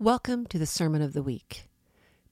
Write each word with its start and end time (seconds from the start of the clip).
Welcome 0.00 0.46
to 0.46 0.60
the 0.60 0.66
Sermon 0.66 1.02
of 1.02 1.12
the 1.12 1.24
Week. 1.24 1.68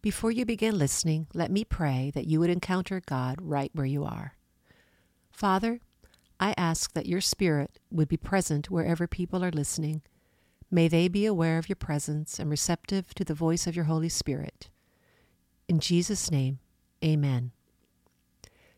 Before 0.01 0.31
you 0.31 0.47
begin 0.47 0.79
listening, 0.79 1.27
let 1.35 1.51
me 1.51 1.65
pray 1.65 2.13
that 2.15 2.29
you 2.29 2.39
would 2.39 2.49
encounter 2.49 3.03
God 3.05 3.39
right 3.43 3.73
where 3.75 3.85
you 3.85 4.05
are. 4.05 4.35
Father, 5.33 5.81
I 6.39 6.55
ask 6.57 6.93
that 6.93 7.07
your 7.07 7.21
Spirit 7.21 7.81
would 7.91 8.07
be 8.07 8.17
present 8.17 8.71
wherever 8.71 9.09
people 9.09 9.43
are 9.43 9.51
listening. 9.51 10.03
May 10.71 10.87
they 10.87 11.09
be 11.09 11.27
aware 11.27 11.59
of 11.59 11.69
your 11.69 11.75
presence 11.75 12.39
and 12.39 12.49
receptive 12.51 13.13
to 13.15 13.25
the 13.25 13.35
voice 13.35 13.67
of 13.67 13.75
your 13.75 13.87
Holy 13.87 14.11
Spirit. 14.11 14.71
In 15.67 15.81
Jesus' 15.81 16.31
name, 16.31 16.61
amen. 17.05 17.51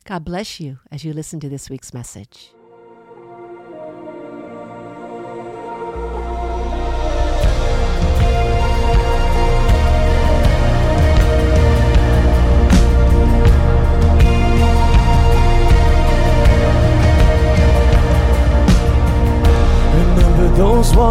God 0.07 0.25
bless 0.25 0.61
you 0.61 0.79
as 0.91 1.05
you 1.05 1.12
listen 1.12 1.41
to 1.41 1.50
this 1.50 1.68
week's 1.68 1.93
message. 1.93 2.52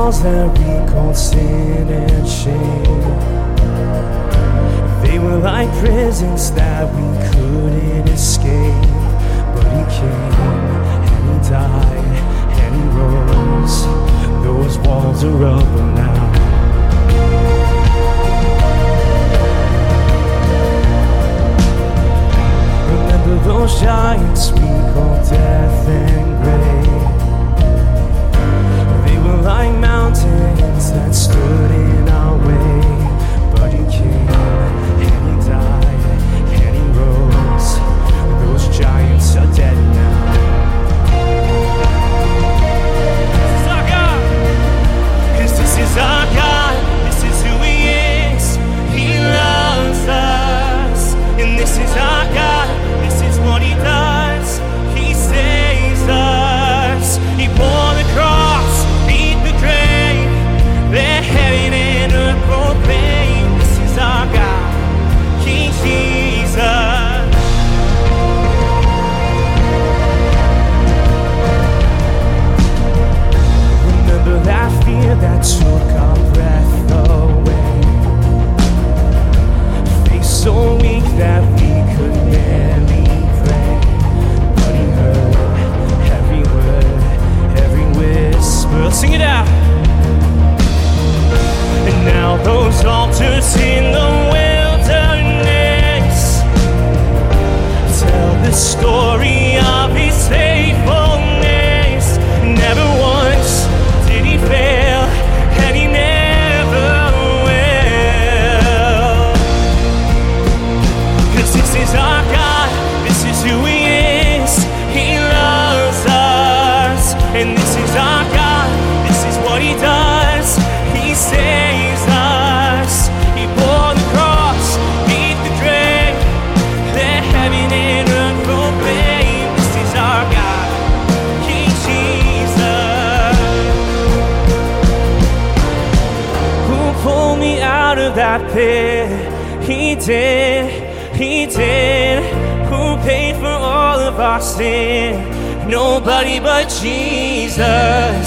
Walls 0.07 0.23
that 0.23 0.47
we 0.57 0.65
called 0.89 1.17
sin 1.17 1.89
and 1.89 2.27
shame. 2.27 3.01
They 5.03 5.19
were 5.19 5.37
like 5.37 5.69
prisons 5.79 6.51
that 6.53 6.85
we 6.95 7.01
couldn't 7.27 8.07
escape. 8.07 8.87
But 9.53 9.65
He 9.75 9.83
came 9.97 10.33
and 11.11 11.23
He 11.27 11.37
died 11.49 12.15
and 12.63 12.71
He 12.77 12.83
rose. 12.97 13.77
Those 14.45 14.77
walls 14.87 15.23
are 15.25 15.43
up 15.43 15.67
now. 15.95 16.27
Remember 22.91 23.35
those 23.43 23.73
giants 23.81 24.51
we 24.51 24.67
called 24.93 25.23
death 25.29 25.87
and 25.89 26.29
grave 26.43 27.07
They 29.05 29.17
were 29.17 29.41
like 29.41 29.71
mountains 29.71 29.96
that 30.15 31.13
stood 31.13 31.71
in 31.71 32.07
our 32.07 32.37
way. 32.37 32.81
But 33.51 33.71
he 33.71 33.83
came 33.91 34.29
and 34.29 35.41
he 35.41 35.49
died 35.49 35.85
and 36.49 36.75
he 36.75 36.81
rose. 36.97 37.79
Those 38.41 38.77
giants 38.77 39.35
are 39.35 39.51
dead 39.53 39.75
now. 39.75 40.33
This 43.33 43.51
is 43.61 43.67
our 43.67 43.83
God. 43.89 44.21
Yes, 45.35 45.51
this 45.57 45.77
is 45.77 45.97
our 45.97 46.25
God. 46.25 46.36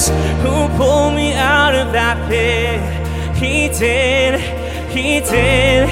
Jesus. 0.01 0.09
Who 0.43 0.69
pulled 0.77 1.15
me 1.15 1.35
out 1.35 1.75
of 1.75 1.93
that 1.93 2.17
pit? 2.29 2.81
He 3.37 3.69
did, 3.69 4.41
he 4.91 5.21
did. 5.21 5.89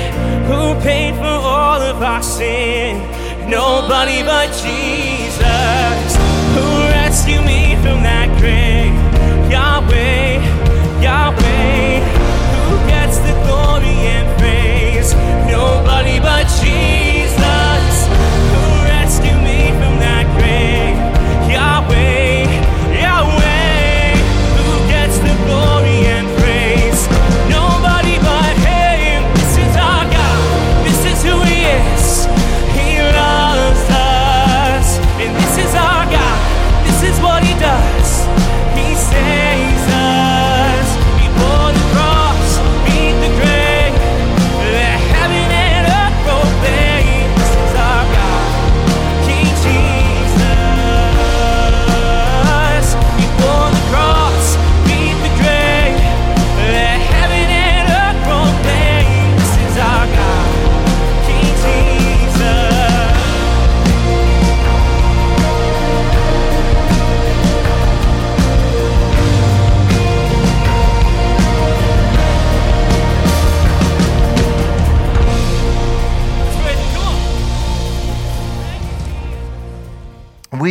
Who 0.46 0.80
paid 0.82 1.14
for 1.14 1.24
all 1.24 1.80
of 1.80 2.02
our 2.02 2.22
sin? 2.22 2.98
Nobody 3.48 4.22
but 4.22 4.48
Jesus. 4.64 6.08
Who 6.56 6.66
rescued 6.88 7.44
me 7.44 7.76
from 7.76 8.02
that 8.02 8.28
grave? 8.38 8.92
Yahweh, 9.50 10.37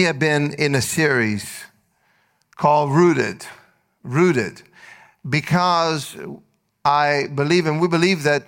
have 0.08 0.20
been 0.20 0.54
in 0.54 0.74
a 0.74 0.82
series 0.82 1.66
called 2.56 2.94
Rooted, 2.94 3.46
Rooted, 4.04 4.62
because 5.28 6.16
I 6.86 7.28
believe 7.36 7.66
and 7.66 7.82
we 7.82 7.90
believe 7.90 8.24
that 8.24 8.46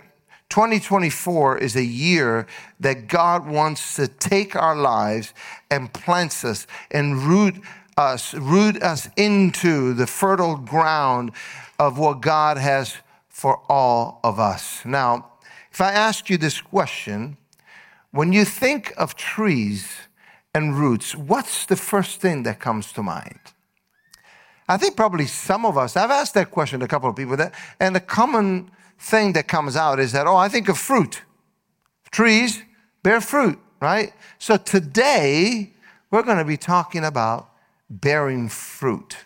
2024 0.47 1.57
is 1.57 1.75
a 1.75 1.83
year 1.83 2.47
that 2.79 3.09
God 3.09 3.45
wants 3.45 3.97
to 3.97 4.07
take 4.07 4.55
our 4.55 4.73
lives 4.73 5.33
and 5.69 5.91
plants 5.91 6.45
us 6.45 6.65
and 6.91 7.17
root 7.23 7.55
us, 7.97 8.33
root 8.33 8.81
us 8.81 9.09
into 9.17 9.93
the 9.93 10.07
fertile 10.07 10.55
ground 10.55 11.33
of 11.77 11.99
what 11.99 12.21
God 12.21 12.57
has 12.57 12.95
for 13.27 13.61
all 13.67 14.21
of 14.23 14.39
us. 14.39 14.85
Now, 14.85 15.27
if 15.73 15.81
I 15.81 15.91
ask 15.91 16.29
you 16.29 16.37
this 16.37 16.61
question, 16.61 17.35
when 18.11 18.31
you 18.31 18.45
think 18.45 18.93
of 18.95 19.15
trees 19.17 20.07
and 20.53 20.77
roots, 20.77 21.15
what's 21.15 21.65
the 21.65 21.75
first 21.75 22.21
thing 22.21 22.43
that 22.43 22.59
comes 22.59 22.91
to 22.93 23.03
mind? 23.03 23.39
I 24.67 24.77
think 24.77 24.95
probably 24.95 25.25
some 25.25 25.65
of 25.65 25.77
us, 25.77 25.97
I've 25.97 26.11
asked 26.11 26.33
that 26.35 26.51
question 26.51 26.79
to 26.79 26.85
a 26.85 26.89
couple 26.89 27.09
of 27.09 27.15
people, 27.15 27.35
that, 27.37 27.53
and 27.79 27.95
the 27.95 27.99
common 27.99 28.69
thing 28.99 29.33
that 29.33 29.47
comes 29.47 29.75
out 29.75 29.99
is 29.99 30.11
that, 30.11 30.27
oh, 30.27 30.35
I 30.35 30.49
think 30.49 30.69
of 30.69 30.77
fruit. 30.77 31.21
Trees 32.11 32.61
bear 33.01 33.21
fruit, 33.21 33.59
right? 33.81 34.13
So 34.37 34.57
today, 34.57 35.73
we're 36.11 36.23
going 36.23 36.37
to 36.37 36.45
be 36.45 36.57
talking 36.57 37.05
about 37.05 37.49
bearing 37.89 38.49
fruit 38.49 39.17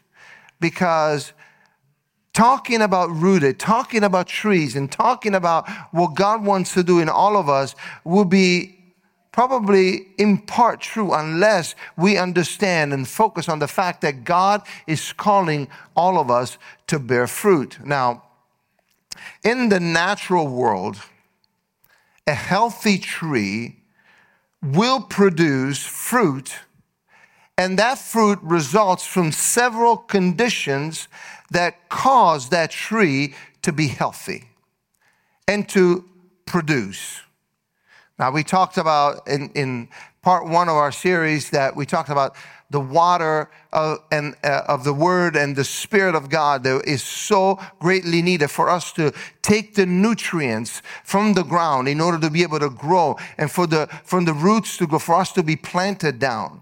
because 0.59 1.33
talking 2.33 2.81
about 2.81 3.09
rooted, 3.11 3.59
talking 3.59 4.03
about 4.03 4.27
trees, 4.27 4.75
and 4.75 4.91
talking 4.91 5.35
about 5.35 5.69
what 5.91 6.15
God 6.15 6.43
wants 6.43 6.73
to 6.73 6.83
do 6.83 6.99
in 6.99 7.09
all 7.09 7.37
of 7.37 7.47
us 7.47 7.75
will 8.03 8.25
be 8.25 8.72
probably 9.33 10.07
in 10.17 10.37
part 10.37 10.79
true 10.79 11.11
unless 11.11 11.75
we 11.97 12.17
understand 12.17 12.93
and 12.93 13.05
focus 13.07 13.49
on 13.49 13.59
the 13.59 13.67
fact 13.67 13.99
that 14.01 14.23
God 14.23 14.61
is 14.87 15.11
calling 15.11 15.67
all 15.95 16.17
of 16.19 16.31
us 16.31 16.57
to 16.87 16.99
bear 16.99 17.27
fruit. 17.27 17.79
Now, 17.83 18.23
in 19.43 19.69
the 19.69 19.79
natural 19.79 20.47
world, 20.47 20.97
a 22.27 22.33
healthy 22.33 22.97
tree 22.97 23.77
will 24.61 25.01
produce 25.01 25.83
fruit, 25.83 26.53
and 27.57 27.77
that 27.77 27.97
fruit 27.97 28.39
results 28.41 29.05
from 29.05 29.31
several 29.31 29.97
conditions 29.97 31.07
that 31.51 31.89
cause 31.89 32.49
that 32.49 32.71
tree 32.71 33.33
to 33.63 33.73
be 33.73 33.87
healthy 33.87 34.49
and 35.47 35.67
to 35.69 36.05
produce. 36.45 37.22
Now, 38.19 38.31
we 38.31 38.43
talked 38.43 38.77
about 38.77 39.27
in, 39.27 39.49
in 39.55 39.89
part 40.21 40.47
one 40.47 40.69
of 40.69 40.75
our 40.75 40.91
series 40.91 41.49
that 41.49 41.75
we 41.75 41.85
talked 41.85 42.09
about 42.09 42.35
the 42.69 42.79
water 42.79 43.49
of, 43.71 43.99
and, 44.11 44.35
uh, 44.43 44.61
of 44.67 44.83
the 44.83 44.93
Word 44.93 45.35
and 45.35 45.55
the 45.55 45.63
Spirit 45.63 46.13
of 46.15 46.29
God 46.29 46.63
that 46.63 46.83
is 46.85 47.03
so 47.03 47.59
greatly 47.79 48.21
needed 48.21 48.49
for 48.49 48.69
us 48.69 48.91
to 48.93 49.13
take 49.41 49.75
the 49.75 49.85
nutrients 49.85 50.81
from 51.03 51.33
the 51.33 51.43
ground 51.43 51.87
in 51.87 51.99
order 51.99 52.19
to 52.19 52.29
be 52.29 52.43
able 52.43 52.59
to 52.59 52.69
grow 52.69 53.15
and 53.37 53.51
for 53.51 53.65
the, 53.65 53.87
from 54.03 54.25
the 54.25 54.33
roots 54.33 54.77
to 54.77 54.87
go, 54.87 54.99
for 54.99 55.15
us 55.15 55.31
to 55.33 55.43
be 55.43 55.55
planted 55.55 56.19
down. 56.19 56.61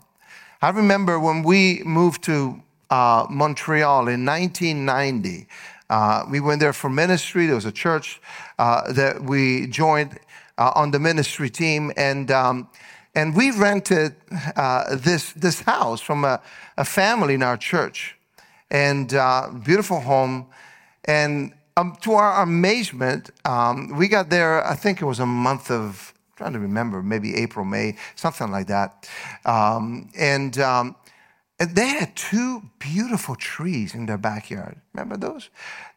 I 0.61 0.69
remember 0.69 1.19
when 1.19 1.43
we 1.43 1.81
moved 1.83 2.23
to 2.23 2.61
uh, 2.89 3.25
Montreal 3.29 4.07
in 4.07 4.25
1990. 4.25 5.47
Uh, 5.89 6.25
we 6.29 6.39
went 6.39 6.61
there 6.61 6.73
for 6.73 6.89
ministry. 6.89 7.45
There 7.45 7.55
was 7.55 7.65
a 7.65 7.71
church 7.71 8.21
uh, 8.59 8.91
that 8.93 9.21
we 9.21 9.67
joined 9.67 10.17
uh, 10.61 10.71
on 10.75 10.91
the 10.91 10.99
ministry 10.99 11.49
team, 11.49 11.91
and 11.97 12.29
um, 12.29 12.67
and 13.15 13.35
we 13.35 13.51
rented 13.51 14.15
uh, 14.55 14.95
this 14.95 15.33
this 15.33 15.61
house 15.61 16.01
from 16.01 16.23
a, 16.23 16.39
a, 16.77 16.85
family 16.85 17.33
in 17.33 17.43
our 17.43 17.57
church, 17.57 18.15
and 18.69 19.13
uh, 19.13 19.49
beautiful 19.63 19.99
home, 19.99 20.45
and 21.05 21.53
um, 21.77 21.97
to 22.01 22.13
our 22.13 22.43
amazement, 22.43 23.31
um, 23.43 23.97
we 23.97 24.07
got 24.07 24.29
there. 24.29 24.65
I 24.73 24.75
think 24.75 25.01
it 25.01 25.05
was 25.05 25.19
a 25.19 25.25
month 25.25 25.71
of 25.71 26.13
I'm 26.15 26.37
trying 26.37 26.53
to 26.53 26.59
remember, 26.59 27.01
maybe 27.01 27.35
April, 27.35 27.65
May, 27.65 27.97
something 28.15 28.51
like 28.51 28.67
that, 28.67 29.09
um, 29.45 30.11
and 30.15 30.59
um, 30.59 30.95
and 31.59 31.75
they 31.75 31.87
had 31.87 32.15
two 32.15 32.61
beautiful 32.77 33.35
trees 33.35 33.95
in 33.95 34.05
their 34.05 34.19
backyard. 34.19 34.75
Remember 34.93 35.17
those? 35.17 35.49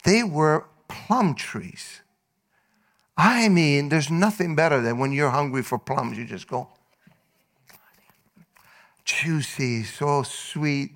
They 0.04 0.22
were 0.22 0.64
plum 0.88 1.34
trees. 1.34 2.00
I 3.16 3.48
mean, 3.48 3.88
there's 3.88 4.10
nothing 4.10 4.56
better 4.56 4.80
than 4.80 4.98
when 4.98 5.12
you're 5.12 5.30
hungry 5.30 5.62
for 5.62 5.78
plums, 5.78 6.18
you 6.18 6.24
just 6.24 6.48
go. 6.48 6.68
Juicy, 9.04 9.84
so 9.84 10.22
sweet, 10.22 10.92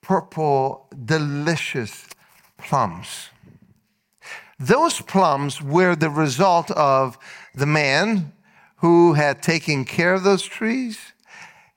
purple, 0.00 0.88
delicious 1.04 2.06
plums. 2.58 3.28
Those 4.58 5.00
plums 5.00 5.60
were 5.60 5.94
the 5.94 6.10
result 6.10 6.70
of 6.72 7.18
the 7.54 7.66
man 7.66 8.32
who 8.76 9.12
had 9.14 9.42
taken 9.42 9.84
care 9.84 10.14
of 10.14 10.22
those 10.22 10.42
trees 10.42 11.12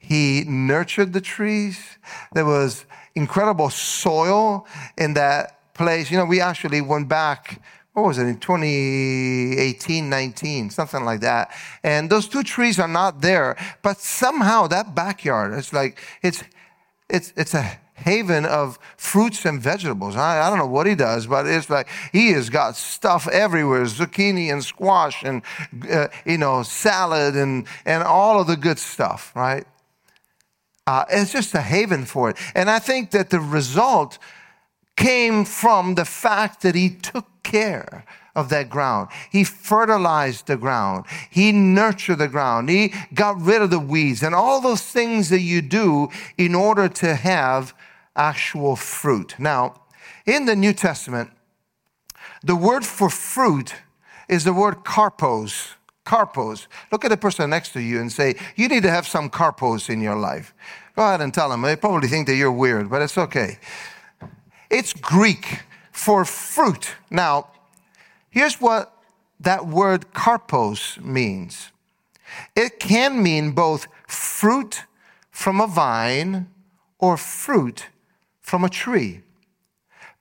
he 0.08 0.46
nurtured 0.48 1.12
the 1.12 1.20
trees. 1.20 1.98
There 2.32 2.46
was 2.46 2.86
incredible 3.14 3.70
soil 3.70 4.66
in 4.98 5.16
that 5.16 5.74
place. 5.74 6.10
You 6.10 6.18
know, 6.18 6.24
we 6.24 6.40
actually 6.40 6.80
went 6.80 7.10
back, 7.10 7.62
what 7.98 8.10
was 8.10 8.20
it, 8.20 8.28
in 8.28 8.38
2018, 8.38 10.08
19, 10.08 10.70
something 10.70 11.04
like 11.04 11.22
that. 11.22 11.52
And 11.82 12.12
those 12.12 12.28
two 12.28 12.44
trees 12.44 12.80
are 12.80 12.88
not 12.88 13.22
there, 13.22 13.58
but 13.82 13.98
somehow 13.98 14.68
that 14.68 14.94
backyard, 14.94 15.56
it's 15.56 15.74
like, 15.74 16.00
it's, 16.22 16.44
it's, 17.10 17.34
it's 17.36 17.56
a 17.56 17.80
haven 17.96 18.46
of 18.46 18.78
fruits 18.98 19.46
and 19.46 19.60
vegetables. 19.60 20.16
I, 20.16 20.46
I, 20.46 20.50
don't 20.52 20.60
know 20.60 20.68
what 20.68 20.86
he 20.86 20.94
does, 20.94 21.26
but 21.26 21.48
it's 21.48 21.72
like 21.72 21.88
he 22.12 22.34
has 22.34 22.52
got 22.52 22.76
stuff 22.76 23.28
everywhere 23.30 23.82
zucchini 23.86 24.52
and 24.54 24.64
squash 24.64 25.24
and, 25.24 25.42
uh, 25.92 26.10
you 26.24 26.38
know, 26.38 26.62
salad 26.62 27.36
and, 27.36 27.66
and 27.84 28.04
all 28.04 28.40
of 28.40 28.46
the 28.46 28.58
good 28.58 28.78
stuff, 28.78 29.32
right? 29.36 29.66
Uh, 30.86 31.04
it's 31.10 31.32
just 31.32 31.56
a 31.56 31.62
haven 31.62 32.06
for 32.06 32.30
it. 32.30 32.38
And 32.54 32.70
I 32.70 32.78
think 32.78 33.10
that 33.12 33.32
the 33.32 33.40
result 33.40 34.20
came 34.98 35.46
from 35.46 35.96
the 35.96 36.04
fact 36.04 36.62
that 36.64 36.76
he 36.76 36.90
took 36.90 37.26
care 37.44 38.04
of 38.36 38.50
that 38.50 38.70
ground. 38.70 39.10
He 39.32 39.44
fertilized 39.44 40.48
the 40.48 40.58
ground. 40.58 41.06
He 41.30 41.52
nurtured 41.52 42.20
the 42.20 42.28
ground. 42.28 42.70
He 42.70 42.94
got 43.14 43.42
rid 43.42 43.62
of 43.62 43.72
the 43.72 43.80
weeds 43.80 44.22
and 44.22 44.36
all 44.36 44.60
those 44.60 44.82
things 44.82 45.30
that 45.30 45.40
you 45.40 45.62
do 45.62 46.10
in 46.38 46.54
order 46.54 46.90
to 46.90 47.16
have 47.16 47.74
actual 48.16 48.76
fruit. 48.76 49.36
Now, 49.40 49.82
in 50.26 50.46
the 50.46 50.56
New 50.56 50.74
Testament, 50.74 51.32
the 52.44 52.56
word 52.56 52.86
for 52.86 53.10
fruit 53.10 53.74
is 54.28 54.44
the 54.44 54.54
word 54.54 54.84
karpos. 54.84 55.74
Karpos. 56.06 56.68
Look 56.92 57.06
at 57.06 57.10
the 57.10 57.18
person 57.18 57.50
next 57.50 57.74
to 57.74 57.82
you 57.82 58.00
and 58.00 58.12
say, 58.12 58.36
You 58.56 58.68
need 58.68 58.84
to 58.84 58.92
have 58.92 59.08
some 59.08 59.30
karpos 59.30 59.90
in 59.90 60.00
your 60.00 60.16
life. 60.16 60.54
Go 60.96 61.04
ahead 61.04 61.22
and 61.22 61.34
tell 61.34 61.50
them. 61.50 61.62
They 61.62 61.76
probably 61.76 62.08
think 62.08 62.28
that 62.28 62.36
you're 62.36 62.52
weird, 62.52 62.90
but 62.90 63.02
it's 63.02 63.18
okay. 63.18 63.58
It's 64.70 64.94
Greek 64.94 65.64
for 65.92 66.26
fruit. 66.26 66.96
Now, 67.10 67.48
here's 68.30 68.60
what 68.62 68.94
that 69.40 69.68
word 69.68 70.14
karpos 70.14 71.02
means 71.04 71.72
it 72.56 72.80
can 72.80 73.24
mean 73.24 73.52
both 73.52 73.88
fruit 74.08 74.84
from 75.32 75.62
a 75.62 75.68
vine 75.68 76.48
or 77.00 77.16
fruit 77.16 77.88
from 78.42 78.64
a 78.64 78.70
tree. 78.70 79.22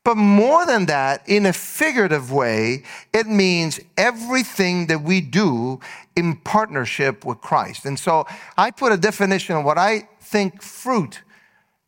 But 0.04 0.16
more 0.16 0.64
than 0.64 0.86
that, 0.86 1.28
in 1.28 1.46
a 1.46 1.52
figurative 1.52 2.30
way, 2.30 2.84
it 3.12 3.26
means 3.26 3.80
everything 3.96 4.86
that 4.86 5.02
we 5.02 5.20
do 5.20 5.80
in 6.14 6.36
partnership 6.36 7.24
with 7.24 7.40
Christ. 7.40 7.84
And 7.84 7.98
so 7.98 8.24
I 8.56 8.70
put 8.70 8.92
a 8.92 8.96
definition 8.96 9.56
of 9.56 9.64
what 9.64 9.78
I 9.78 10.08
think 10.20 10.62
fruit 10.62 11.22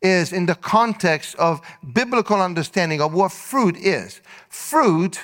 is 0.01 0.31
in 0.31 0.45
the 0.45 0.55
context 0.55 1.35
of 1.35 1.61
biblical 1.93 2.41
understanding 2.41 3.01
of 3.01 3.13
what 3.13 3.31
fruit 3.31 3.75
is. 3.77 4.21
Fruit 4.47 5.19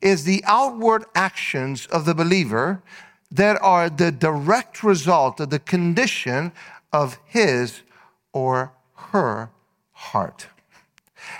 is 0.00 0.24
the 0.24 0.42
outward 0.46 1.04
actions 1.14 1.86
of 1.86 2.04
the 2.04 2.14
believer 2.14 2.82
that 3.30 3.60
are 3.62 3.88
the 3.88 4.12
direct 4.12 4.82
result 4.82 5.40
of 5.40 5.50
the 5.50 5.58
condition 5.58 6.52
of 6.92 7.18
his 7.26 7.82
or 8.32 8.72
her 8.94 9.50
heart. 9.92 10.48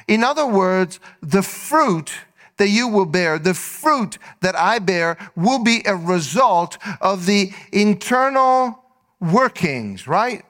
In 0.06 0.24
other 0.24 0.46
words, 0.46 1.00
the 1.20 1.42
fruit 1.42 2.12
that 2.56 2.68
you 2.68 2.86
will 2.88 3.06
bear, 3.06 3.38
the 3.38 3.54
fruit 3.54 4.18
that 4.40 4.54
I 4.56 4.78
bear, 4.78 5.18
will 5.34 5.62
be 5.62 5.82
a 5.84 5.96
result 5.96 6.78
of 7.00 7.26
the 7.26 7.52
internal 7.72 8.78
workings, 9.20 10.06
right? 10.06 10.44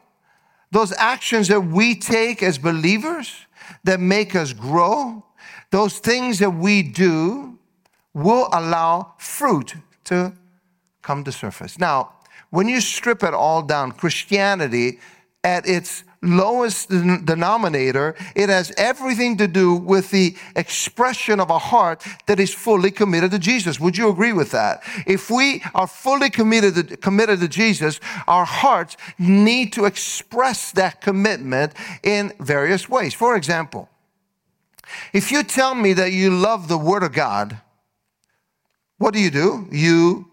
Those 0.73 0.93
actions 0.97 1.49
that 1.49 1.61
we 1.61 1.95
take 1.95 2.43
as 2.43 2.59
believers 2.59 3.47
that 3.85 4.01
make 4.01 4.35
us 4.35 4.53
grow, 4.53 5.25
those 5.71 5.99
things 5.99 6.39
that 6.39 6.51
we 6.51 6.83
do 6.83 7.59
will 8.15 8.49
allow 8.53 9.15
fruit 9.19 9.75
to 10.05 10.33
come 11.03 11.25
to 11.25 11.33
surface. 11.33 11.79
Now, 11.79 12.15
when 12.51 12.69
you 12.69 12.81
strip 12.81 13.23
it 13.23 13.35
all 13.35 13.63
down, 13.63 13.93
Christianity 13.93 14.99
at 15.45 15.69
its 15.69 16.05
lowest 16.23 16.89
denominator, 16.89 18.15
it 18.35 18.49
has 18.49 18.73
everything 18.77 19.37
to 19.39 19.49
do 19.49 19.75
with 19.75 20.11
the 20.11 20.37
expression 20.55 21.41
of 21.41 21.51
a 21.51 21.59
heart 21.59 22.05
that 22.27 22.39
is 22.39 22.55
fully 22.55 22.91
committed 22.91 23.33
to 23.33 23.39
Jesus. 23.39 23.81
Would 23.81 23.97
you 23.97 24.09
agree 24.09 24.33
with 24.33 24.53
that? 24.53 24.83
If 25.07 25.31
we 25.31 25.63
are 25.75 25.87
fully 25.87 26.31
committed 26.31 26.75
to, 26.89 26.97
committed 26.97 27.41
to 27.41 27.49
Jesus, 27.49 27.99
our 28.27 28.45
hearts 28.45 28.97
need 29.19 29.73
to 29.73 29.85
express 29.85 30.71
that 30.73 31.01
commitment 31.01 31.73
in 32.03 32.33
various 32.39 32.89
ways. 32.89 33.15
For 33.15 33.37
example, 33.37 33.89
if 35.13 35.33
you 35.33 35.43
tell 35.43 35.75
me 35.75 35.93
that 35.95 36.13
you 36.13 36.31
love 36.31 36.69
the 36.69 36.79
Word 36.79 37.03
of 37.03 37.13
God, 37.13 37.59
what 38.99 39.13
do 39.13 39.21
you 39.21 39.31
do? 39.31 39.67
You 39.73 40.29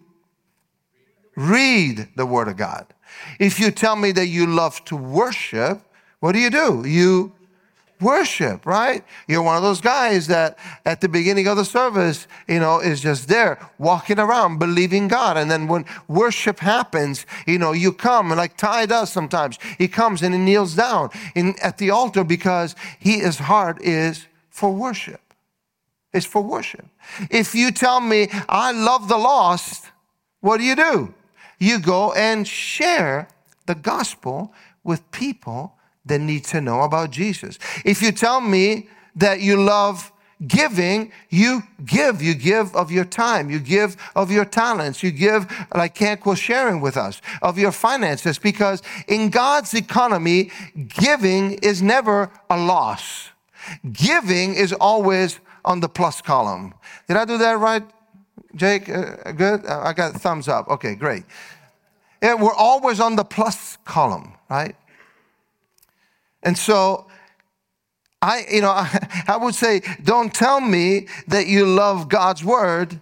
read 1.36 2.10
the 2.15 2.25
Word 2.25 2.48
of 2.48 2.58
God. 2.58 2.86
If 3.39 3.60
you 3.60 3.72
tell 3.72 3.96
me 3.96 4.12
that 4.13 4.28
you 4.28 4.46
love 4.46 4.84
to 4.86 4.96
worship, 4.96 5.82
what 6.20 6.34
do 6.34 6.39
you 6.39 6.50
do? 6.50 6.84
You 6.86 7.34
worship, 8.01 8.66
right? 8.66 9.04
You're 9.28 9.42
one 9.42 9.58
of 9.58 9.63
those 9.63 9.82
guys 9.82 10.28
that 10.28 10.58
at 10.86 11.01
the 11.01 11.10
beginning 11.10 11.48
of 11.48 11.58
the 11.58 11.66
service, 11.66 12.28
you 12.48 12.60
know, 12.60 12.80
is 12.80 13.01
just 13.01 13.28
there 13.28 13.60
walking 13.78 14.20
around 14.20 14.58
believing 14.58 15.08
God. 15.08 15.38
And 15.38 15.51
then 15.51 15.68
when 15.68 15.86
worship 16.08 16.60
happens, 16.60 17.25
you 17.46 17.60
know, 17.60 17.72
you 17.74 17.92
come 17.92 18.30
like 18.30 18.58
Ty 18.58 18.86
does 18.86 19.12
sometimes. 19.12 19.60
He 19.78 19.88
comes 19.88 20.22
and 20.22 20.34
he 20.34 20.39
kneels 20.39 20.75
down 20.75 21.10
in, 21.36 21.56
at 21.62 21.78
the 21.78 21.89
altar 21.89 22.24
because 22.24 22.75
he, 23.00 23.20
his 23.20 23.39
heart 23.39 23.82
is 23.82 24.28
for 24.50 24.72
worship. 24.72 25.22
It's 26.13 26.25
for 26.25 26.42
worship. 26.42 26.86
If 27.30 27.54
you 27.54 27.72
tell 27.72 28.01
me 28.01 28.30
I 28.48 28.72
love 28.72 29.08
the 29.08 29.18
lost, 29.18 29.86
what 30.42 30.58
do 30.58 30.63
you 30.63 30.75
do? 30.75 31.13
You 31.60 31.80
go 31.80 32.13
and 32.13 32.48
share 32.48 33.28
the 33.66 33.75
gospel 33.75 34.54
with 34.84 35.10
people 35.12 35.75
that 36.06 36.20
need 36.20 36.46
to 36.46 36.62
know 36.62 36.82
about 36.82 37.12
Jesus. 37.12 37.60
If 37.86 38.01
you 38.01 38.12
tell 38.12 38.42
me 38.42 38.88
that 39.16 39.42
you 39.42 39.62
love 39.62 40.12
giving, 40.48 41.12
you 41.30 41.63
give. 41.86 42.22
You 42.22 42.34
give 42.34 42.75
of 42.75 42.92
your 42.92 43.06
time. 43.06 43.50
You 43.50 43.60
give 43.60 43.98
of 44.16 44.32
your 44.32 44.46
talents. 44.46 45.04
You 45.04 45.12
give, 45.12 45.46
like 45.75 45.96
Kent 45.96 46.25
was 46.25 46.39
sharing 46.39 46.82
with 46.82 46.98
us, 46.98 47.22
of 47.42 47.58
your 47.58 47.72
finances. 47.72 48.39
Because 48.39 48.82
in 49.08 49.30
God's 49.30 49.74
economy, 49.74 50.51
giving 50.88 51.54
is 51.56 51.82
never 51.82 52.32
a 52.50 52.58
loss. 52.58 53.30
Giving 53.92 54.56
is 54.56 54.74
always 54.74 55.39
on 55.66 55.82
the 55.82 55.89
plus 55.89 56.22
column. 56.22 56.74
Did 57.08 57.18
I 57.18 57.25
do 57.25 57.38
that 57.38 57.60
right, 57.60 57.84
Jake? 58.56 58.89
Uh, 58.89 59.32
good? 59.32 59.65
Uh, 59.65 59.82
I 59.84 59.94
got 59.94 60.13
thumbs 60.13 60.48
up. 60.48 60.68
Okay, 60.70 60.96
great. 60.96 61.24
Yeah, 62.22 62.36
we're 62.36 62.53
always 62.53 63.00
on 63.00 63.15
the 63.15 63.24
plus 63.24 63.77
column, 63.86 64.34
right? 64.50 64.75
And 66.44 66.58
so 66.58 67.08
I, 68.22 68.46
you 68.51 68.62
know, 68.62 68.72
I, 68.72 69.24
I 69.27 69.38
would 69.38 69.56
say, 69.56 69.82
don't 70.03 70.34
tell 70.34 70.60
me 70.62 71.08
that 71.27 71.48
you 71.48 71.65
love 71.65 72.10
God's 72.10 72.44
word 72.44 73.00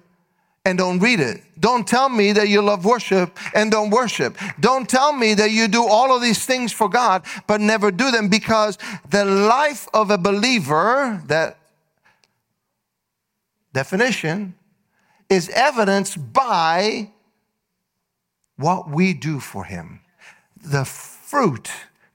and 0.65 0.77
don't 0.77 0.99
read 0.99 1.19
it. 1.19 1.41
Don't 1.59 1.87
tell 1.87 2.09
me 2.09 2.33
that 2.33 2.49
you 2.49 2.61
love 2.61 2.85
worship 2.85 3.37
and 3.55 3.71
don't 3.71 3.89
worship. 3.89 4.37
Don't 4.59 4.87
tell 4.87 5.13
me 5.13 5.33
that 5.33 5.51
you 5.51 5.67
do 5.67 5.87
all 5.87 6.15
of 6.15 6.21
these 6.21 6.45
things 6.45 6.71
for 6.71 6.89
God 6.89 7.23
but 7.47 7.61
never 7.61 7.89
do 7.89 8.11
them 8.11 8.27
because 8.27 8.77
the 9.09 9.25
life 9.25 9.87
of 9.93 10.11
a 10.11 10.17
believer, 10.17 11.23
that 11.27 11.57
definition, 13.73 14.53
is 15.29 15.49
evidenced 15.49 16.33
by 16.33 17.11
what 18.57 18.89
we 18.89 19.13
do 19.13 19.39
for 19.39 19.65
Him. 19.65 20.01
The 20.61 20.85
fruit 20.85 21.69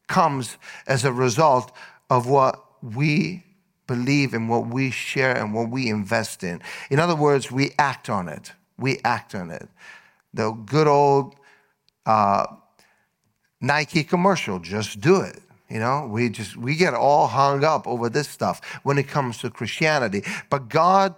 comes 0.09 0.57
as 0.87 1.05
a 1.05 1.13
result 1.13 1.73
of 2.11 2.27
what 2.29 2.63
we 2.83 3.45
believe 3.87 4.35
and 4.35 4.49
what 4.49 4.67
we 4.67 4.91
share 4.91 5.37
and 5.37 5.55
what 5.55 5.71
we 5.71 5.89
invest 5.89 6.43
in. 6.43 6.61
In 6.91 6.99
other 6.99 7.17
words, 7.17 7.51
we 7.51 7.73
act 7.79 8.09
on 8.09 8.29
it. 8.29 8.53
We 8.79 9.01
act 9.05 9.35
on 9.35 9.51
it. 9.51 9.69
The 10.35 10.53
good 10.53 10.87
old 10.87 11.37
uh, 12.07 12.47
Nike 13.61 14.03
commercial, 14.03 14.59
just 14.59 15.01
do 15.01 15.21
it. 15.21 15.41
You 15.69 15.79
know, 15.79 16.07
we 16.07 16.29
just 16.29 16.57
we 16.57 16.77
get 16.77 16.93
all 16.93 17.27
hung 17.29 17.65
up 17.65 17.87
over 17.87 18.11
this 18.11 18.29
stuff 18.29 18.61
when 18.83 18.99
it 18.99 19.09
comes 19.09 19.39
to 19.39 19.49
Christianity. 19.49 20.23
But 20.51 20.69
God 20.69 21.15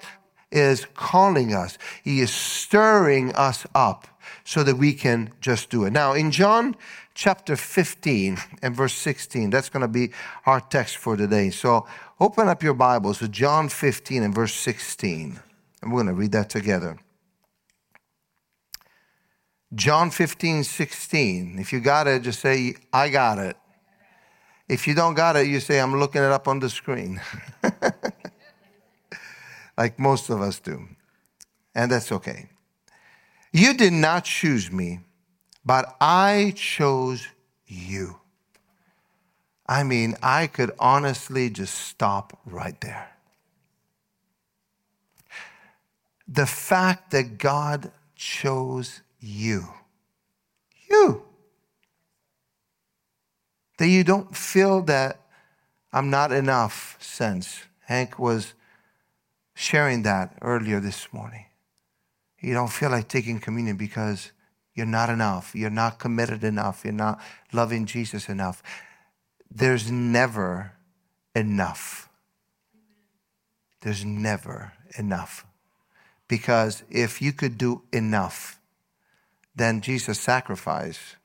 is 0.55 0.87
calling 0.95 1.53
us. 1.53 1.77
He 2.03 2.21
is 2.21 2.31
stirring 2.33 3.35
us 3.35 3.67
up 3.75 4.07
so 4.45 4.63
that 4.63 4.77
we 4.77 4.95
can 4.95 5.33
just 5.41 5.71
do 5.71 5.85
it. 5.85 5.93
Now, 5.93 6.13
in 6.13 6.31
John 6.31 6.77
chapter 7.15 7.57
15 7.57 8.39
and 8.61 8.77
verse 8.77 8.95
16. 8.95 9.51
That's 9.51 9.69
going 9.69 9.83
to 9.83 9.89
be 9.89 10.11
our 10.47 10.61
text 10.61 10.97
for 10.97 11.17
today. 11.17 11.51
So 11.51 11.87
open 12.21 12.49
up 12.49 12.63
your 12.63 12.75
Bibles 12.75 13.21
to 13.21 13.29
John 13.29 13.69
15 13.69 14.23
and 14.23 14.35
verse 14.35 14.53
16. 14.53 15.41
And 15.83 15.93
we're 15.93 16.03
going 16.03 16.15
to 16.15 16.21
read 16.21 16.33
that 16.33 16.51
together. 16.51 16.99
John 19.75 20.11
15, 20.11 20.65
16. 20.65 21.59
If 21.59 21.73
you 21.73 21.81
got 21.81 22.07
it, 22.07 22.23
just 22.23 22.41
say, 22.41 22.75
I 22.93 23.09
got 23.09 23.39
it. 23.39 23.57
If 24.69 24.87
you 24.87 24.95
don't 24.95 25.15
got 25.15 25.37
it, 25.37 25.47
you 25.47 25.61
say, 25.61 25.81
I'm 25.81 25.99
looking 25.99 26.23
it 26.23 26.31
up 26.31 26.49
on 26.49 26.59
the 26.59 26.71
screen. 26.71 27.21
like 29.77 29.99
most 29.99 30.31
of 30.31 30.41
us 30.41 30.59
do. 30.61 30.89
And 31.75 31.91
that's 31.91 32.13
okay. 32.13 32.49
You 33.53 33.75
did 33.75 33.93
not 33.93 34.25
choose 34.25 34.71
me 34.71 35.01
but 35.65 35.97
I 36.01 36.53
chose 36.57 37.27
you. 37.67 38.21
I 39.67 39.83
mean, 39.83 40.15
I 40.23 40.47
could 40.47 40.73
honestly 40.79 41.49
just 41.49 41.75
stop 41.75 42.39
right 42.45 42.79
there. 42.83 43.11
The 46.29 46.47
fact 46.47 47.11
that 47.13 47.39
God 47.39 47.93
chose 48.15 49.01
you, 49.21 49.69
you, 50.89 51.23
that 53.79 53.89
you 53.89 54.05
don't 54.05 54.37
feel 54.37 54.83
that 54.83 55.21
I'm 55.93 56.11
not 56.11 56.31
enough 56.31 56.97
sense. 57.01 57.63
Hank 57.87 58.19
was 58.19 58.55
sharing 59.55 60.03
that 60.03 60.37
earlier 60.43 60.81
this 60.81 61.13
morning. 61.13 61.47
You 62.41 62.53
don't 62.53 62.71
feel 62.71 62.91
like 62.91 63.09
taking 63.09 63.41
communion 63.41 63.77
because 63.77 64.33
you're 64.75 64.87
not 64.87 65.09
enough. 65.09 65.55
You're 65.55 65.71
not 65.71 65.99
committed 65.99 66.45
enough. 66.45 66.85
You're 66.85 66.93
not 66.93 67.21
loving 67.53 67.87
Jesus 67.87 68.29
enough. 68.29 68.63
There's 69.51 69.91
never 69.91 70.73
enough. 71.35 72.09
There's 73.81 74.05
never 74.05 74.73
enough. 74.99 75.47
Because 76.27 76.83
if 76.91 77.23
you 77.23 77.33
could 77.33 77.57
do 77.57 77.83
enough, 77.93 78.59
then 79.55 79.81
Jesus' 79.81 80.19
sacrifice 80.19 81.17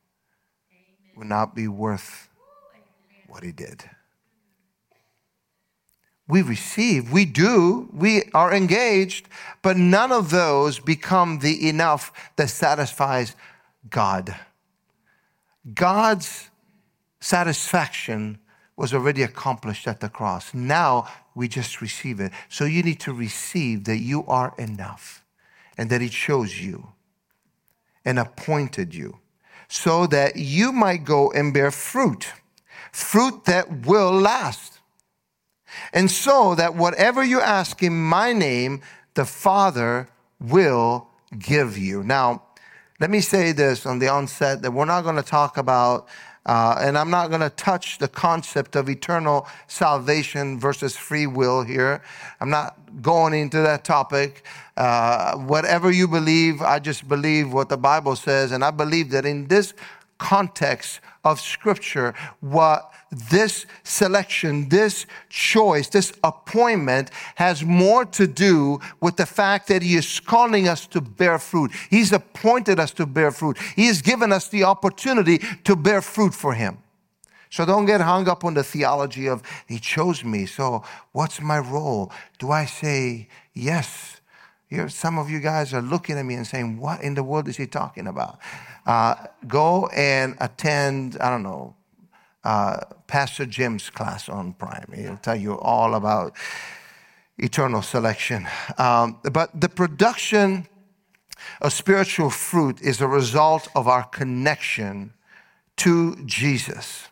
would 1.16 1.28
not 1.28 1.56
be 1.56 1.68
worth 1.68 2.30
what 3.28 3.44
he 3.44 3.52
did. 3.52 3.90
We 6.30 6.44
receive, 6.44 7.12
we 7.12 7.26
do, 7.26 7.90
we 7.92 8.30
are 8.36 8.54
engaged, 8.54 9.28
but 9.64 9.78
none 9.78 10.12
of 10.12 10.30
those 10.30 10.80
become 10.80 11.40
the 11.40 11.68
enough 11.68 12.14
that 12.36 12.50
satisfies 12.50 13.36
God. 13.90 14.36
God's 15.74 16.52
satisfaction 17.20 18.38
was 18.78 18.94
already 18.94 19.24
accomplished 19.24 19.88
at 19.88 20.02
the 20.02 20.08
cross. 20.08 20.54
Now 20.54 21.08
we 21.34 21.48
just 21.48 21.82
receive 21.82 22.20
it. 22.20 22.32
So 22.48 22.64
you 22.64 22.84
need 22.84 23.00
to 23.02 23.12
receive 23.12 23.86
that 23.86 23.98
you 23.98 24.24
are 24.28 24.54
enough 24.60 25.26
and 25.78 25.90
that 25.90 26.00
He 26.00 26.10
chose 26.10 26.62
you 26.62 26.90
and 28.06 28.20
appointed 28.20 28.94
you 28.94 29.20
so 29.68 30.08
that 30.08 30.36
you 30.36 30.72
might 30.72 31.06
go 31.06 31.32
and 31.32 31.54
bear 31.54 31.72
fruit, 31.72 32.28
fruit 32.92 33.46
that 33.46 33.86
will 33.86 34.12
last. 34.12 34.79
And 35.94 36.10
so 36.10 36.56
that 36.56 36.76
whatever 36.76 37.24
you 37.24 37.42
ask 37.42 37.82
in 37.84 38.00
my 38.00 38.34
name, 38.34 38.82
the 39.14 39.26
Father 39.26 40.08
will 40.40 41.08
give 41.38 41.78
you. 41.78 42.04
Now, 42.04 42.44
let 43.00 43.10
me 43.10 43.22
say 43.22 43.52
this 43.52 43.86
on 43.86 44.00
the 44.00 44.10
onset 44.10 44.62
that 44.62 44.72
we're 44.72 44.86
not 44.86 45.04
going 45.04 45.16
to 45.16 45.24
talk 45.24 45.58
about, 45.58 46.08
uh, 46.46 46.78
and 46.80 46.98
I'm 46.98 47.10
not 47.10 47.30
going 47.30 47.42
to 47.42 47.50
touch 47.50 47.98
the 47.98 48.08
concept 48.08 48.76
of 48.76 48.90
eternal 48.90 49.48
salvation 49.68 50.60
versus 50.60 50.96
free 50.96 51.28
will 51.28 51.64
here. 51.64 52.02
I'm 52.42 52.50
not 52.50 52.78
going 53.02 53.34
into 53.34 53.58
that 53.58 53.84
topic. 53.84 54.44
Uh, 54.76 55.38
whatever 55.38 55.92
you 55.92 56.08
believe, 56.08 56.62
I 56.62 56.80
just 56.80 57.08
believe 57.08 57.54
what 57.54 57.70
the 57.70 57.78
Bible 57.78 58.16
says, 58.16 58.52
and 58.52 58.64
I 58.64 58.72
believe 58.72 59.12
that 59.12 59.26
in 59.26 59.48
this 59.48 59.74
context 60.20 61.00
of 61.24 61.40
Scripture, 61.40 62.14
what 62.42 62.92
this 63.30 63.66
selection, 63.84 64.70
this 64.70 65.08
choice, 65.30 65.90
this 65.90 66.14
appointment 66.24 67.10
has 67.36 67.64
more 67.64 68.06
to 68.06 68.28
do 68.28 68.80
with 69.02 69.16
the 69.18 69.26
fact 69.26 69.68
that 69.68 69.82
He 69.82 69.96
is 69.96 70.20
calling 70.20 70.68
us 70.68 70.86
to 70.88 71.02
bear 71.02 71.40
fruit. 71.40 71.72
He's 71.90 72.12
appointed 72.12 72.80
us 72.80 72.92
to 72.92 73.08
bear 73.08 73.32
fruit. 73.32 73.58
He 73.76 73.88
has 73.88 74.02
given 74.02 74.32
us 74.32 74.48
the 74.50 74.64
opportunity 74.64 75.40
to 75.64 75.76
bear 75.76 76.02
fruit 76.02 76.34
for 76.36 76.54
Him. 76.54 76.78
So 77.50 77.66
don't 77.66 77.88
get 77.88 78.02
hung 78.02 78.30
up 78.30 78.46
on 78.46 78.54
the 78.54 78.64
theology 78.64 79.28
of 79.28 79.42
He 79.68 79.80
chose 79.80 80.24
me. 80.24 80.46
So 80.46 80.84
what's 81.12 81.42
my 81.42 81.58
role? 81.58 82.12
Do 82.38 82.52
I 82.52 82.66
say 82.66 83.28
yes? 83.54 84.19
Here, 84.70 84.88
some 84.88 85.18
of 85.18 85.30
you 85.30 85.40
guys 85.40 85.74
are 85.74 85.82
looking 85.82 86.18
at 86.18 86.26
me 86.26 86.36
and 86.36 86.46
saying, 86.46 86.80
What 86.80 87.02
in 87.02 87.16
the 87.16 87.24
world 87.24 87.48
is 87.48 87.58
he 87.58 87.66
talking 87.66 88.08
about? 88.08 88.40
Uh, 88.86 89.16
go 89.48 89.88
and 89.88 90.36
attend, 90.40 91.18
I 91.20 91.30
don't 91.30 91.44
know, 91.44 91.76
uh, 92.44 92.82
Pastor 93.08 93.46
Jim's 93.46 93.90
class 93.90 94.30
on 94.30 94.54
Prime. 94.54 94.92
He'll 94.96 95.18
tell 95.18 95.36
you 95.36 95.58
all 95.60 95.96
about 95.96 96.34
eternal 97.38 97.82
selection. 97.82 98.48
Um, 98.78 99.20
but 99.32 99.60
the 99.60 99.70
production 99.70 100.68
a 101.62 101.72
spiritual 101.72 102.30
fruit 102.30 102.82
is 102.82 103.02
a 103.02 103.08
result 103.08 103.68
of 103.76 103.88
our 103.88 104.04
connection 104.04 105.14
to 105.78 106.16
Jesus. 106.26 107.08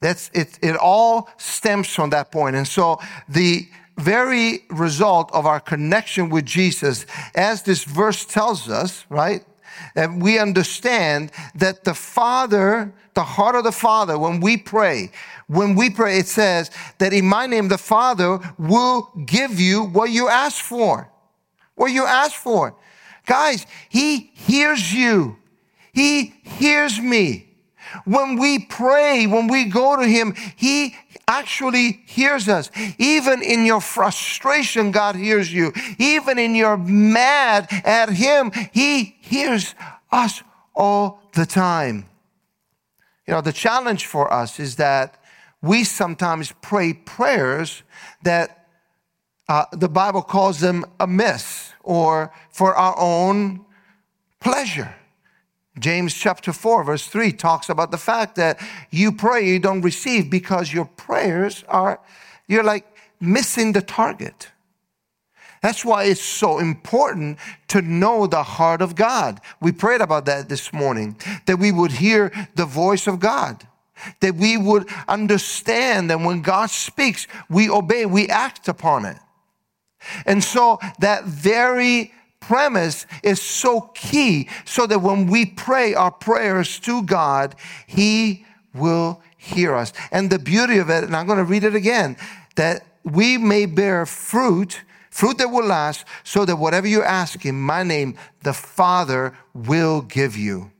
That's 0.00 0.30
it, 0.34 0.58
it 0.62 0.76
all 0.76 1.28
stems 1.36 1.88
from 1.88 2.10
that 2.10 2.30
point. 2.30 2.56
And 2.56 2.66
so 2.68 3.00
the 3.28 3.68
very 3.96 4.64
result 4.70 5.30
of 5.32 5.46
our 5.46 5.60
connection 5.60 6.28
with 6.28 6.44
Jesus, 6.44 7.06
as 7.34 7.62
this 7.62 7.84
verse 7.84 8.24
tells 8.24 8.68
us, 8.68 9.04
right? 9.08 9.44
And 9.94 10.22
we 10.22 10.38
understand 10.38 11.32
that 11.54 11.84
the 11.84 11.94
Father, 11.94 12.92
the 13.14 13.24
heart 13.24 13.54
of 13.56 13.64
the 13.64 13.72
Father, 13.72 14.18
when 14.18 14.40
we 14.40 14.56
pray, 14.56 15.10
when 15.46 15.74
we 15.74 15.90
pray, 15.90 16.18
it 16.18 16.26
says 16.26 16.70
that 16.98 17.12
in 17.12 17.26
my 17.26 17.46
name, 17.46 17.68
the 17.68 17.78
Father 17.78 18.38
will 18.58 19.10
give 19.24 19.60
you 19.60 19.84
what 19.84 20.10
you 20.10 20.28
ask 20.28 20.62
for. 20.62 21.10
What 21.74 21.92
you 21.92 22.04
ask 22.04 22.34
for. 22.34 22.74
Guys, 23.26 23.66
He 23.88 24.30
hears 24.34 24.92
you. 24.92 25.36
He 25.92 26.34
hears 26.42 27.00
me. 27.00 27.54
When 28.04 28.38
we 28.38 28.58
pray, 28.66 29.26
when 29.26 29.46
we 29.46 29.64
go 29.64 29.96
to 29.96 30.06
Him, 30.06 30.34
He 30.56 30.96
actually 31.28 32.02
hears 32.06 32.48
us. 32.48 32.70
Even 32.98 33.42
in 33.42 33.64
your 33.64 33.80
frustration, 33.80 34.90
God 34.90 35.16
hears 35.16 35.52
you. 35.52 35.72
Even 35.98 36.38
in 36.38 36.54
your 36.54 36.76
mad 36.76 37.68
at 37.84 38.10
Him, 38.10 38.52
He 38.72 39.16
hears 39.20 39.74
us 40.12 40.42
all 40.74 41.20
the 41.34 41.46
time. 41.46 42.06
You 43.26 43.34
know, 43.34 43.40
the 43.40 43.52
challenge 43.52 44.06
for 44.06 44.32
us 44.32 44.60
is 44.60 44.76
that 44.76 45.20
we 45.60 45.82
sometimes 45.82 46.52
pray 46.62 46.92
prayers 46.92 47.82
that 48.22 48.68
uh, 49.48 49.64
the 49.72 49.88
Bible 49.88 50.22
calls 50.22 50.60
them 50.60 50.84
amiss 51.00 51.72
or 51.82 52.32
for 52.50 52.74
our 52.74 52.96
own 52.98 53.64
pleasure. 54.40 54.94
James 55.78 56.14
chapter 56.14 56.52
4, 56.52 56.84
verse 56.84 57.06
3 57.06 57.32
talks 57.32 57.68
about 57.68 57.90
the 57.90 57.98
fact 57.98 58.36
that 58.36 58.60
you 58.90 59.12
pray, 59.12 59.46
you 59.46 59.58
don't 59.58 59.82
receive 59.82 60.30
because 60.30 60.72
your 60.72 60.86
prayers 60.86 61.64
are, 61.68 62.00
you're 62.46 62.64
like 62.64 62.86
missing 63.20 63.72
the 63.72 63.82
target. 63.82 64.48
That's 65.62 65.84
why 65.84 66.04
it's 66.04 66.22
so 66.22 66.58
important 66.58 67.38
to 67.68 67.82
know 67.82 68.26
the 68.26 68.42
heart 68.42 68.80
of 68.80 68.94
God. 68.94 69.40
We 69.60 69.72
prayed 69.72 70.00
about 70.00 70.24
that 70.26 70.48
this 70.48 70.72
morning, 70.72 71.16
that 71.46 71.58
we 71.58 71.72
would 71.72 71.92
hear 71.92 72.32
the 72.54 72.66
voice 72.66 73.06
of 73.06 73.20
God, 73.20 73.66
that 74.20 74.36
we 74.36 74.56
would 74.56 74.88
understand 75.08 76.10
that 76.10 76.20
when 76.20 76.42
God 76.42 76.70
speaks, 76.70 77.26
we 77.50 77.68
obey, 77.68 78.06
we 78.06 78.28
act 78.28 78.68
upon 78.68 79.04
it. 79.04 79.18
And 80.24 80.42
so 80.44 80.78
that 81.00 81.24
very 81.24 82.12
premise 82.40 83.06
is 83.22 83.40
so 83.40 83.90
key 83.94 84.48
so 84.64 84.86
that 84.86 85.00
when 85.00 85.26
we 85.26 85.46
pray 85.46 85.94
our 85.94 86.10
prayers 86.10 86.78
to 86.80 87.02
God, 87.02 87.54
He 87.86 88.44
will 88.74 89.20
hear 89.36 89.74
us. 89.74 89.92
And 90.10 90.30
the 90.30 90.38
beauty 90.38 90.78
of 90.78 90.90
it, 90.90 91.04
and 91.04 91.14
I'm 91.14 91.26
going 91.26 91.38
to 91.38 91.44
read 91.44 91.64
it 91.64 91.74
again, 91.74 92.16
that 92.56 92.84
we 93.04 93.38
may 93.38 93.66
bear 93.66 94.06
fruit, 94.06 94.82
fruit 95.10 95.38
that 95.38 95.48
will 95.48 95.66
last, 95.66 96.04
so 96.24 96.44
that 96.44 96.56
whatever 96.56 96.86
you 96.86 97.02
ask 97.02 97.46
in 97.46 97.60
my 97.60 97.82
name, 97.82 98.16
the 98.42 98.52
Father 98.52 99.36
will 99.54 100.02
give 100.02 100.36
you 100.36 100.70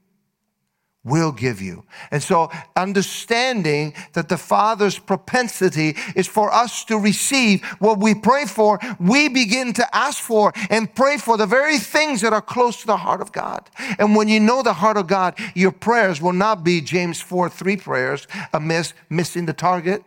will 1.07 1.33
give 1.33 1.63
you. 1.63 1.85
And 2.11 2.23
so 2.23 2.51
understanding 2.75 3.95
that 4.13 4.29
the 4.29 4.37
Father's 4.37 4.99
propensity 4.99 5.97
is 6.15 6.27
for 6.27 6.53
us 6.53 6.85
to 6.87 6.99
receive 6.99 7.65
what 7.79 7.99
we 7.99 8.15
pray 8.15 8.45
for, 8.45 8.79
we 8.99 9.29
begin 9.29 9.73
to 9.75 9.97
ask 9.97 10.23
for 10.23 10.53
and 10.69 10.93
pray 10.95 11.17
for 11.17 11.37
the 11.37 11.47
very 11.47 11.79
things 11.79 12.21
that 12.21 12.33
are 12.33 12.43
close 12.43 12.81
to 12.81 12.87
the 12.87 12.97
heart 12.97 13.21
of 13.21 13.33
God. 13.33 13.71
And 13.99 14.17
when 14.17 14.29
you 14.29 14.41
know 14.41 14.63
the 14.63 14.75
heart 14.75 14.97
of 14.97 15.07
God, 15.07 15.39
your 15.55 15.73
prayers 15.73 16.21
will 16.21 16.33
not 16.33 16.65
be 16.65 16.81
James 16.81 17.21
4 17.21 17.49
3 17.49 17.77
prayers, 17.77 18.27
a 18.53 18.59
miss, 18.59 18.93
missing 19.09 19.47
the 19.47 19.53
target. 19.53 20.03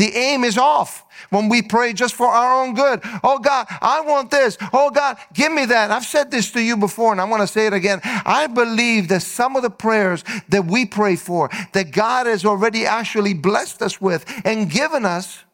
The 0.00 0.16
aim 0.16 0.44
is 0.44 0.56
off 0.56 1.04
when 1.28 1.50
we 1.50 1.60
pray 1.60 1.92
just 1.92 2.14
for 2.14 2.26
our 2.26 2.62
own 2.62 2.72
good. 2.72 3.00
Oh 3.22 3.38
God, 3.38 3.66
I 3.82 4.00
want 4.00 4.30
this. 4.30 4.56
Oh 4.72 4.90
God, 4.90 5.18
give 5.34 5.52
me 5.52 5.66
that. 5.66 5.90
I've 5.90 6.06
said 6.06 6.30
this 6.30 6.50
to 6.52 6.62
you 6.62 6.78
before 6.78 7.12
and 7.12 7.20
I 7.20 7.24
want 7.24 7.42
to 7.42 7.46
say 7.46 7.66
it 7.66 7.74
again. 7.74 8.00
I 8.02 8.46
believe 8.46 9.08
that 9.08 9.20
some 9.20 9.56
of 9.56 9.62
the 9.62 9.68
prayers 9.68 10.24
that 10.48 10.64
we 10.64 10.86
pray 10.86 11.16
for, 11.16 11.50
that 11.74 11.90
God 11.90 12.26
has 12.26 12.46
already 12.46 12.86
actually 12.86 13.34
blessed 13.34 13.82
us 13.82 14.00
with 14.00 14.24
and 14.42 14.70
given 14.70 15.04
us, 15.04 15.44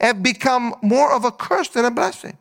have 0.00 0.24
become 0.24 0.74
more 0.82 1.12
of 1.12 1.24
a 1.24 1.30
curse 1.30 1.68
than 1.68 1.84
a 1.84 1.90
blessing. 1.92 2.36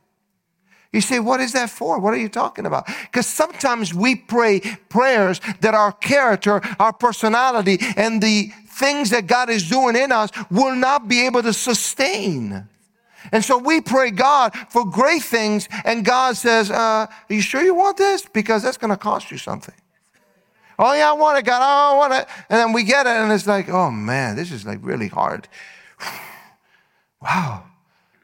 You 0.91 1.01
say, 1.01 1.19
what 1.19 1.39
is 1.39 1.51
that 1.51 1.69
for? 1.69 1.99
What 1.99 2.13
are 2.15 2.17
you 2.17 2.29
talking 2.29 2.65
about? 2.65 2.87
Because 2.87 3.27
sometimes 3.27 3.93
we 3.93 4.15
pray 4.15 4.61
prayers 4.89 5.39
that 5.59 5.75
our 5.75 5.91
character, 5.91 6.61
our 6.79 6.93
personality, 6.93 7.77
and 7.95 8.23
the 8.23 8.51
things 8.75 9.09
that 9.11 9.27
God 9.27 9.49
is 9.49 9.67
doing 9.67 9.95
in 9.95 10.11
us 10.11 10.31
will 10.51 10.75
not 10.75 11.07
be 11.07 11.25
able 11.25 11.41
to 11.43 11.53
sustain. 11.53 12.67
And 13.31 13.43
so 13.43 13.57
we 13.57 13.81
pray 13.81 14.11
God 14.11 14.53
for 14.69 14.85
great 14.85 15.23
things, 15.23 15.67
and 15.83 16.05
God 16.05 16.37
says, 16.37 16.69
uh, 16.69 16.75
Are 16.75 17.09
you 17.29 17.41
sure 17.41 17.63
you 17.63 17.73
want 17.73 17.97
this? 17.97 18.25
Because 18.25 18.63
that's 18.63 18.77
going 18.77 18.91
to 18.91 18.97
cost 18.97 19.31
you 19.31 19.37
something. 19.37 19.73
Oh, 20.77 20.93
yeah, 20.93 21.09
I 21.09 21.13
want 21.13 21.39
it, 21.39 21.45
God. 21.45 21.61
I 21.61 21.97
want 21.97 22.13
it. 22.13 22.27
And 22.49 22.59
then 22.59 22.73
we 22.73 22.83
get 22.83 23.05
it, 23.07 23.11
and 23.11 23.31
it's 23.31 23.47
like, 23.47 23.69
Oh, 23.69 23.89
man, 23.89 24.35
this 24.35 24.51
is 24.51 24.65
like 24.65 24.79
really 24.81 25.07
hard. 25.07 25.47
wow. 27.21 27.63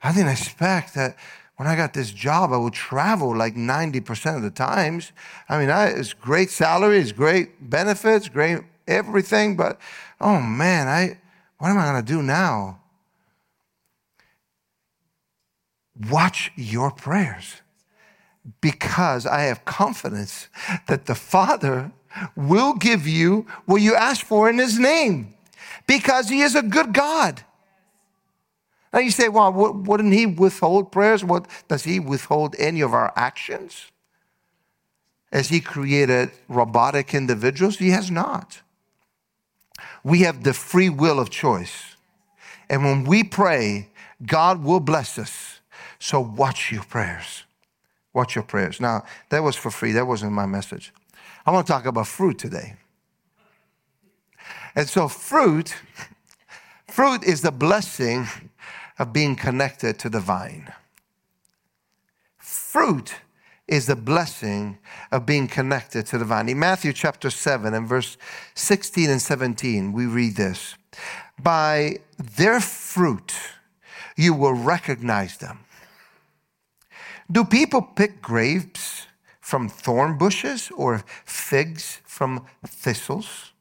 I 0.04 0.14
didn't 0.14 0.30
expect 0.30 0.96
that 0.96 1.16
when 1.58 1.68
I 1.68 1.76
got 1.76 1.94
this 1.94 2.12
job, 2.12 2.52
I 2.52 2.58
would 2.58 2.74
travel 2.74 3.36
like 3.36 3.56
90% 3.56 4.36
of 4.36 4.42
the 4.42 4.50
times. 4.50 5.12
I 5.48 5.60
mean, 5.60 5.70
I, 5.70 5.88
it's 5.88 6.14
great 6.14 6.50
salary, 6.50 6.98
it's 6.98 7.12
great 7.12 7.70
benefits, 7.70 8.28
great 8.30 8.62
everything, 8.88 9.56
but 9.56 9.80
oh 10.22 10.40
man, 10.40 10.88
I 10.88 11.18
what 11.58 11.70
am 11.70 11.78
I 11.78 11.92
going 11.92 12.04
to 12.04 12.12
do 12.14 12.24
now? 12.24 12.80
Watch 16.10 16.52
your 16.56 16.90
prayers 16.90 17.62
because 18.62 19.26
I 19.26 19.42
have 19.42 19.66
confidence 19.66 20.48
that 20.88 21.06
the 21.06 21.14
Father 21.14 21.92
will 22.36 22.74
give 22.74 23.08
you 23.08 23.46
what 23.66 23.82
you 23.82 23.96
ask 23.96 24.26
for 24.26 24.50
in 24.50 24.58
His 24.58 24.80
name 24.80 25.36
because 25.86 26.30
He 26.30 26.42
is 26.42 26.56
a 26.56 26.64
good 26.64 26.94
God. 26.94 27.44
Now 28.92 29.00
you 29.00 29.12
say, 29.12 29.30
well, 29.30 29.54
wouldn't 29.54 30.14
He 30.14 30.26
withhold 30.26 30.92
prayers? 30.92 31.24
What, 31.24 31.48
does 31.68 31.84
He 31.84 32.00
withhold 32.00 32.56
any 32.58 32.82
of 32.82 32.94
our 32.94 33.14
actions? 33.16 33.92
As 35.32 35.50
He 35.50 35.62
created 35.62 36.32
robotic 36.48 37.14
individuals? 37.14 37.78
He 37.78 37.92
has 37.92 38.10
not. 38.10 38.62
We 40.04 40.22
have 40.22 40.44
the 40.44 40.54
free 40.54 40.90
will 40.90 41.20
of 41.20 41.30
choice. 41.30 41.96
And 42.70 42.84
when 42.84 43.04
we 43.04 43.24
pray, 43.24 43.90
God 44.26 44.64
will 44.64 44.80
bless 44.80 45.18
us. 45.18 45.60
So 46.00 46.20
watch 46.20 46.72
your 46.72 46.84
prayers. 46.84 47.44
Watch 48.14 48.36
your 48.36 48.44
prayers. 48.44 48.82
Now, 48.82 49.04
that 49.30 49.44
was 49.44 49.56
for 49.56 49.72
free. 49.72 49.92
That 49.92 50.08
wasn't 50.08 50.34
my 50.34 50.46
message. 50.46 50.94
I 51.46 51.52
want 51.52 51.68
to 51.68 51.74
talk 51.74 51.86
about 51.86 52.08
fruit 52.08 52.38
today. 52.38 52.76
And 54.76 54.88
so, 54.88 55.08
fruit, 55.08 55.76
fruit 56.88 57.24
is 57.24 57.42
the 57.42 57.52
blessing 57.52 58.28
of 59.00 59.14
being 59.14 59.36
connected 59.36 60.00
to 60.00 60.10
the 60.10 60.20
vine. 60.20 60.72
Fruit 62.38 63.16
is 63.72 63.86
the 63.86 63.96
blessing 63.96 64.78
of 65.14 65.26
being 65.26 65.48
connected 65.48 66.06
to 66.06 66.18
the 66.18 66.26
vine. 66.26 66.50
In 66.50 66.60
Matthew 66.60 66.92
chapter 66.92 67.30
7 67.30 67.74
and 67.74 67.88
verse 67.88 68.18
16 68.54 69.10
and 69.10 69.22
17, 69.22 69.94
we 69.94 70.06
read 70.06 70.36
this 70.36 70.76
By 71.42 72.00
their 72.18 72.60
fruit 72.60 73.34
you 74.18 74.34
will 74.34 74.54
recognize 74.54 75.38
them. 75.38 75.60
Do 77.32 77.46
people 77.46 77.82
pick 77.82 78.22
grapes 78.22 79.08
from 79.40 79.70
thorn 79.70 80.18
bushes 80.18 80.70
or 80.76 81.06
figs 81.24 82.02
from 82.04 82.46
thistles? 82.68 83.54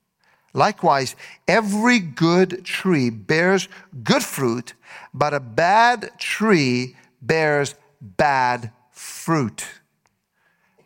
Likewise, 0.53 1.15
every 1.47 2.01
good 2.01 2.65
tree 2.65 3.11
bears 3.11 3.69
good 4.03 4.25
fruit, 4.25 4.75
but 5.15 5.33
a 5.33 5.39
bad 5.39 6.11
tree 6.19 6.97
bears 7.23 7.77
bad 8.01 8.73
fruit 8.91 9.80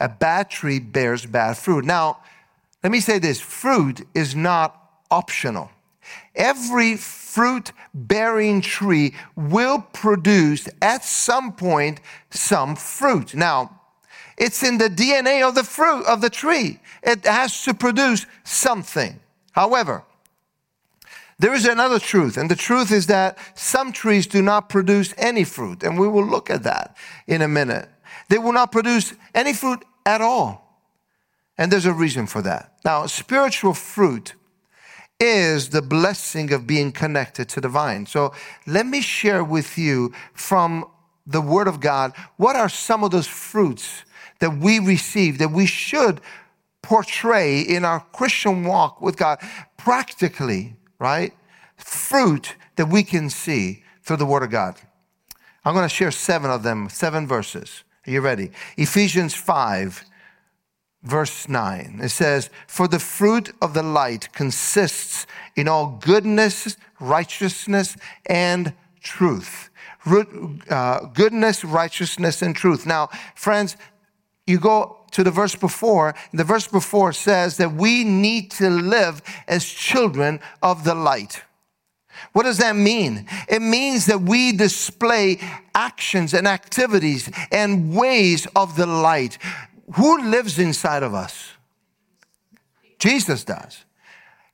a 0.00 0.08
bad 0.08 0.50
tree 0.50 0.78
bears 0.78 1.26
bad 1.26 1.56
fruit. 1.56 1.84
Now, 1.84 2.18
let 2.82 2.90
me 2.92 3.00
say 3.00 3.18
this 3.18 3.40
fruit 3.40 4.06
is 4.14 4.34
not 4.34 4.80
optional. 5.10 5.70
Every 6.34 6.96
fruit 6.96 7.72
bearing 7.94 8.60
tree 8.60 9.14
will 9.36 9.80
produce 9.92 10.68
at 10.82 11.04
some 11.04 11.52
point 11.52 12.00
some 12.30 12.76
fruit. 12.76 13.34
Now, 13.34 13.80
it's 14.36 14.62
in 14.62 14.78
the 14.78 14.90
DNA 14.90 15.46
of 15.46 15.54
the 15.54 15.64
fruit 15.64 16.04
of 16.06 16.20
the 16.20 16.30
tree. 16.30 16.80
It 17.02 17.24
has 17.24 17.62
to 17.64 17.74
produce 17.74 18.26
something. 18.42 19.20
However, 19.52 20.04
there 21.38 21.54
is 21.54 21.66
another 21.66 21.98
truth, 21.98 22.36
and 22.36 22.50
the 22.50 22.56
truth 22.56 22.92
is 22.92 23.06
that 23.06 23.38
some 23.54 23.92
trees 23.92 24.26
do 24.26 24.42
not 24.42 24.68
produce 24.68 25.14
any 25.16 25.44
fruit, 25.44 25.82
and 25.82 25.98
we 25.98 26.08
will 26.08 26.24
look 26.24 26.50
at 26.50 26.62
that 26.62 26.96
in 27.26 27.42
a 27.42 27.48
minute. 27.48 27.88
They 28.28 28.38
will 28.38 28.52
not 28.52 28.72
produce 28.72 29.14
any 29.34 29.52
fruit 29.52 29.84
at 30.06 30.20
all. 30.20 30.64
And 31.56 31.70
there's 31.70 31.86
a 31.86 31.92
reason 31.92 32.26
for 32.26 32.42
that. 32.42 32.72
Now, 32.84 33.06
spiritual 33.06 33.74
fruit 33.74 34.34
is 35.20 35.68
the 35.68 35.82
blessing 35.82 36.52
of 36.52 36.66
being 36.66 36.90
connected 36.92 37.48
to 37.50 37.60
the 37.60 37.68
vine. 37.68 38.06
So 38.06 38.34
let 38.66 38.86
me 38.86 39.00
share 39.00 39.44
with 39.44 39.78
you 39.78 40.12
from 40.32 40.86
the 41.26 41.40
Word 41.40 41.68
of 41.68 41.80
God 41.80 42.12
what 42.36 42.56
are 42.56 42.68
some 42.68 43.04
of 43.04 43.10
those 43.10 43.26
fruits 43.26 44.04
that 44.40 44.58
we 44.58 44.78
receive 44.78 45.38
that 45.38 45.52
we 45.52 45.66
should 45.66 46.20
portray 46.82 47.60
in 47.60 47.84
our 47.84 48.00
Christian 48.12 48.64
walk 48.64 49.00
with 49.00 49.16
God 49.16 49.38
practically, 49.76 50.76
right? 50.98 51.32
Fruit 51.76 52.56
that 52.76 52.86
we 52.86 53.02
can 53.02 53.30
see 53.30 53.84
through 54.02 54.18
the 54.18 54.26
Word 54.26 54.42
of 54.42 54.50
God. 54.50 54.76
I'm 55.64 55.72
going 55.72 55.88
to 55.88 55.94
share 55.94 56.10
seven 56.10 56.50
of 56.50 56.62
them, 56.62 56.90
seven 56.90 57.26
verses. 57.26 57.84
Are 58.06 58.10
you 58.10 58.20
ready? 58.20 58.50
Ephesians 58.76 59.34
5 59.34 60.04
verse 61.04 61.48
9. 61.48 62.00
It 62.02 62.08
says, 62.08 62.50
For 62.66 62.88
the 62.88 62.98
fruit 62.98 63.54
of 63.62 63.74
the 63.74 63.82
light 63.82 64.32
consists 64.32 65.26
in 65.54 65.68
all 65.68 65.98
goodness, 66.00 66.76
righteousness, 66.98 67.96
and 68.26 68.72
truth. 69.00 69.70
Uh, 70.06 71.06
goodness, 71.06 71.64
righteousness, 71.64 72.42
and 72.42 72.56
truth. 72.56 72.86
Now, 72.86 73.08
friends, 73.34 73.76
you 74.46 74.58
go 74.58 74.98
to 75.12 75.22
the 75.22 75.30
verse 75.30 75.54
before, 75.54 76.14
the 76.32 76.44
verse 76.44 76.66
before 76.66 77.12
says 77.12 77.56
that 77.58 77.72
we 77.72 78.04
need 78.04 78.50
to 78.52 78.68
live 78.68 79.22
as 79.46 79.64
children 79.64 80.40
of 80.62 80.84
the 80.84 80.94
light. 80.94 81.42
What 82.32 82.44
does 82.44 82.58
that 82.58 82.76
mean? 82.76 83.26
It 83.48 83.62
means 83.62 84.06
that 84.06 84.20
we 84.20 84.52
display 84.52 85.38
actions 85.74 86.34
and 86.34 86.46
activities 86.46 87.30
and 87.50 87.94
ways 87.94 88.46
of 88.56 88.76
the 88.76 88.86
light 88.86 89.38
who 89.94 90.22
lives 90.30 90.58
inside 90.58 91.02
of 91.02 91.14
us? 91.14 91.52
Jesus 92.98 93.44
does. 93.44 93.84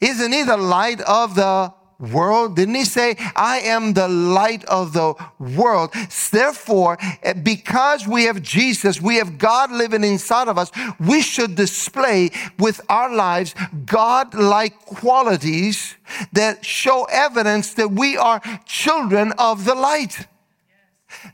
Isn't 0.01 0.33
he 0.33 0.43
the 0.43 0.57
light 0.57 1.01
of 1.03 1.35
the 1.35 1.73
world? 2.01 2.57
Didn't 2.57 2.75
he 2.75 2.85
say, 2.85 3.17
I 3.37 3.61
am 3.61 3.93
the 3.93 4.09
light 4.09 4.65
of 4.65 4.93
the 4.93 5.15
world? 5.39 5.93
Therefore, 6.31 6.99
eh, 7.23 7.35
because 7.35 8.07
we 8.07 8.25
have 8.25 8.43
Jesus, 8.43 9.01
we 9.01 9.17
have 9.17 9.39
God 9.39 9.71
living 9.71 10.05
inside 10.05 10.49
of 10.49 10.59
us, 10.59 10.71
we 10.99 11.23
should 11.23 11.55
display 11.55 12.31
with 12.59 12.81
our 12.89 13.15
lives 13.15 13.55
God 13.85 14.35
like 14.35 14.79
qualities 14.87 15.97
that 16.33 16.65
show 16.65 17.07
evidence 17.11 17.75
that 17.75 17.91
we 17.91 18.17
are 18.17 18.41
children 18.65 19.33
of 19.39 19.65
the 19.65 19.75
light. 19.75 20.27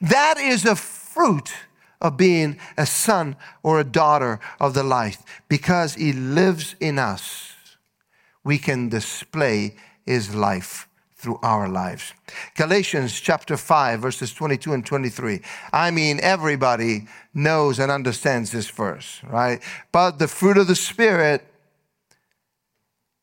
That 0.01 0.39
is 0.39 0.65
a 0.65 0.77
fruit 0.77 1.53
of 2.01 2.17
being 2.17 2.59
a 2.77 2.87
son 2.87 3.37
or 3.63 3.81
a 3.81 3.85
daughter 3.85 4.41
of 4.61 4.75
the 4.75 4.83
light. 4.83 5.19
Because 5.49 5.95
he 5.95 6.13
lives 6.13 6.77
in 6.81 6.99
us, 6.99 7.55
we 8.45 8.59
can 8.59 8.89
display 8.89 9.75
his 10.07 10.35
life 10.35 10.89
through 11.17 11.39
our 11.43 11.69
lives. 11.69 12.13
Galatians 12.57 13.19
chapter 13.19 13.57
5, 13.57 14.01
verses 14.01 14.33
22 14.33 14.73
and 14.75 14.87
23. 14.87 15.41
I 15.73 15.91
mean, 15.91 16.21
everybody 16.21 17.09
knows 17.35 17.79
and 17.79 17.91
understands 17.91 18.53
this 18.53 18.69
verse, 18.69 19.21
right? 19.25 19.63
But 19.93 20.19
the 20.19 20.29
fruit 20.29 20.59
of 20.59 20.69
the 20.69 20.77
Spirit 20.77 21.45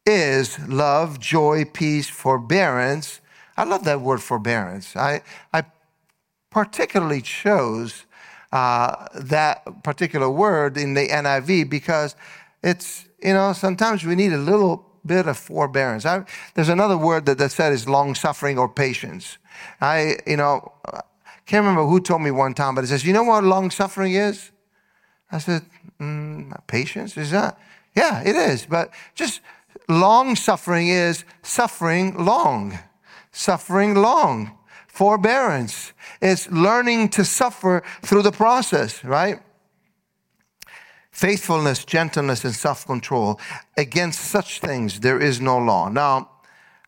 is 0.06 0.60
love, 0.68 1.20
joy, 1.20 1.66
peace, 1.66 2.10
forbearance. 2.10 3.22
I 3.56 3.64
love 3.64 3.84
that 3.86 4.02
word 4.02 4.22
forbearance. 4.22 4.96
I, 4.96 5.22
I 5.54 5.64
particularly 6.50 7.22
chose 7.22 8.06
uh, 8.52 9.08
that 9.16 9.84
particular 9.84 10.30
word 10.30 10.78
in 10.78 10.94
the 10.94 11.08
NIV 11.08 11.70
because 11.70 12.16
it's, 12.64 13.06
you 13.24 13.34
know, 13.34 13.54
sometimes 13.54 14.04
we 14.04 14.16
need 14.16 14.34
a 14.34 14.38
little 14.38 14.93
bit 15.06 15.28
of 15.28 15.38
forbearance. 15.38 16.06
I, 16.06 16.26
there's 16.54 16.70
another 16.70 16.98
word 16.98 17.26
that, 17.26 17.38
that 17.38 17.52
said 17.52 17.74
is 17.74 17.88
long 17.88 18.16
suffering 18.16 18.58
or 18.58 18.70
patience. 18.70 19.38
I, 19.82 20.18
you 20.26 20.38
know, 20.38 20.72
can't 21.46 21.66
remember 21.66 21.86
who 21.86 22.00
told 22.00 22.22
me 22.22 22.32
one 22.32 22.54
time, 22.54 22.76
but 22.76 22.84
it 22.84 22.88
says, 22.88 23.06
you 23.06 23.14
know 23.14 23.24
what 23.24 23.44
long 23.44 23.70
suffering 23.70 24.14
is? 24.14 24.52
I 25.32 25.40
said, 25.40 25.64
mm, 26.00 26.54
patience 26.68 27.18
is 27.18 27.32
that? 27.32 27.58
Yeah, 27.96 28.22
it 28.22 28.36
is. 28.36 28.66
But 28.66 28.92
just 29.16 29.42
long 29.90 30.36
suffering 30.36 30.88
is 30.88 31.26
suffering 31.42 32.26
long, 32.26 32.80
suffering 33.32 33.96
long 33.96 34.58
forbearance. 34.88 35.92
It's 36.22 36.50
learning 36.52 37.10
to 37.10 37.26
suffer 37.26 37.84
through 38.04 38.22
the 38.22 38.32
process, 38.32 39.04
right? 39.04 39.42
Faithfulness, 41.14 41.86
gentleness, 41.86 42.44
and 42.44 42.56
self 42.56 42.86
control. 42.86 43.40
Against 43.78 44.20
such 44.20 44.60
things, 44.60 45.00
there 45.00 45.22
is 45.22 45.40
no 45.40 45.60
law. 45.60 45.88
Now, 45.88 46.30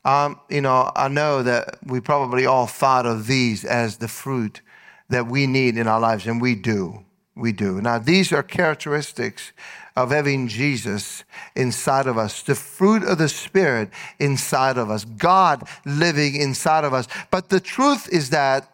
um, 0.03 0.39
you 0.49 0.61
know, 0.61 0.91
I 0.95 1.07
know 1.07 1.43
that 1.43 1.77
we 1.85 1.99
probably 1.99 2.45
all 2.45 2.65
thought 2.65 3.05
of 3.05 3.27
these 3.27 3.63
as 3.63 3.97
the 3.97 4.07
fruit 4.07 4.61
that 5.09 5.27
we 5.27 5.45
need 5.45 5.77
in 5.77 5.87
our 5.87 5.99
lives, 5.99 6.25
and 6.25 6.41
we 6.41 6.55
do. 6.55 7.05
We 7.35 7.51
do. 7.51 7.79
Now, 7.81 7.99
these 7.99 8.33
are 8.33 8.41
characteristics 8.41 9.51
of 9.95 10.09
having 10.09 10.47
Jesus 10.47 11.23
inside 11.55 12.07
of 12.07 12.17
us, 12.17 12.41
the 12.41 12.55
fruit 12.55 13.03
of 13.03 13.19
the 13.19 13.29
Spirit 13.29 13.89
inside 14.19 14.77
of 14.77 14.89
us, 14.89 15.05
God 15.05 15.67
living 15.85 16.35
inside 16.35 16.83
of 16.83 16.93
us. 16.93 17.07
But 17.29 17.49
the 17.49 17.59
truth 17.59 18.09
is 18.11 18.31
that 18.31 18.71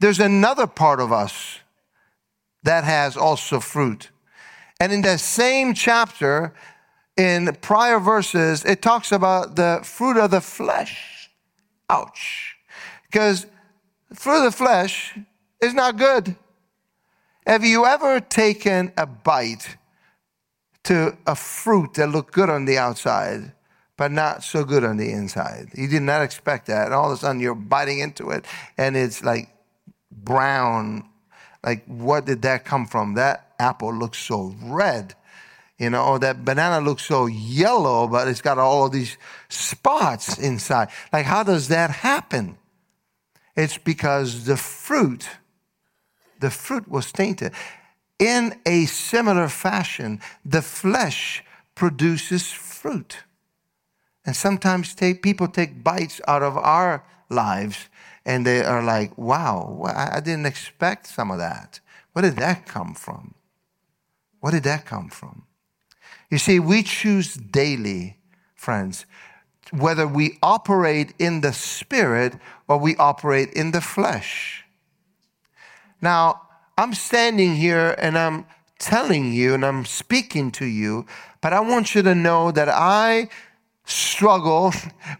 there's 0.00 0.20
another 0.20 0.66
part 0.66 1.00
of 1.00 1.12
us 1.12 1.58
that 2.62 2.84
has 2.84 3.16
also 3.16 3.60
fruit. 3.60 4.10
And 4.80 4.92
in 4.92 5.02
that 5.02 5.20
same 5.20 5.74
chapter, 5.74 6.54
in 7.16 7.56
prior 7.60 7.98
verses, 7.98 8.64
it 8.64 8.80
talks 8.80 9.10
about 9.12 9.56
the 9.56 9.80
fruit 9.82 10.16
of 10.16 10.30
the 10.30 10.40
flesh. 10.40 11.30
Ouch. 11.90 12.56
Because 13.10 13.46
fruit 14.14 14.38
of 14.38 14.44
the 14.44 14.56
flesh 14.56 15.18
is 15.60 15.74
not 15.74 15.96
good. 15.96 16.36
Have 17.46 17.64
you 17.64 17.86
ever 17.86 18.20
taken 18.20 18.92
a 18.96 19.06
bite 19.06 19.78
to 20.88 21.14
a 21.26 21.34
fruit 21.34 21.92
that 21.94 22.08
looked 22.08 22.32
good 22.32 22.48
on 22.48 22.64
the 22.64 22.78
outside, 22.78 23.52
but 23.98 24.10
not 24.10 24.42
so 24.42 24.64
good 24.64 24.84
on 24.84 24.96
the 24.96 25.10
inside. 25.10 25.68
You 25.74 25.86
did 25.86 26.00
not 26.00 26.22
expect 26.22 26.66
that. 26.68 26.86
And 26.86 26.94
all 26.94 27.12
of 27.12 27.18
a 27.18 27.20
sudden 27.20 27.42
you're 27.42 27.54
biting 27.54 27.98
into 27.98 28.30
it 28.30 28.46
and 28.78 28.96
it's 28.96 29.22
like 29.22 29.50
brown. 30.10 31.06
Like, 31.64 31.84
what 31.86 32.24
did 32.24 32.42
that 32.42 32.64
come 32.64 32.86
from? 32.86 33.14
That 33.14 33.52
apple 33.58 33.92
looks 33.92 34.18
so 34.18 34.54
red. 34.62 35.14
You 35.78 35.90
know, 35.90 36.18
that 36.18 36.44
banana 36.44 36.84
looks 36.84 37.04
so 37.04 37.26
yellow, 37.26 38.08
but 38.08 38.26
it's 38.26 38.42
got 38.42 38.58
all 38.58 38.86
of 38.86 38.92
these 38.92 39.16
spots 39.48 40.38
inside. 40.38 40.88
Like, 41.12 41.24
how 41.24 41.44
does 41.44 41.68
that 41.68 41.90
happen? 41.90 42.58
It's 43.56 43.78
because 43.78 44.44
the 44.44 44.56
fruit, 44.56 45.28
the 46.40 46.50
fruit 46.50 46.88
was 46.88 47.12
tainted. 47.12 47.52
In 48.18 48.58
a 48.66 48.86
similar 48.86 49.48
fashion, 49.48 50.20
the 50.44 50.62
flesh 50.62 51.44
produces 51.76 52.50
fruit. 52.50 53.18
And 54.24 54.34
sometimes 54.34 54.94
take, 54.94 55.22
people 55.22 55.46
take 55.46 55.84
bites 55.84 56.20
out 56.26 56.42
of 56.42 56.56
our 56.56 57.04
lives 57.30 57.88
and 58.28 58.44
they 58.44 58.62
are 58.62 58.82
like, 58.82 59.16
wow, 59.16 59.82
I 59.86 60.20
didn't 60.20 60.44
expect 60.44 61.06
some 61.06 61.30
of 61.30 61.38
that. 61.38 61.80
Where 62.12 62.22
did 62.22 62.36
that 62.36 62.66
come 62.66 62.92
from? 62.92 63.34
Where 64.40 64.52
did 64.52 64.64
that 64.64 64.84
come 64.84 65.08
from? 65.08 65.46
You 66.30 66.36
see, 66.36 66.60
we 66.60 66.82
choose 66.82 67.34
daily, 67.36 68.18
friends, 68.54 69.06
whether 69.70 70.06
we 70.06 70.38
operate 70.42 71.14
in 71.18 71.40
the 71.40 71.54
spirit 71.54 72.34
or 72.68 72.76
we 72.76 72.96
operate 72.96 73.50
in 73.54 73.70
the 73.70 73.80
flesh. 73.80 74.62
Now, 76.02 76.42
I'm 76.76 76.92
standing 76.92 77.56
here 77.56 77.96
and 77.98 78.18
I'm 78.18 78.44
telling 78.78 79.32
you 79.32 79.54
and 79.54 79.64
I'm 79.64 79.86
speaking 79.86 80.50
to 80.52 80.66
you, 80.66 81.06
but 81.40 81.54
I 81.54 81.60
want 81.60 81.94
you 81.94 82.02
to 82.02 82.14
know 82.14 82.52
that 82.52 82.68
I 82.68 83.30
struggle 83.88 84.72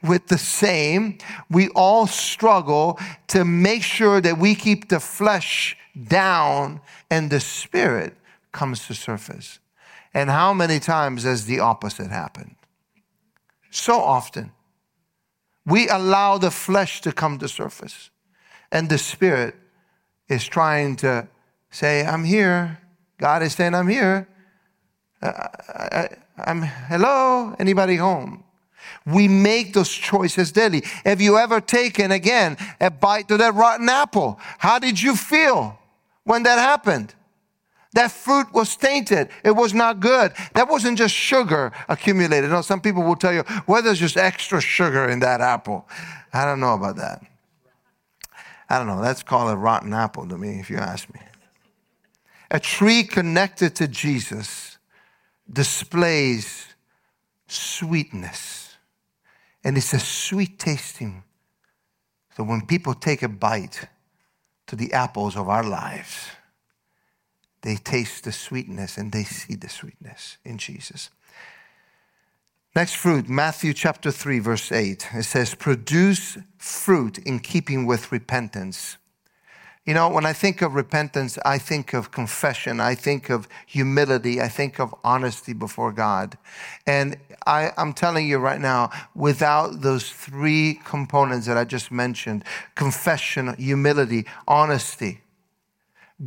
with 0.03 0.29
the 0.29 0.39
same. 0.39 1.19
We 1.51 1.69
all 1.71 2.07
struggle 2.07 2.99
to 3.29 3.45
make 3.45 3.83
sure 3.83 4.21
that 4.21 4.39
we 4.39 4.55
keep 4.55 4.89
the 4.89 5.01
flesh 5.01 5.77
down 6.07 6.81
and 7.11 7.31
the 7.31 7.41
spirit 7.41 8.15
comes 8.53 8.87
to 8.87 8.95
surface. 8.95 9.59
And 10.15 10.31
how 10.31 10.53
many 10.53 10.79
times 10.79 11.25
has 11.25 11.47
the 11.47 11.61
opposite 11.61 12.11
happened? 12.11 12.57
So 13.71 14.01
often. 14.01 14.53
We 15.67 15.89
allow 15.89 16.39
the 16.39 16.51
flesh 16.51 17.03
to 17.03 17.13
come 17.13 17.39
to 17.39 17.49
surface 17.49 18.11
and 18.73 18.89
the 18.89 18.99
spirit 18.99 19.55
is 20.29 20.47
trying 20.47 20.97
to 20.97 21.29
Say, 21.71 22.05
I'm 22.05 22.25
here. 22.25 22.79
God 23.19 23.43
is 23.43 23.55
saying, 23.55 23.75
I'm 23.75 23.89
here. 23.89 24.29
Uh, 25.21 25.49
I, 25.69 26.09
am 26.39 26.63
hello, 26.63 27.55
anybody 27.59 27.97
home? 27.97 28.45
We 29.07 29.29
make 29.29 29.75
those 29.75 29.91
choices 29.91 30.53
daily. 30.53 30.83
Have 31.05 31.21
you 31.21 31.39
ever 31.39 31.61
taken 31.61 32.13
again 32.13 32.57
a 32.81 32.91
bite 32.91 33.31
of 33.31 33.39
that 33.39 33.55
rotten 33.55 33.89
apple? 33.89 34.39
How 34.59 34.79
did 34.79 35.01
you 35.01 35.17
feel 35.17 35.79
when 36.25 36.43
that 36.45 36.59
happened? 36.59 37.15
That 37.95 38.13
fruit 38.13 38.53
was 38.53 38.77
tainted. 38.77 39.31
It 39.43 39.53
was 39.53 39.73
not 39.73 40.01
good. 40.01 40.33
That 40.55 40.69
wasn't 40.69 40.99
just 40.99 41.15
sugar 41.15 41.73
accumulated. 41.89 42.51
No, 42.51 42.61
some 42.61 42.81
people 42.81 43.03
will 43.03 43.17
tell 43.17 43.33
you, 43.33 43.45
well, 43.67 43.83
there's 43.83 43.99
just 43.99 44.17
extra 44.17 44.61
sugar 44.61 45.09
in 45.09 45.21
that 45.21 45.41
apple. 45.41 45.89
I 46.33 46.45
don't 46.45 46.61
know 46.61 46.75
about 46.75 46.97
that. 46.97 47.23
I 48.69 48.79
don't 48.79 48.87
know. 48.87 49.01
That's 49.01 49.23
called 49.23 49.51
a 49.51 49.57
rotten 49.57 49.95
apple 49.95 50.29
to 50.29 50.37
me, 50.37 50.61
if 50.61 50.69
you 50.69 50.77
ask 50.77 51.13
me. 51.15 51.21
A 52.51 52.61
tree 52.61 53.05
connected 53.05 53.75
to 53.77 53.89
Jesus 53.89 54.79
displays 55.51 56.67
sweetness. 57.47 58.68
And 59.69 59.77
it's 59.77 59.93
a 59.93 59.99
sweet 59.99 60.59
tasting. 60.59 61.25
So 62.35 62.43
when 62.43 62.65
people 62.65 62.95
take 62.95 63.23
a 63.23 63.29
bite 63.29 63.87
to 64.67 64.75
the 64.75 64.95
apples 64.95 65.37
of 65.37 65.51
our 65.51 65.63
lives, 65.63 66.31
they 67.61 67.77
taste 67.77 68.25
the 68.25 68.33
sweetness 68.33 68.97
and 68.97 69.13
they 69.13 69.25
see 69.25 69.57
the 69.57 69.69
sweetness 69.69 70.39
in 70.43 70.57
Jesus. 70.57 71.11
Next 72.75 72.95
fruit, 72.95 73.29
Matthew 73.29 73.75
chapter 73.75 74.11
3, 74.11 74.39
verse 74.39 74.73
8. 74.73 75.09
It 75.13 75.25
says, 75.25 75.55
Produce 75.55 76.39
fruit 76.57 77.19
in 77.19 77.39
keeping 77.39 77.85
with 77.85 78.11
repentance. 78.11 78.97
You 79.89 79.95
know, 79.95 80.11
when 80.11 80.27
I 80.27 80.35
think 80.35 80.61
of 80.61 80.75
repentance, 80.75 81.39
I 81.47 81.57
think 81.57 81.95
of 81.95 82.11
confession, 82.11 82.79
I 82.79 82.95
think 82.95 83.31
of 83.31 83.49
humility, 83.65 84.39
I 84.39 84.49
think 84.49 84.79
of 84.79 84.95
honesty 85.03 85.55
before 85.55 85.93
God. 85.93 86.37
And 86.87 87.17
I, 87.47 87.73
am 87.79 87.95
telling 87.95 88.29
you 88.29 88.37
right 88.37 88.61
now, 88.61 88.91
without 89.15 89.81
those 89.81 90.11
three 90.11 90.79
components 90.85 91.47
that 91.47 91.57
I 91.57 91.65
just 91.65 91.91
mentioned 91.91 92.45
confession, 92.75 93.55
humility, 93.57 94.27
honesty 94.47 95.23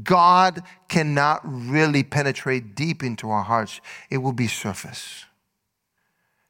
God 0.02 0.64
cannot 0.90 1.42
really 1.44 2.02
penetrate 2.02 2.74
deep 2.74 3.04
into 3.04 3.30
our 3.30 3.44
hearts, 3.44 3.80
it 4.10 4.18
will 4.18 4.34
be 4.34 4.48
surface. 4.48 5.26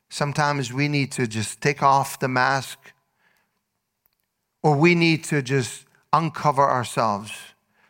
Sometimes 0.09 0.71
we 0.71 0.87
need 0.87 1.11
to 1.11 1.27
just 1.27 1.59
take 1.59 1.83
off 1.83 2.19
the 2.19 2.29
mask, 2.29 2.79
or 4.63 4.77
we 4.77 4.95
need 4.95 5.25
to 5.25 5.41
just 5.41 5.85
uncover 6.13 6.69
ourselves. 6.69 7.31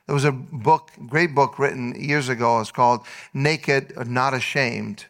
There 0.06 0.14
was 0.14 0.26
a 0.26 0.32
book, 0.32 0.92
great 1.08 1.34
book 1.34 1.58
written 1.58 1.96
years 2.00 2.30
ago. 2.30 2.60
It's 2.60 2.72
called 2.72 3.06
Naked, 3.34 3.94
Not 4.08 4.34
Ashamed. 4.34 5.06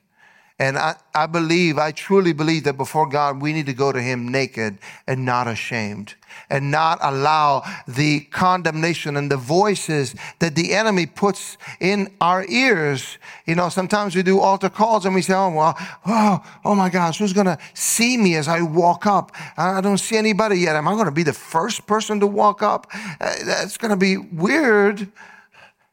And 0.61 0.77
I, 0.77 0.95
I 1.15 1.25
believe, 1.25 1.79
I 1.79 1.91
truly 1.91 2.33
believe 2.33 2.65
that 2.65 2.77
before 2.77 3.09
God, 3.09 3.41
we 3.41 3.51
need 3.51 3.65
to 3.65 3.73
go 3.73 3.91
to 3.91 3.99
Him 3.99 4.27
naked 4.27 4.77
and 5.07 5.25
not 5.25 5.47
ashamed 5.47 6.13
and 6.51 6.69
not 6.69 6.99
allow 7.01 7.63
the 7.87 8.19
condemnation 8.25 9.17
and 9.17 9.31
the 9.31 9.37
voices 9.37 10.13
that 10.37 10.53
the 10.53 10.75
enemy 10.75 11.07
puts 11.07 11.57
in 11.79 12.13
our 12.21 12.45
ears. 12.47 13.17
You 13.47 13.55
know, 13.55 13.69
sometimes 13.69 14.15
we 14.15 14.21
do 14.21 14.39
altar 14.39 14.69
calls 14.69 15.03
and 15.03 15.15
we 15.15 15.23
say, 15.23 15.33
oh, 15.33 15.49
well, 15.49 15.75
oh, 16.05 16.43
oh 16.63 16.75
my 16.75 16.91
gosh, 16.91 17.17
who's 17.17 17.33
going 17.33 17.47
to 17.47 17.57
see 17.73 18.15
me 18.15 18.35
as 18.35 18.47
I 18.47 18.61
walk 18.61 19.07
up? 19.07 19.31
I 19.57 19.81
don't 19.81 19.97
see 19.97 20.15
anybody 20.15 20.59
yet. 20.59 20.75
Am 20.75 20.87
I 20.87 20.93
going 20.93 21.05
to 21.05 21.11
be 21.11 21.23
the 21.23 21.33
first 21.33 21.87
person 21.87 22.19
to 22.19 22.27
walk 22.27 22.61
up? 22.61 22.85
Uh, 23.19 23.33
that's 23.45 23.77
going 23.77 23.89
to 23.89 23.97
be 23.97 24.17
weird. 24.17 25.11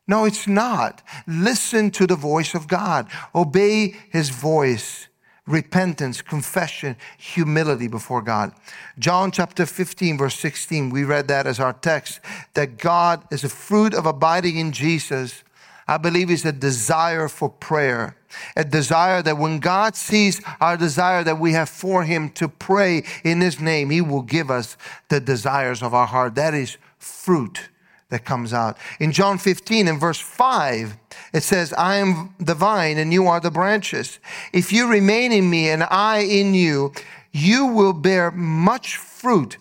No, 0.08 0.24
it's 0.24 0.48
not. 0.48 1.02
Listen 1.26 1.90
to 1.92 2.06
the 2.06 2.16
voice 2.16 2.54
of 2.54 2.66
God. 2.66 3.08
Obey 3.34 3.94
his 4.10 4.30
voice. 4.30 5.06
Repentance, 5.46 6.20
confession, 6.20 6.96
humility 7.16 7.88
before 7.88 8.20
God. 8.20 8.52
John 8.98 9.30
chapter 9.30 9.64
15, 9.64 10.18
verse 10.18 10.38
16, 10.38 10.90
we 10.90 11.04
read 11.04 11.28
that 11.28 11.46
as 11.46 11.58
our 11.58 11.72
text 11.72 12.20
that 12.52 12.76
God 12.76 13.24
is 13.30 13.44
a 13.44 13.48
fruit 13.48 13.94
of 13.94 14.04
abiding 14.04 14.58
in 14.58 14.72
Jesus. 14.72 15.44
I 15.86 15.96
believe 15.96 16.30
is 16.30 16.44
a 16.44 16.52
desire 16.52 17.28
for 17.28 17.48
prayer, 17.48 18.14
a 18.56 18.64
desire 18.64 19.22
that 19.22 19.38
when 19.38 19.58
God 19.58 19.96
sees 19.96 20.42
our 20.60 20.76
desire 20.76 21.24
that 21.24 21.40
we 21.40 21.52
have 21.52 21.70
for 21.70 22.04
Him 22.04 22.28
to 22.32 22.46
pray 22.46 23.04
in 23.24 23.40
His 23.40 23.58
name, 23.58 23.88
He 23.88 24.02
will 24.02 24.20
give 24.20 24.50
us 24.50 24.76
the 25.08 25.18
desires 25.18 25.82
of 25.82 25.94
our 25.94 26.06
heart. 26.06 26.34
That 26.34 26.52
is 26.52 26.76
fruit 26.98 27.70
that 28.10 28.24
comes 28.24 28.52
out. 28.52 28.78
In 29.00 29.12
John 29.12 29.38
15 29.38 29.88
and 29.88 30.00
verse 30.00 30.18
5, 30.18 30.96
it 31.34 31.42
says, 31.42 31.72
I 31.74 31.96
am 31.96 32.34
the 32.38 32.54
vine 32.54 32.98
and 32.98 33.12
you 33.12 33.26
are 33.26 33.40
the 33.40 33.50
branches. 33.50 34.18
If 34.52 34.72
you 34.72 34.90
remain 34.90 35.32
in 35.32 35.48
me 35.48 35.68
and 35.68 35.82
I 35.84 36.20
in 36.20 36.54
you, 36.54 36.92
you 37.32 37.66
will 37.66 37.92
bear 37.92 38.30
much 38.30 38.96
fruit. 38.96 39.58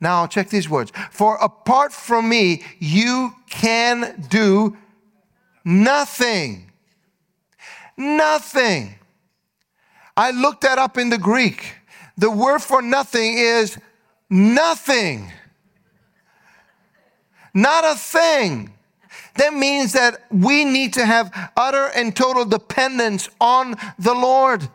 Now, 0.00 0.26
check 0.26 0.50
these 0.50 0.68
words. 0.68 0.92
For 1.10 1.36
apart 1.36 1.92
from 1.92 2.28
me, 2.28 2.62
you 2.78 3.32
can 3.48 4.26
do 4.28 4.76
nothing. 5.64 6.70
Nothing. 7.96 8.96
I 10.16 10.30
looked 10.32 10.60
that 10.62 10.78
up 10.78 10.98
in 10.98 11.08
the 11.08 11.18
Greek. 11.18 11.76
The 12.18 12.30
word 12.30 12.60
for 12.60 12.82
nothing 12.82 13.38
is 13.38 13.78
nothing. 14.28 15.32
Not 17.54 17.84
a 17.84 17.96
thing. 17.96 18.74
That 19.36 19.54
means 19.54 19.92
that 19.92 20.24
we 20.30 20.64
need 20.64 20.92
to 20.94 21.06
have 21.06 21.52
utter 21.56 21.90
and 21.94 22.14
total 22.14 22.44
dependence 22.44 23.28
on 23.40 23.76
the 23.98 24.14
Lord. 24.14 24.68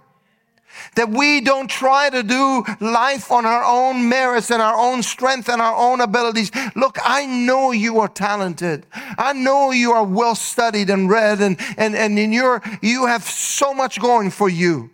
That 0.95 1.09
we 1.09 1.41
don't 1.41 1.69
try 1.69 2.09
to 2.09 2.23
do 2.23 2.63
life 2.79 3.31
on 3.31 3.45
our 3.45 3.63
own 3.63 4.07
merits 4.07 4.49
and 4.49 4.61
our 4.61 4.77
own 4.77 5.03
strength 5.03 5.49
and 5.49 5.61
our 5.61 5.75
own 5.75 5.99
abilities. 5.99 6.51
Look, 6.75 6.97
I 7.03 7.25
know 7.25 7.71
you 7.71 7.99
are 7.99 8.07
talented. 8.07 8.85
I 8.93 9.33
know 9.33 9.71
you 9.71 9.91
are 9.91 10.03
well 10.03 10.35
studied 10.35 10.89
and 10.89 11.09
read 11.09 11.41
and, 11.41 11.59
and, 11.77 11.95
and 11.95 12.17
in 12.17 12.31
your, 12.31 12.61
you 12.81 13.07
have 13.07 13.23
so 13.23 13.73
much 13.73 13.99
going 13.99 14.29
for 14.29 14.47
you. 14.47 14.89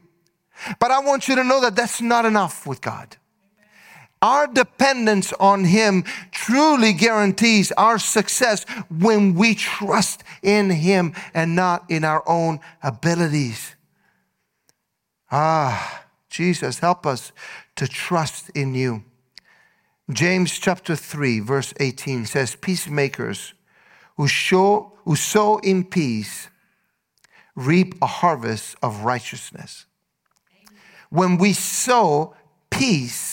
But 0.79 0.91
I 0.91 0.99
want 0.99 1.27
you 1.27 1.35
to 1.35 1.43
know 1.43 1.61
that 1.61 1.75
that's 1.75 2.01
not 2.01 2.25
enough 2.25 2.65
with 2.65 2.81
God. 2.81 3.17
Our 4.25 4.47
dependence 4.47 5.33
on 5.33 5.65
Him 5.65 6.03
truly 6.31 6.93
guarantees 6.93 7.71
our 7.73 7.99
success 7.99 8.65
when 8.89 9.35
we 9.35 9.53
trust 9.53 10.23
in 10.41 10.71
Him 10.71 11.13
and 11.35 11.55
not 11.55 11.85
in 11.91 12.03
our 12.03 12.23
own 12.27 12.59
abilities. 12.81 13.75
Ah, 15.31 16.05
Jesus, 16.27 16.79
help 16.79 17.05
us 17.05 17.31
to 17.75 17.87
trust 17.87 18.49
in 18.55 18.73
you. 18.73 19.03
James 20.11 20.57
chapter 20.57 20.95
3, 20.95 21.39
verse 21.41 21.75
18 21.79 22.25
says, 22.25 22.55
Peacemakers 22.55 23.53
who, 24.17 24.27
show, 24.27 24.93
who 25.03 25.15
sow 25.15 25.57
in 25.59 25.83
peace 25.83 26.49
reap 27.55 27.93
a 28.01 28.07
harvest 28.07 28.75
of 28.81 29.03
righteousness. 29.03 29.85
When 31.11 31.37
we 31.37 31.53
sow 31.53 32.33
peace, 32.71 33.24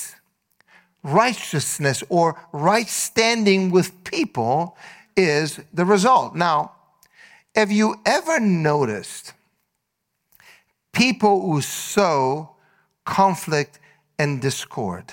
righteousness 1.03 2.03
or 2.09 2.41
right 2.53 2.89
standing 2.89 3.71
with 3.71 4.05
people 4.05 4.77
is 5.17 5.61
the 5.73 5.85
result. 5.85 6.35
Now, 6.35 6.73
have 7.55 7.71
you 7.71 7.97
ever 8.07 8.41
noticed 8.41 9.33
people 10.93 11.43
who 11.43 11.61
sow 11.61 12.57
conflict 13.05 13.79
and 14.19 14.41
discord? 14.41 15.13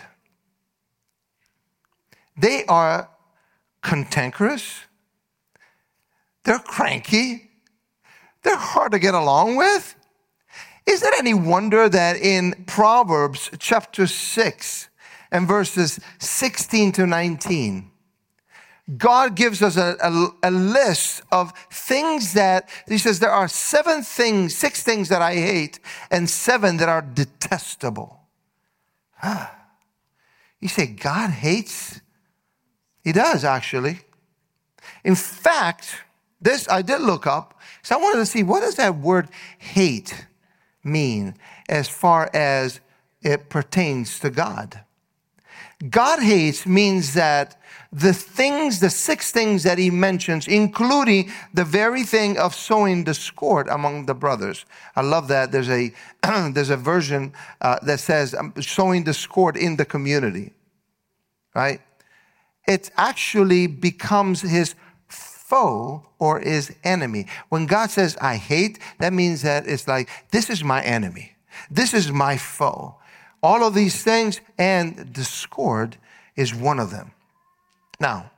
They 2.37 2.63
are 2.65 3.09
cantankerous, 3.81 4.83
they're 6.43 6.59
cranky, 6.59 7.49
they're 8.43 8.55
hard 8.55 8.93
to 8.93 8.99
get 8.99 9.13
along 9.13 9.57
with. 9.57 9.95
Is 10.85 11.03
it 11.03 11.13
any 11.17 11.33
wonder 11.33 11.89
that 11.89 12.15
in 12.15 12.63
Proverbs 12.65 13.51
chapter 13.59 14.07
6, 14.07 14.88
and 15.31 15.47
verses 15.47 15.99
16 16.19 16.91
to 16.93 17.07
19. 17.07 17.91
God 18.97 19.35
gives 19.35 19.61
us 19.61 19.77
a, 19.77 19.95
a, 20.01 20.49
a, 20.49 20.51
list 20.51 21.21
of 21.31 21.53
things 21.71 22.33
that, 22.33 22.69
he 22.87 22.97
says, 22.97 23.19
there 23.19 23.31
are 23.31 23.47
seven 23.47 24.01
things, 24.01 24.55
six 24.55 24.81
things 24.81 25.09
that 25.09 25.21
I 25.21 25.35
hate, 25.35 25.79
and 26.09 26.27
seven 26.27 26.77
that 26.77 26.89
are 26.89 27.03
detestable. 27.03 28.19
Huh. 29.13 29.47
You 30.59 30.69
say, 30.69 30.87
God 30.87 31.29
hates? 31.29 32.01
He 33.03 33.11
does, 33.11 33.43
actually. 33.43 33.99
In 35.03 35.15
fact, 35.15 36.03
this 36.41 36.67
I 36.67 36.81
did 36.81 37.01
look 37.01 37.27
up, 37.27 37.59
so 37.83 37.95
I 37.95 38.01
wanted 38.01 38.19
to 38.19 38.25
see 38.25 38.43
what 38.43 38.61
does 38.61 38.75
that 38.75 38.97
word 38.97 39.29
hate 39.59 40.25
mean 40.83 41.35
as 41.67 41.87
far 41.87 42.29
as 42.33 42.79
it 43.21 43.49
pertains 43.49 44.19
to 44.19 44.29
God. 44.29 44.81
God 45.87 46.19
hates 46.19 46.65
means 46.65 47.13
that 47.13 47.55
the 47.91 48.13
things, 48.13 48.79
the 48.79 48.89
six 48.89 49.31
things 49.31 49.63
that 49.63 49.77
he 49.77 49.89
mentions, 49.89 50.47
including 50.47 51.31
the 51.53 51.63
very 51.63 52.03
thing 52.03 52.37
of 52.37 52.53
sowing 52.53 53.03
discord 53.03 53.67
among 53.69 54.05
the 54.05 54.13
brothers. 54.13 54.65
I 54.95 55.01
love 55.01 55.27
that. 55.29 55.51
There's 55.51 55.69
a, 55.69 55.91
there's 56.51 56.69
a 56.69 56.77
version 56.77 57.33
uh, 57.61 57.79
that 57.83 57.99
says 57.99 58.35
um, 58.35 58.53
sowing 58.59 59.03
discord 59.03 59.55
in 59.55 59.77
the 59.77 59.85
community, 59.85 60.51
right? 61.55 61.81
It 62.67 62.91
actually 62.97 63.67
becomes 63.67 64.41
his 64.41 64.75
foe 65.07 66.05
or 66.19 66.41
his 66.41 66.75
enemy. 66.83 67.25
When 67.47 67.65
God 67.65 67.89
says, 67.89 68.17
I 68.21 68.35
hate, 68.35 68.77
that 68.99 69.13
means 69.13 69.41
that 69.41 69.65
it's 69.65 69.87
like, 69.87 70.09
this 70.31 70.49
is 70.49 70.63
my 70.63 70.83
enemy. 70.83 71.31
This 71.71 71.93
is 71.95 72.11
my 72.11 72.37
foe. 72.37 72.98
All 73.41 73.63
of 73.63 73.73
these 73.73 74.03
things, 74.03 74.41
and 74.57 75.13
discord 75.13 75.97
is 76.35 76.53
one 76.53 76.79
of 76.79 76.91
them. 76.91 77.11
Now, 77.99 78.31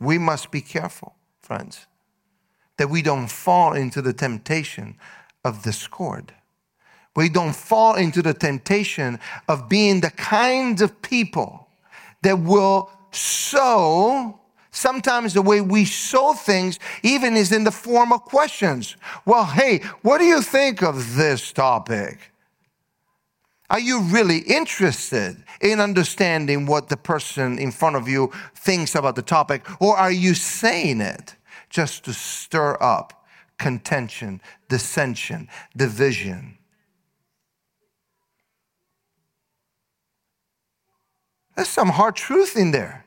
we 0.00 0.18
must 0.18 0.50
be 0.50 0.60
careful, 0.60 1.14
friends, 1.42 1.86
that 2.76 2.90
we 2.90 3.02
don't 3.02 3.28
fall 3.28 3.72
into 3.74 4.02
the 4.02 4.12
temptation 4.12 4.96
of 5.44 5.62
discord. 5.62 6.32
We 7.14 7.28
don't 7.28 7.54
fall 7.54 7.94
into 7.94 8.22
the 8.22 8.34
temptation 8.34 9.20
of 9.48 9.68
being 9.68 10.00
the 10.00 10.10
kinds 10.10 10.80
of 10.80 11.02
people 11.02 11.68
that 12.22 12.38
will 12.38 12.90
sow. 13.10 14.40
Sometimes 14.70 15.34
the 15.34 15.42
way 15.42 15.60
we 15.60 15.84
sow 15.84 16.32
things 16.32 16.78
even 17.02 17.36
is 17.36 17.52
in 17.52 17.64
the 17.64 17.70
form 17.70 18.12
of 18.12 18.22
questions. 18.22 18.96
Well, 19.26 19.44
hey, 19.44 19.80
what 20.00 20.18
do 20.18 20.24
you 20.24 20.40
think 20.40 20.82
of 20.82 21.16
this 21.16 21.52
topic? 21.52 22.31
Are 23.72 23.80
you 23.80 24.00
really 24.00 24.40
interested 24.40 25.42
in 25.62 25.80
understanding 25.80 26.66
what 26.66 26.90
the 26.90 26.96
person 26.98 27.58
in 27.58 27.72
front 27.72 27.96
of 27.96 28.06
you 28.06 28.30
thinks 28.54 28.94
about 28.94 29.16
the 29.16 29.22
topic? 29.22 29.66
Or 29.80 29.96
are 29.96 30.12
you 30.12 30.34
saying 30.34 31.00
it 31.00 31.36
just 31.70 32.04
to 32.04 32.12
stir 32.12 32.76
up 32.82 33.24
contention, 33.58 34.42
dissension, 34.68 35.48
division? 35.74 36.58
There's 41.56 41.68
some 41.68 41.88
hard 41.88 42.14
truth 42.14 42.58
in 42.58 42.72
there. 42.72 43.06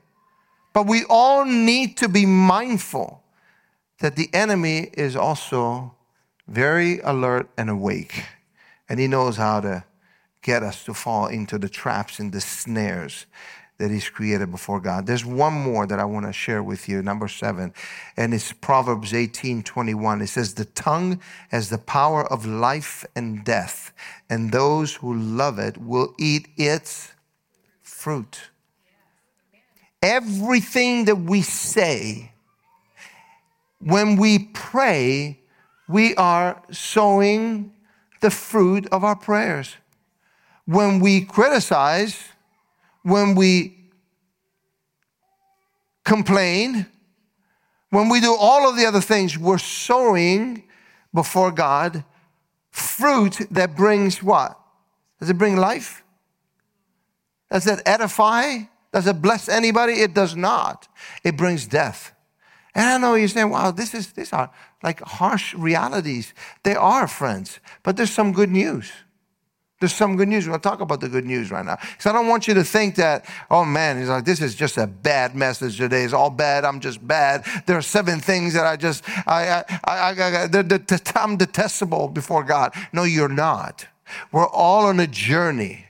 But 0.74 0.88
we 0.88 1.06
all 1.08 1.46
need 1.46 1.96
to 1.98 2.10
be 2.10 2.26
mindful 2.26 3.22
that 4.00 4.16
the 4.16 4.32
enemy 4.34 4.90
is 4.94 5.16
also 5.16 5.94
very 6.48 7.02
alert 7.02 7.52
and 7.56 7.70
awake. 7.70 8.26
And 8.90 9.00
he 9.00 9.08
knows 9.08 9.38
how 9.38 9.62
to 9.62 9.84
get 10.46 10.62
us 10.62 10.86
to 10.86 10.94
fall 10.94 11.26
into 11.26 11.58
the 11.58 11.68
traps 11.68 12.20
and 12.20 12.32
the 12.32 12.40
snares 12.40 13.26
that 13.80 13.90
he's 13.90 14.08
created 14.08 14.52
before 14.52 14.80
God. 14.80 15.08
There's 15.08 15.26
one 15.26 15.54
more 15.54 15.88
that 15.88 16.00
I 16.00 16.06
want 16.06 16.28
to 16.28 16.32
share 16.32 16.62
with 16.62 16.88
you, 16.88 17.02
number 17.02 17.28
seven, 17.28 17.74
and 18.16 18.32
it's 18.32 18.54
Proverbs 18.54 19.12
18 19.12 19.64
21. 19.64 20.22
It 20.22 20.28
says, 20.28 20.54
The 20.54 20.66
tongue 20.66 21.20
has 21.50 21.70
the 21.70 21.80
power 21.80 22.32
of 22.32 22.46
life 22.46 23.04
and 23.16 23.44
death, 23.44 23.92
and 24.30 24.52
those 24.52 24.94
who 24.96 25.16
love 25.16 25.58
it 25.58 25.78
will 25.78 26.14
eat 26.20 26.48
its 26.56 27.12
fruit. 27.82 28.52
Everything 30.04 31.06
that 31.06 31.16
we 31.16 31.42
say, 31.42 32.32
when 33.80 34.16
we 34.16 34.52
pray, 34.54 35.40
we 35.90 36.14
are 36.16 36.62
sowing 36.72 37.74
the 38.22 38.30
fruit 38.30 38.88
of 38.92 39.04
our 39.04 39.16
prayers. 39.16 39.76
When 40.66 41.00
we 41.00 41.22
criticize, 41.22 42.18
when 43.04 43.36
we 43.36 43.78
complain, 46.04 46.88
when 47.90 48.10
we 48.10 48.20
do 48.20 48.36
all 48.36 48.70
of 48.70 48.76
the 48.76 48.86
other 48.86 49.02
things, 49.02 49.38
we're 49.38 49.58
sowing 49.58 50.64
before 51.14 51.52
God 51.52 52.04
fruit 52.72 53.38
that 53.52 53.76
brings 53.76 54.22
what? 54.22 54.60
Does 55.20 55.30
it 55.30 55.38
bring 55.38 55.56
life? 55.56 56.04
Does 57.50 57.68
it 57.68 57.82
edify? 57.86 58.60
Does 58.92 59.08
it 59.08 59.22
bless 59.22 59.48
anybody? 59.48 59.94
It 59.94 60.14
does 60.14 60.36
not. 60.36 60.88
It 61.24 61.38
brings 61.38 61.68
death. 61.68 62.14
And 62.74 62.86
I 62.86 62.98
know 62.98 63.16
you're 63.16 63.30
saying, 63.30 63.50
wow, 63.50 63.72
this 63.72 63.94
is, 63.94 64.12
these 64.12 64.34
are 64.34 64.50
like 64.84 65.00
harsh 65.02 65.54
realities. 65.54 66.34
They 66.64 66.76
are, 66.76 67.08
friends. 67.08 67.60
But 67.84 67.96
there's 67.96 68.12
some 68.12 68.34
good 68.34 68.52
news. 68.52 68.92
There's 69.86 69.94
some 69.94 70.16
good 70.16 70.30
news. 70.30 70.48
We're 70.48 70.54
going 70.54 70.62
to 70.62 70.68
talk 70.68 70.82
about 70.82 71.00
the 71.00 71.08
good 71.08 71.26
news 71.26 71.52
right 71.52 71.64
now. 71.64 71.78
Because 71.80 72.08
I 72.08 72.12
don't 72.12 72.28
want 72.28 72.48
you 72.48 72.56
to 72.56 72.64
think 72.64 72.96
that, 72.96 73.24
oh 73.52 73.64
man, 73.64 74.00
he's 74.00 74.10
like, 74.10 74.26
this 74.26 74.42
is 74.42 74.56
just 74.56 74.78
a 74.78 74.88
bad 74.88 75.36
message 75.36 75.78
today. 75.78 76.02
It's 76.02 76.12
all 76.12 76.32
bad. 76.32 76.66
I'm 76.66 76.80
just 76.80 77.08
bad. 77.08 77.46
There 77.68 77.78
are 77.78 77.84
seven 77.84 78.20
things 78.20 78.56
that 78.56 78.66
I 78.66 78.78
just, 78.78 79.08
I, 79.28 79.64
I, 79.86 80.10
I, 80.10 80.38
I 80.42 81.00
I'm 81.18 81.38
detestable 81.38 82.08
before 82.08 82.44
God. 82.44 82.74
No, 82.94 83.04
you're 83.04 83.30
not. 83.30 83.86
We're 84.32 84.48
all 84.48 84.88
on 84.88 85.00
a 85.00 85.06
journey 85.06 85.86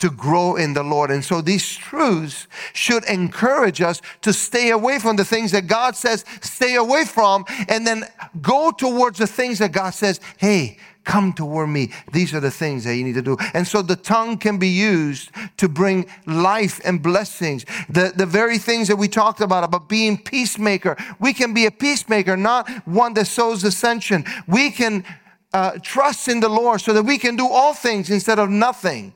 to 0.00 0.10
grow 0.10 0.56
in 0.56 0.74
the 0.74 0.82
Lord. 0.82 1.10
And 1.10 1.24
so 1.24 1.40
these 1.40 1.66
truths 1.76 2.46
should 2.74 3.04
encourage 3.04 3.80
us 3.80 4.02
to 4.20 4.34
stay 4.34 4.68
away 4.70 4.98
from 4.98 5.16
the 5.16 5.24
things 5.24 5.52
that 5.52 5.66
God 5.66 5.96
says 5.96 6.26
stay 6.42 6.74
away 6.74 7.06
from 7.06 7.46
and 7.68 7.86
then 7.86 8.04
go 8.42 8.70
towards 8.70 9.18
the 9.18 9.26
things 9.26 9.60
that 9.60 9.72
God 9.72 9.90
says, 9.90 10.20
hey, 10.36 10.76
come 11.04 11.32
toward 11.32 11.68
me. 11.68 11.92
These 12.12 12.34
are 12.34 12.40
the 12.40 12.50
things 12.50 12.84
that 12.84 12.96
you 12.96 13.04
need 13.04 13.14
to 13.14 13.22
do. 13.22 13.36
And 13.54 13.66
so 13.66 13.82
the 13.82 13.96
tongue 13.96 14.38
can 14.38 14.58
be 14.58 14.68
used 14.68 15.30
to 15.56 15.68
bring 15.68 16.06
life 16.26 16.80
and 16.84 17.02
blessings. 17.02 17.64
The, 17.88 18.12
the 18.14 18.26
very 18.26 18.58
things 18.58 18.88
that 18.88 18.96
we 18.96 19.08
talked 19.08 19.40
about, 19.40 19.64
about 19.64 19.88
being 19.88 20.18
peacemaker. 20.18 20.96
We 21.18 21.32
can 21.32 21.54
be 21.54 21.66
a 21.66 21.70
peacemaker, 21.70 22.36
not 22.36 22.68
one 22.86 23.14
that 23.14 23.26
sows 23.26 23.62
dissension. 23.62 24.24
We 24.46 24.70
can 24.70 25.04
uh, 25.52 25.78
trust 25.82 26.28
in 26.28 26.40
the 26.40 26.48
Lord 26.48 26.80
so 26.80 26.92
that 26.92 27.02
we 27.02 27.18
can 27.18 27.36
do 27.36 27.48
all 27.48 27.74
things 27.74 28.10
instead 28.10 28.38
of 28.38 28.50
nothing. 28.50 29.14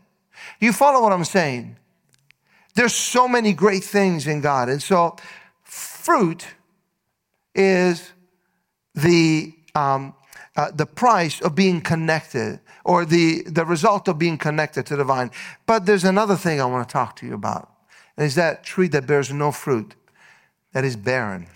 You 0.61 0.73
follow 0.73 1.03
what 1.03 1.13
I'm 1.13 1.25
saying? 1.25 1.77
There's 2.75 2.95
so 2.95 3.29
many 3.29 3.53
great 3.53 3.85
things 3.85 4.27
in 4.27 4.41
God. 4.41 4.69
And 4.69 4.83
so 4.83 5.17
fruit 5.63 6.47
is 7.55 8.11
the, 8.95 9.55
um, 9.75 10.15
uh, 10.57 10.71
the 10.71 10.87
price 10.87 11.41
of 11.41 11.55
being 11.55 11.81
connected 11.81 12.61
or 12.85 13.05
the, 13.05 13.43
the 13.47 13.65
result 13.65 14.09
of 14.09 14.19
being 14.19 14.39
connected 14.39 14.87
to 14.87 14.97
the 14.97 15.05
vine. 15.05 15.31
But 15.67 15.87
there's 15.87 16.05
another 16.05 16.37
thing 16.37 16.61
I 16.61 16.67
want 16.67 16.89
to 16.89 16.93
talk 16.93 17.17
to 17.17 17.27
you 17.27 17.35
about. 17.35 17.71
And 18.17 18.27
it's 18.27 18.37
that 18.37 18.63
tree 18.63 18.89
that 18.89 19.07
bears 19.07 19.33
no 19.33 19.51
fruit, 19.51 19.95
that 20.73 20.85
is 20.85 20.97
barren. 20.97 21.49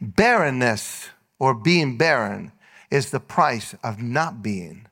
Barrenness 0.00 1.10
or 1.38 1.54
being 1.54 1.96
barren 1.96 2.52
is 2.90 3.10
the 3.10 3.20
price 3.20 3.74
of 3.84 4.02
not 4.02 4.42
being 4.42 4.86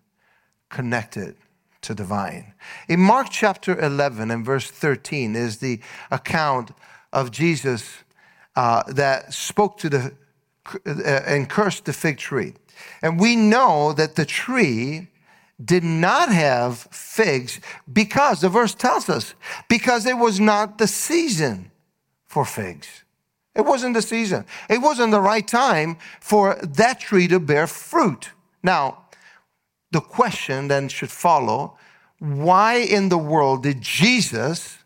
connected 0.68 1.36
to 1.82 1.94
the 1.94 2.04
vine. 2.04 2.52
In 2.88 3.00
Mark 3.00 3.28
chapter 3.30 3.78
11 3.78 4.30
and 4.30 4.44
verse 4.44 4.70
13 4.70 5.34
is 5.34 5.58
the 5.58 5.80
account 6.10 6.72
of 7.12 7.30
Jesus 7.30 7.98
uh, 8.54 8.82
that 8.92 9.32
spoke 9.32 9.78
to 9.78 9.88
the 9.88 10.12
Uh, 10.86 11.02
and 11.26 11.48
cursed 11.48 11.84
the 11.84 11.92
fig 11.92 12.18
tree. 12.18 12.54
And 13.02 13.20
we 13.20 13.36
know 13.36 13.92
that 13.92 14.16
the 14.16 14.26
tree 14.26 15.08
did 15.64 15.84
not 15.84 16.28
have 16.28 16.78
figs 16.90 17.60
because 17.90 18.40
the 18.40 18.48
verse 18.48 18.74
tells 18.74 19.08
us 19.08 19.34
because 19.68 20.06
it 20.06 20.18
was 20.18 20.38
not 20.38 20.78
the 20.78 20.86
season 20.86 21.70
for 22.26 22.44
figs. 22.44 23.04
It 23.54 23.64
wasn't 23.64 23.94
the 23.94 24.02
season. 24.02 24.44
It 24.68 24.82
wasn't 24.82 25.12
the 25.12 25.20
right 25.20 25.46
time 25.46 25.96
for 26.20 26.56
that 26.56 27.00
tree 27.00 27.26
to 27.28 27.40
bear 27.40 27.66
fruit. 27.66 28.30
Now, 28.62 29.06
the 29.92 30.00
question 30.00 30.68
then 30.68 30.88
should 30.88 31.10
follow 31.10 31.78
why 32.18 32.76
in 32.76 33.08
the 33.08 33.18
world 33.18 33.62
did 33.62 33.80
Jesus 33.80 34.78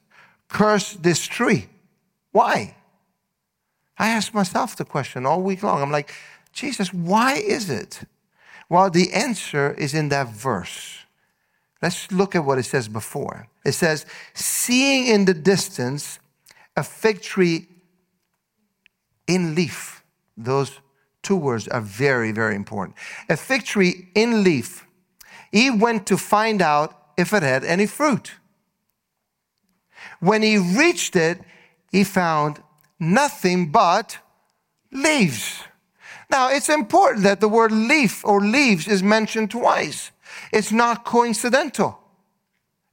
curse 0.49 0.93
this 0.93 1.27
tree? 1.27 1.69
Why? 2.33 2.77
I 4.01 4.09
asked 4.09 4.33
myself 4.33 4.77
the 4.77 4.87
question 4.87 5.27
all 5.27 5.43
week 5.43 5.63
long. 5.63 5.83
I'm 5.83 5.91
like, 5.91 6.15
Jesus, 6.55 6.91
why 6.91 7.35
is 7.35 7.69
it? 7.69 8.01
Well, 8.71 8.89
the 8.89 9.13
answer 9.13 9.75
is 9.75 9.93
in 9.93 10.09
that 10.09 10.29
verse. 10.29 11.01
Let's 11.83 12.11
look 12.11 12.35
at 12.35 12.47
what 12.47 12.57
it 12.57 12.63
says 12.63 12.89
before. 12.89 13.49
It 13.63 13.73
says, 13.73 14.07
seeing 14.33 15.07
in 15.07 15.27
the 15.27 15.35
distance 15.35 16.19
a 16.79 16.83
fig 16.83 17.21
tree 17.21 17.69
in 19.27 19.55
leaf. 19.55 20.03
Those 20.35 20.81
two 21.23 21.37
words 21.37 21.69
are 21.69 21.83
very, 21.83 22.33
very 22.33 22.57
important. 22.57 22.97
A 23.29 23.37
fig 23.37 23.65
tree 23.65 24.09
in 24.15 24.43
leaf. 24.43 24.87
He 25.53 25.71
went 25.71 26.07
to 26.07 26.17
find 26.17 26.63
out 26.63 26.97
if 27.19 27.35
it 27.35 27.43
had 27.43 27.65
any 27.65 27.87
fruit. 27.87 28.33
When 30.21 30.41
he 30.41 30.57
reached 30.57 31.17
it, 31.17 31.43
he 31.93 32.03
found 32.03 32.63
nothing 33.01 33.73
but 33.73 34.19
leaves. 34.93 35.65
Now, 36.31 36.51
it's 36.51 36.69
important 36.69 37.25
that 37.25 37.41
the 37.41 37.49
word 37.49 37.73
leaf 37.73 38.25
or 38.25 38.41
leaves 38.41 38.87
is 38.87 39.03
mentioned 39.03 39.51
twice. 39.51 40.13
It's 40.53 40.71
not 40.71 41.05
coincidental. 41.05 41.99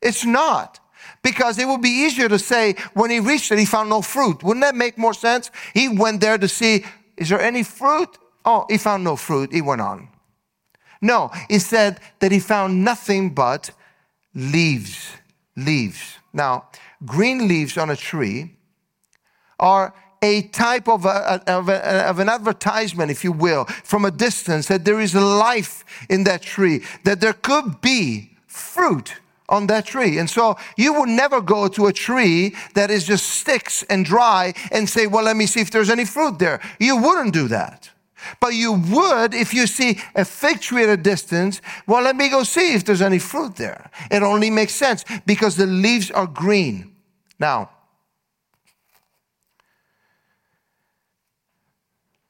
It's 0.01 0.25
not. 0.25 0.79
Because 1.21 1.59
it 1.59 1.67
would 1.67 1.81
be 1.81 1.89
easier 1.89 2.29
to 2.29 2.39
say 2.39 2.75
when 2.93 3.11
he 3.11 3.19
reached 3.19 3.51
it, 3.51 3.59
he 3.59 3.65
found 3.65 3.89
no 3.89 4.01
fruit. 4.01 4.41
Wouldn't 4.43 4.63
that 4.63 4.75
make 4.75 4.97
more 4.97 5.13
sense? 5.13 5.51
He 5.73 5.87
went 5.89 6.21
there 6.21 6.37
to 6.37 6.47
see, 6.47 6.85
is 7.15 7.29
there 7.29 7.41
any 7.41 7.63
fruit? 7.63 8.09
Oh, 8.45 8.65
he 8.69 8.77
found 8.77 9.03
no 9.03 9.15
fruit. 9.15 9.51
He 9.51 9.61
went 9.61 9.81
on. 9.81 10.07
No, 11.01 11.31
he 11.49 11.59
said 11.59 11.99
that 12.19 12.31
he 12.31 12.39
found 12.39 12.83
nothing 12.83 13.31
but 13.33 13.71
leaves. 14.33 15.11
Leaves. 15.55 16.17
Now, 16.33 16.69
green 17.05 17.47
leaves 17.47 17.77
on 17.77 17.89
a 17.89 17.95
tree 17.95 18.56
are 19.59 19.93
a 20.21 20.43
type 20.43 20.87
of, 20.87 21.05
a, 21.05 21.41
of, 21.47 21.69
a, 21.69 22.07
of, 22.07 22.19
an 22.19 22.29
advertisement, 22.29 23.11
if 23.11 23.23
you 23.23 23.31
will, 23.31 23.65
from 23.65 24.05
a 24.05 24.11
distance 24.11 24.67
that 24.67 24.83
there 24.83 24.99
is 24.99 25.13
life 25.13 25.83
in 26.09 26.23
that 26.23 26.41
tree, 26.41 26.83
that 27.03 27.21
there 27.21 27.33
could 27.33 27.81
be 27.81 28.31
fruit 28.47 29.13
on 29.49 29.67
that 29.67 29.85
tree. 29.85 30.17
And 30.17 30.29
so 30.29 30.57
you 30.75 30.93
would 30.93 31.09
never 31.09 31.39
go 31.39 31.67
to 31.69 31.87
a 31.87 31.93
tree 31.93 32.55
that 32.73 32.91
is 32.91 33.05
just 33.05 33.27
sticks 33.27 33.83
and 33.83 34.03
dry 34.03 34.53
and 34.71 34.89
say, 34.89 35.07
well, 35.07 35.23
let 35.23 35.37
me 35.37 35.45
see 35.45 35.61
if 35.61 35.71
there's 35.71 35.89
any 35.89 36.05
fruit 36.05 36.39
there. 36.39 36.59
You 36.79 36.97
wouldn't 36.97 37.33
do 37.33 37.47
that. 37.49 37.91
But 38.41 38.55
you 38.55 38.73
would 38.73 39.33
if 39.33 39.53
you 39.53 39.67
see 39.67 39.99
a 40.15 40.25
fig 40.25 40.59
tree 40.59 40.83
at 40.83 40.89
a 40.89 40.97
distance. 40.97 41.61
Well, 41.85 42.03
let 42.03 42.15
me 42.15 42.29
go 42.29 42.43
see 42.43 42.73
if 42.73 42.83
there's 42.83 43.01
any 43.01 43.19
fruit 43.19 43.55
there. 43.55 43.89
It 44.11 44.23
only 44.23 44.49
makes 44.49 44.73
sense 44.73 45.05
because 45.25 45.55
the 45.55 45.67
leaves 45.67 46.11
are 46.11 46.27
green. 46.27 46.95
Now, 47.39 47.69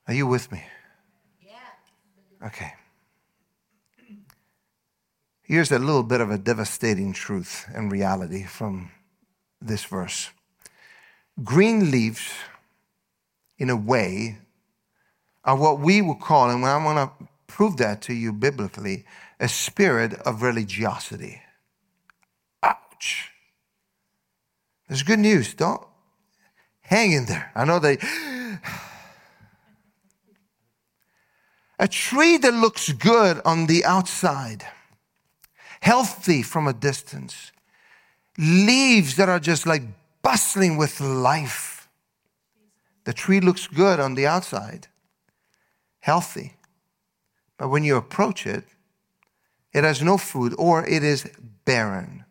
are 0.08 0.14
you 0.14 0.26
with 0.26 0.51
me? 0.51 0.64
Yeah. 1.41 2.47
Okay. 2.47 2.74
Here's 5.41 5.72
a 5.72 5.80
little 5.80 6.03
bit 6.03 6.20
of 6.20 6.30
a 6.30 6.38
devastating 6.38 7.14
truth 7.14 7.66
and 7.74 7.91
reality 7.91 8.43
from 8.43 8.91
this 9.62 9.86
verse. 9.86 10.30
Green 11.43 11.89
leaves, 11.89 12.32
in 13.58 13.70
a 13.70 13.76
way, 13.76 14.39
are 15.45 15.55
what 15.55 15.80
we 15.80 16.01
would 16.01 16.20
call, 16.20 16.49
and 16.49 16.66
I 16.66 16.84
want 16.84 17.20
to 17.20 17.28
prove 17.47 17.78
that 17.78 18.01
to 18.03 18.14
you 18.14 18.34
biblically, 18.34 19.05
a 19.39 19.47
spirit 19.47 20.14
of 20.26 20.41
religiosity. 20.41 21.41
Ouch. 22.62 23.32
There's 24.88 25.03
good 25.03 25.20
news. 25.20 25.53
Don't 25.53 25.82
hang 26.82 27.14
in 27.14 27.26
there. 27.26 27.51
I 27.55 27.64
know 27.64 27.80
they. 27.80 27.97
A 31.80 31.88
tree 31.88 32.38
that 32.38 32.53
looks 32.53 32.91
good 32.91 33.39
on 33.45 33.67
the 33.67 33.86
outside, 33.86 34.65
healthy 35.80 36.41
from 36.41 36.67
a 36.67 36.73
distance, 36.73 37.51
leaves 38.38 39.15
that 39.15 39.30
are 39.30 39.39
just 39.39 39.67
like 39.67 39.84
bustling 40.23 40.78
with 40.78 40.99
life. 40.99 41.88
The 43.03 43.13
tree 43.13 43.39
looks 43.39 43.67
good 43.67 43.99
on 43.99 44.15
the 44.15 44.25
outside, 44.25 44.88
healthy. 45.99 46.55
But 47.57 47.69
when 47.69 47.84
you 47.84 47.95
approach 47.95 48.45
it, 48.45 48.65
it 49.73 49.84
has 49.84 50.01
no 50.01 50.17
fruit 50.17 50.53
or 50.57 50.86
it 50.86 51.03
is 51.03 51.30
barren. 51.65 52.25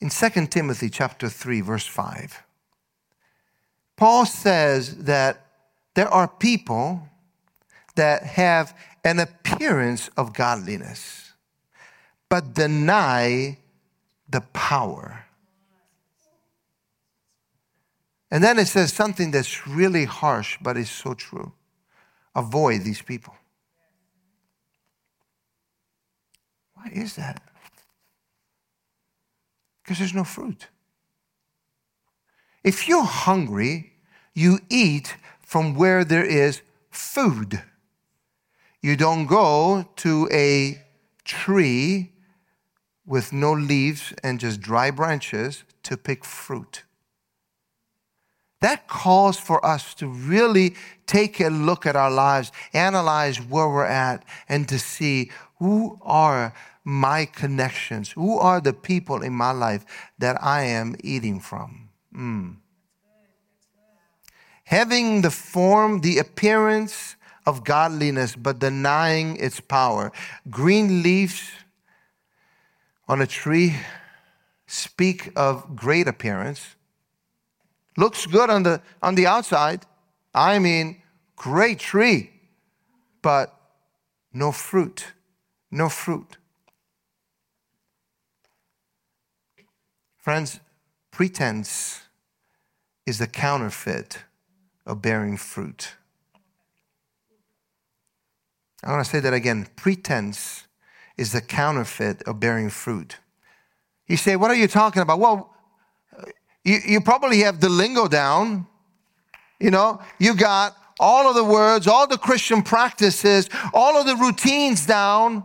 In 0.00 0.10
2 0.10 0.46
Timothy 0.46 0.88
chapter 0.88 1.28
3 1.28 1.60
verse 1.62 1.86
5, 1.86 2.42
Paul 3.96 4.26
says 4.26 5.04
that 5.04 5.46
there 5.94 6.08
are 6.08 6.28
people 6.28 7.08
that 7.96 8.22
have 8.22 8.76
an 9.04 9.18
appearance 9.18 10.08
of 10.16 10.32
godliness 10.32 11.32
but 12.28 12.54
deny 12.54 13.56
the 14.28 14.40
power. 14.52 15.24
And 18.30 18.42
then 18.42 18.58
it 18.58 18.66
says 18.66 18.92
something 18.92 19.30
that's 19.30 19.66
really 19.66 20.04
harsh 20.04 20.58
but 20.60 20.76
it's 20.76 20.90
so 20.90 21.14
true 21.14 21.52
avoid 22.36 22.82
these 22.82 23.02
people. 23.02 23.34
Why 26.74 26.90
is 26.92 27.16
that? 27.16 27.42
Because 29.82 29.98
there's 29.98 30.14
no 30.14 30.24
fruit. 30.24 30.68
If 32.62 32.86
you're 32.88 33.04
hungry, 33.04 33.92
you 34.34 34.58
eat 34.68 35.16
from 35.40 35.74
where 35.74 36.04
there 36.04 36.24
is 36.24 36.60
food. 36.90 37.62
You 38.86 38.94
don't 38.94 39.26
go 39.26 39.84
to 39.96 40.28
a 40.30 40.80
tree 41.24 42.12
with 43.04 43.32
no 43.32 43.52
leaves 43.52 44.14
and 44.22 44.38
just 44.38 44.60
dry 44.60 44.92
branches 44.92 45.64
to 45.82 45.96
pick 45.96 46.24
fruit. 46.24 46.84
That 48.60 48.86
calls 48.86 49.40
for 49.40 49.58
us 49.66 49.92
to 49.94 50.06
really 50.06 50.76
take 51.04 51.40
a 51.40 51.48
look 51.48 51.84
at 51.84 51.96
our 51.96 52.12
lives, 52.12 52.52
analyze 52.72 53.38
where 53.38 53.68
we're 53.68 53.86
at, 53.86 54.24
and 54.48 54.68
to 54.68 54.78
see 54.78 55.32
who 55.58 55.98
are 56.02 56.54
my 56.84 57.24
connections, 57.24 58.12
who 58.12 58.38
are 58.38 58.60
the 58.60 58.72
people 58.72 59.20
in 59.20 59.32
my 59.32 59.50
life 59.50 59.84
that 60.20 60.40
I 60.40 60.62
am 60.62 60.94
eating 61.02 61.40
from. 61.40 61.88
Mm. 62.14 62.58
Having 64.62 65.22
the 65.22 65.32
form, 65.32 66.02
the 66.02 66.18
appearance 66.18 67.15
of 67.46 67.64
godliness, 67.64 68.34
but 68.34 68.58
denying 68.58 69.36
its 69.36 69.60
power. 69.60 70.12
Green 70.50 71.02
leaves 71.02 71.50
on 73.08 73.22
a 73.22 73.26
tree 73.26 73.76
speak 74.66 75.30
of 75.36 75.76
great 75.76 76.08
appearance 76.08 76.76
Looks 77.96 78.26
good 78.26 78.50
on 78.50 78.62
the, 78.62 78.80
on 79.02 79.14
the 79.14 79.26
outside. 79.26 79.86
I 80.34 80.58
mean, 80.58 81.00
great 81.34 81.78
tree, 81.78 82.30
but 83.22 83.54
no 84.32 84.52
fruit. 84.52 85.06
No 85.70 85.88
fruit. 85.88 86.36
Friends, 90.18 90.60
pretense 91.10 92.02
is 93.06 93.18
the 93.18 93.26
counterfeit 93.26 94.24
of 94.84 95.00
bearing 95.00 95.36
fruit. 95.36 95.94
I 98.86 98.92
want 98.92 99.04
to 99.04 99.10
say 99.10 99.18
that 99.18 99.34
again. 99.34 99.66
Pretense 99.74 100.64
is 101.16 101.32
the 101.32 101.40
counterfeit 101.40 102.22
of 102.22 102.38
bearing 102.38 102.70
fruit. 102.70 103.16
You 104.06 104.16
say, 104.16 104.36
What 104.36 104.52
are 104.52 104.54
you 104.54 104.68
talking 104.68 105.02
about? 105.02 105.18
Well, 105.18 105.52
you, 106.62 106.78
you 106.86 107.00
probably 107.00 107.40
have 107.40 107.60
the 107.60 107.68
lingo 107.68 108.06
down. 108.06 108.68
You 109.58 109.72
know, 109.72 110.00
you 110.20 110.34
got 110.34 110.76
all 111.00 111.28
of 111.28 111.34
the 111.34 111.42
words, 111.42 111.88
all 111.88 112.06
the 112.06 112.16
Christian 112.16 112.62
practices, 112.62 113.48
all 113.74 113.98
of 113.98 114.06
the 114.06 114.14
routines 114.14 114.86
down, 114.86 115.44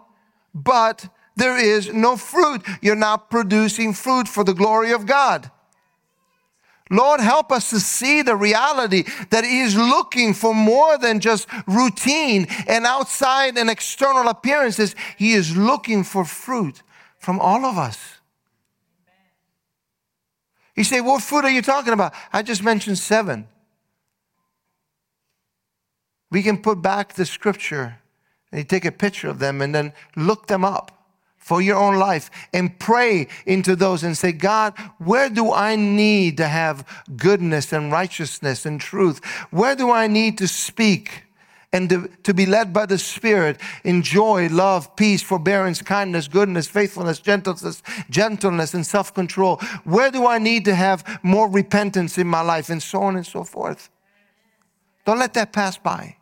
but 0.53 1.09
there 1.35 1.57
is 1.57 1.91
no 1.91 2.17
fruit. 2.17 2.61
You're 2.81 2.95
not 2.95 3.31
producing 3.31 3.93
fruit 3.93 4.27
for 4.27 4.43
the 4.43 4.53
glory 4.53 4.91
of 4.91 5.07
God. 5.07 5.49
Lord, 6.91 7.21
help 7.21 7.53
us 7.53 7.69
to 7.69 7.79
see 7.79 8.21
the 8.21 8.35
reality 8.35 9.05
that 9.29 9.45
He 9.45 9.61
is 9.61 9.77
looking 9.77 10.33
for 10.33 10.53
more 10.53 10.97
than 10.97 11.21
just 11.21 11.47
routine 11.65 12.47
and 12.67 12.85
outside 12.85 13.57
and 13.57 13.69
external 13.69 14.27
appearances. 14.27 14.93
He 15.17 15.31
is 15.31 15.55
looking 15.55 16.03
for 16.03 16.25
fruit 16.25 16.83
from 17.17 17.39
all 17.39 17.65
of 17.65 17.77
us. 17.77 18.19
You 20.75 20.83
say, 20.83 20.99
What 20.99 21.23
fruit 21.23 21.45
are 21.45 21.49
you 21.49 21.61
talking 21.61 21.93
about? 21.93 22.13
I 22.33 22.43
just 22.43 22.61
mentioned 22.61 22.97
seven. 22.97 23.47
We 26.29 26.43
can 26.43 26.61
put 26.61 26.81
back 26.81 27.13
the 27.13 27.25
scripture 27.25 27.99
and 28.51 28.59
you 28.59 28.65
take 28.65 28.83
a 28.83 28.91
picture 28.91 29.29
of 29.29 29.39
them 29.39 29.61
and 29.61 29.73
then 29.73 29.93
look 30.17 30.47
them 30.47 30.65
up 30.65 31.00
for 31.41 31.61
your 31.61 31.75
own 31.75 31.95
life 31.95 32.29
and 32.53 32.77
pray 32.79 33.27
into 33.45 33.75
those 33.75 34.03
and 34.03 34.15
say, 34.15 34.31
God, 34.31 34.77
where 34.99 35.29
do 35.29 35.51
I 35.51 35.75
need 35.75 36.37
to 36.37 36.47
have 36.47 36.87
goodness 37.17 37.73
and 37.73 37.91
righteousness 37.91 38.65
and 38.65 38.79
truth? 38.79 39.25
Where 39.49 39.75
do 39.75 39.91
I 39.91 40.07
need 40.07 40.37
to 40.37 40.47
speak? 40.47 41.23
and 41.73 41.89
to, 41.89 42.09
to, 42.23 42.33
be 42.33 42.45
led 42.45 42.73
by 42.73 42.85
the 42.85 42.97
Spirit 42.97 43.57
in 43.85 44.01
joy, 44.01 44.49
love, 44.49 44.93
peace, 44.97 45.23
forbearance, 45.23 45.81
kindness, 45.81 46.27
goodness, 46.27 46.67
faithfulness, 46.67 47.19
gentleness, 47.19 47.81
gentleness, 48.09 48.73
and 48.73 48.85
self-control. 48.85 49.55
Where 49.85 50.11
do 50.11 50.27
I 50.27 50.37
need 50.37 50.65
to 50.65 50.75
have 50.75 51.21
more 51.23 51.49
repentance 51.49 52.17
in 52.17 52.27
my 52.27 52.41
life, 52.41 52.69
and 52.69 52.83
so 52.83 53.03
on 53.03 53.15
and 53.15 53.25
so 53.25 53.45
forth? 53.45 53.89
Don't 55.05 55.17
let 55.17 55.33
that 55.35 55.53
pass 55.53 55.77
by 55.77 56.17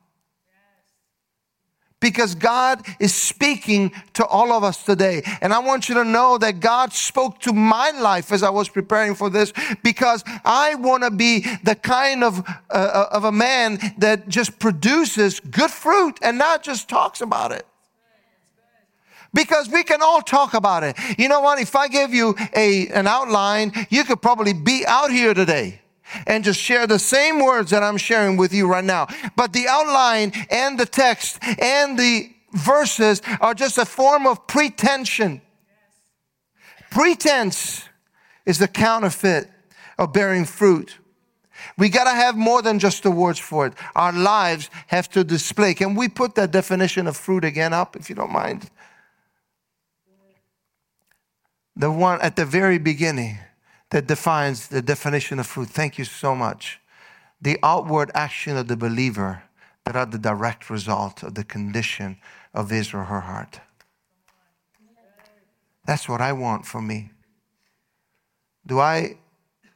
because 2.00 2.36
God 2.36 2.86
is 3.00 3.14
speaking 3.14 3.92
to 4.14 4.26
all 4.26 4.52
of 4.52 4.64
us 4.64 4.84
today. 4.84 5.22
And 5.42 5.54
I 5.54 5.60
want 5.60 5.90
you 5.90 5.96
to 5.96 6.04
know 6.04 6.38
that 6.38 6.60
God 6.60 6.94
spoke 6.94 7.40
to 7.42 7.54
my 7.54 7.92
life 7.92 8.32
as 8.32 8.44
I 8.44 8.50
was 8.50 8.70
preparing 8.70 9.16
for 9.16 9.30
this 9.30 9.52
because 9.84 10.24
I 10.46 10.76
want 10.76 11.04
to 11.04 11.12
be 11.12 11.46
the 11.64 11.76
kind 11.76 12.24
of, 12.24 12.48
uh, 12.70 13.06
of 13.12 13.26
a 13.26 13.32
man 13.32 13.80
that 13.98 14.30
just 14.30 14.60
produces 14.60 15.40
good 15.40 15.72
fruit 15.72 16.20
and 16.22 16.38
not 16.38 16.64
just 16.64 16.88
talks 16.88 17.22
about 17.22 17.52
it. 17.52 17.66
Because 19.32 19.70
we 19.70 19.84
can 19.84 20.02
all 20.02 20.22
talk 20.22 20.56
about 20.56 20.84
it. 20.84 20.98
You 21.20 21.28
know 21.28 21.42
what? 21.42 21.60
If 21.60 21.76
I 21.76 21.88
give 21.88 22.14
you 22.14 22.36
a, 22.56 22.88
an 22.88 23.06
outline, 23.06 23.74
you 23.92 24.04
could 24.04 24.24
probably 24.24 24.54
be 24.54 24.86
out 24.88 25.12
here 25.12 25.36
today 25.36 25.79
and 26.28 26.44
just 26.44 26.60
share 26.60 26.88
the 26.88 27.00
same 27.00 27.44
words 27.44 27.72
that 27.72 27.84
I'm 27.84 27.98
sharing 27.98 28.38
with 28.38 28.54
you 28.54 28.68
right 28.68 28.84
now. 28.84 29.08
But 29.36 29.54
the 29.54 29.68
outline 29.68 30.32
and 30.50 30.80
the 30.80 30.86
text 30.86 31.40
and 31.60 31.98
the 31.98 32.32
verses 32.54 33.22
are 33.42 33.54
just 33.54 33.78
a 33.78 33.86
form 33.86 34.26
of 34.26 34.48
pretension. 34.48 35.42
Pretense 36.90 37.88
is 38.46 38.58
the 38.58 38.68
counterfeit 38.68 39.50
of 39.98 40.14
bearing 40.14 40.46
fruit. 40.46 40.98
We 41.78 41.90
got 41.90 42.06
to 42.06 42.12
have 42.12 42.36
more 42.36 42.62
than 42.62 42.80
just 42.80 43.04
the 43.04 43.12
words 43.12 43.40
for 43.40 43.68
it. 43.68 43.74
Our 43.96 44.14
lives 44.14 44.70
have 44.88 45.10
to 45.10 45.24
display. 45.24 45.74
Can 45.74 45.96
we 45.96 46.08
put 46.08 46.36
that 46.36 46.52
definition 46.52 47.08
of 47.08 47.16
fruit 47.16 47.46
again 47.46 47.74
up, 47.74 47.96
if 47.96 48.10
you 48.10 48.16
don't 48.16 48.32
mind? 48.32 48.70
The 51.76 51.92
one 51.92 52.20
at 52.22 52.36
the 52.36 52.46
very 52.46 52.78
beginning 52.78 53.40
that 53.90 54.08
defines 54.08 54.68
the 54.68 54.82
definition 54.82 55.40
of 55.40 55.48
fruit. 55.48 55.70
Thank 55.70 55.98
you 55.98 56.06
so 56.06 56.36
much. 56.36 56.80
The 57.42 57.58
outward 57.64 58.12
action 58.14 58.58
of 58.58 58.68
the 58.68 58.78
believer 58.78 59.44
that 59.86 59.96
are 59.96 60.06
the 60.06 60.20
direct 60.20 60.70
result 60.70 61.24
of 61.24 61.36
the 61.36 61.44
condition 61.44 62.18
of 62.54 62.70
his 62.70 62.94
or 62.94 63.06
her 63.06 63.22
heart. 63.22 63.62
That's 65.86 66.08
what 66.08 66.22
I 66.22 66.34
want 66.34 66.66
for 66.66 66.82
me. 66.82 67.12
Do 68.66 68.80
I 68.80 69.18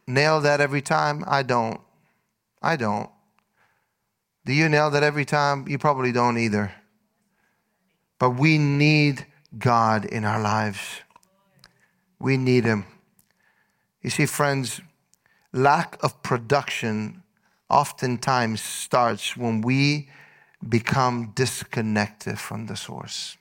nail 0.05 0.41
that 0.41 0.61
every 0.61 0.81
time? 0.81 1.23
I 1.25 1.41
don't. 1.41 1.81
I 2.61 2.75
don't. 2.75 3.09
Do 4.45 4.53
you 4.53 4.69
nail 4.69 4.91
that 4.91 5.03
every 5.03 5.25
time? 5.25 5.67
You 5.67 5.79
probably 5.79 6.11
don't 6.11 6.37
either. 6.37 6.71
But 8.19 8.31
we 8.31 8.57
need 8.57 9.25
God 9.57 10.05
in 10.05 10.25
our 10.25 10.39
lives. 10.39 11.01
We 12.19 12.37
need 12.37 12.65
Him. 12.65 12.85
You 14.03 14.09
see, 14.09 14.25
friends, 14.25 14.81
lack 15.53 15.97
of 16.03 16.21
production 16.23 17.23
oftentimes 17.69 18.61
starts 18.61 19.37
when 19.37 19.61
we 19.61 20.09
become 20.67 21.31
disconnected 21.35 22.37
from 22.37 22.67
the 22.67 22.75
source. 22.75 23.37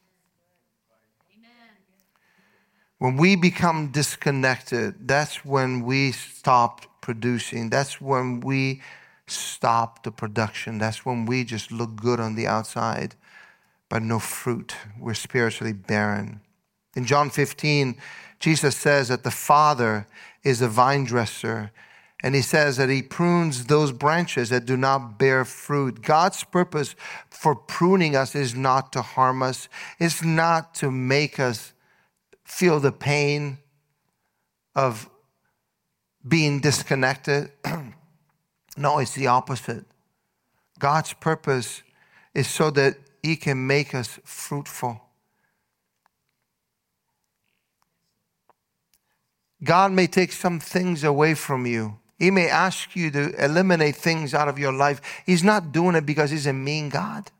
When 2.98 3.16
we 3.16 3.34
become 3.34 3.88
disconnected, 3.88 5.08
that's 5.08 5.44
when 5.44 5.82
we 5.84 6.12
stop 6.12 7.00
producing. 7.00 7.68
That's 7.68 8.00
when 8.00 8.38
we 8.38 8.80
stop 9.26 10.04
the 10.04 10.12
production. 10.12 10.78
That's 10.78 11.04
when 11.04 11.26
we 11.26 11.42
just 11.42 11.72
look 11.72 11.96
good 11.96 12.20
on 12.20 12.36
the 12.36 12.46
outside, 12.46 13.16
but 13.88 14.02
no 14.02 14.20
fruit. 14.20 14.76
We're 15.00 15.14
spiritually 15.14 15.72
barren. 15.72 16.40
In 16.94 17.04
John 17.04 17.28
15, 17.30 17.96
Jesus 18.38 18.76
says 18.76 19.08
that 19.08 19.24
the 19.24 19.30
Father 19.32 20.06
is 20.44 20.60
a 20.60 20.68
vine 20.68 21.04
dresser, 21.04 21.70
and 22.22 22.34
he 22.34 22.42
says 22.42 22.76
that 22.76 22.88
he 22.88 23.02
prunes 23.02 23.66
those 23.66 23.92
branches 23.92 24.50
that 24.50 24.64
do 24.64 24.76
not 24.76 25.18
bear 25.18 25.44
fruit. 25.44 26.02
God's 26.02 26.44
purpose 26.44 26.94
for 27.30 27.54
pruning 27.54 28.14
us 28.14 28.34
is 28.34 28.54
not 28.54 28.92
to 28.92 29.02
harm 29.02 29.42
us, 29.42 29.68
it's 29.98 30.22
not 30.22 30.74
to 30.76 30.90
make 30.90 31.40
us 31.40 31.72
feel 32.44 32.78
the 32.78 32.92
pain 32.92 33.58
of 34.74 35.08
being 36.26 36.60
disconnected. 36.60 37.50
no, 38.76 38.98
it's 38.98 39.14
the 39.14 39.26
opposite. 39.26 39.84
God's 40.78 41.12
purpose 41.12 41.82
is 42.34 42.48
so 42.48 42.70
that 42.70 42.96
He 43.22 43.36
can 43.36 43.66
make 43.66 43.94
us 43.94 44.18
fruitful. 44.24 45.00
God 49.62 49.92
may 49.92 50.06
take 50.06 50.32
some 50.32 50.60
things 50.60 51.04
away 51.04 51.34
from 51.34 51.66
you. 51.66 51.98
He 52.18 52.30
may 52.30 52.48
ask 52.48 52.94
you 52.94 53.10
to 53.10 53.44
eliminate 53.44 53.96
things 53.96 54.34
out 54.34 54.48
of 54.48 54.58
your 54.58 54.72
life. 54.72 55.00
He's 55.26 55.42
not 55.42 55.72
doing 55.72 55.96
it 55.96 56.06
because 56.06 56.30
He's 56.30 56.46
a 56.46 56.52
mean 56.52 56.88
God. 56.88 57.30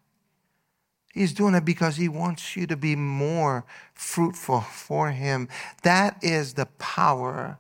He's 1.13 1.35
doing 1.35 1.55
it 1.55 1.65
because 1.65 1.97
he 1.97 2.09
wants 2.09 2.57
you 2.57 2.67
to 2.67 2.77
be 2.77 2.97
more 2.97 3.67
fruitful 3.93 4.63
for 4.63 5.11
him. 5.11 5.49
That 5.83 6.17
is 6.23 6.55
the 6.55 6.67
power 6.79 7.59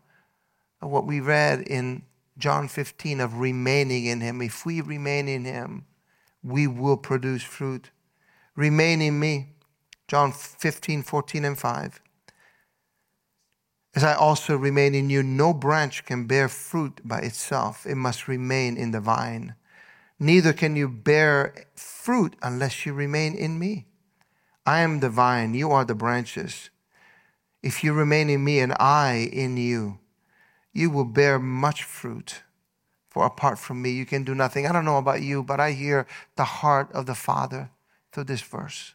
of 0.80 0.90
what 0.90 1.06
we 1.06 1.20
read 1.20 1.60
in 1.60 2.02
John 2.38 2.66
15 2.66 3.20
of 3.20 3.38
remaining 3.38 4.06
in 4.06 4.22
him. 4.22 4.40
If 4.40 4.64
we 4.64 4.80
remain 4.80 5.28
in 5.28 5.44
him, 5.44 5.84
we 6.42 6.66
will 6.66 6.96
produce 6.96 7.42
fruit. 7.42 7.90
Remain 8.56 9.02
in 9.02 9.20
me. 9.20 9.50
John 10.08 10.32
15, 10.32 11.02
14, 11.02 11.44
and 11.44 11.58
5. 11.58 12.00
As 13.94 14.04
I 14.04 14.14
also 14.14 14.56
remain 14.56 14.94
in 14.94 15.10
you, 15.10 15.22
no 15.22 15.52
branch 15.52 16.04
can 16.06 16.26
bear 16.26 16.48
fruit 16.48 17.00
by 17.04 17.18
itself. 17.20 17.84
It 17.86 17.96
must 17.96 18.26
remain 18.26 18.76
in 18.76 18.90
the 18.90 19.00
vine. 19.00 19.54
Neither 20.18 20.52
can 20.52 20.76
you 20.76 20.88
bear 20.88 21.66
fruit 21.74 22.36
unless 22.42 22.86
you 22.86 22.94
remain 22.94 23.34
in 23.34 23.58
me. 23.58 23.86
I 24.64 24.80
am 24.80 25.00
the 25.00 25.10
vine, 25.10 25.54
you 25.54 25.72
are 25.72 25.84
the 25.84 25.94
branches. 25.94 26.70
If 27.62 27.84
you 27.84 27.92
remain 27.92 28.30
in 28.30 28.42
me 28.42 28.60
and 28.60 28.72
I 28.78 29.28
in 29.32 29.56
you, 29.56 29.98
you 30.72 30.88
will 30.90 31.04
bear 31.04 31.38
much 31.38 31.82
fruit. 31.82 32.42
For 33.10 33.26
apart 33.26 33.58
from 33.58 33.82
me, 33.82 33.90
you 33.90 34.06
can 34.06 34.24
do 34.24 34.34
nothing. 34.34 34.66
I 34.66 34.72
don't 34.72 34.86
know 34.86 34.96
about 34.96 35.20
you, 35.20 35.42
but 35.42 35.60
I 35.60 35.72
hear 35.72 36.06
the 36.36 36.44
heart 36.44 36.90
of 36.92 37.04
the 37.04 37.14
Father 37.14 37.70
through 38.10 38.24
this 38.24 38.40
verse. 38.40 38.94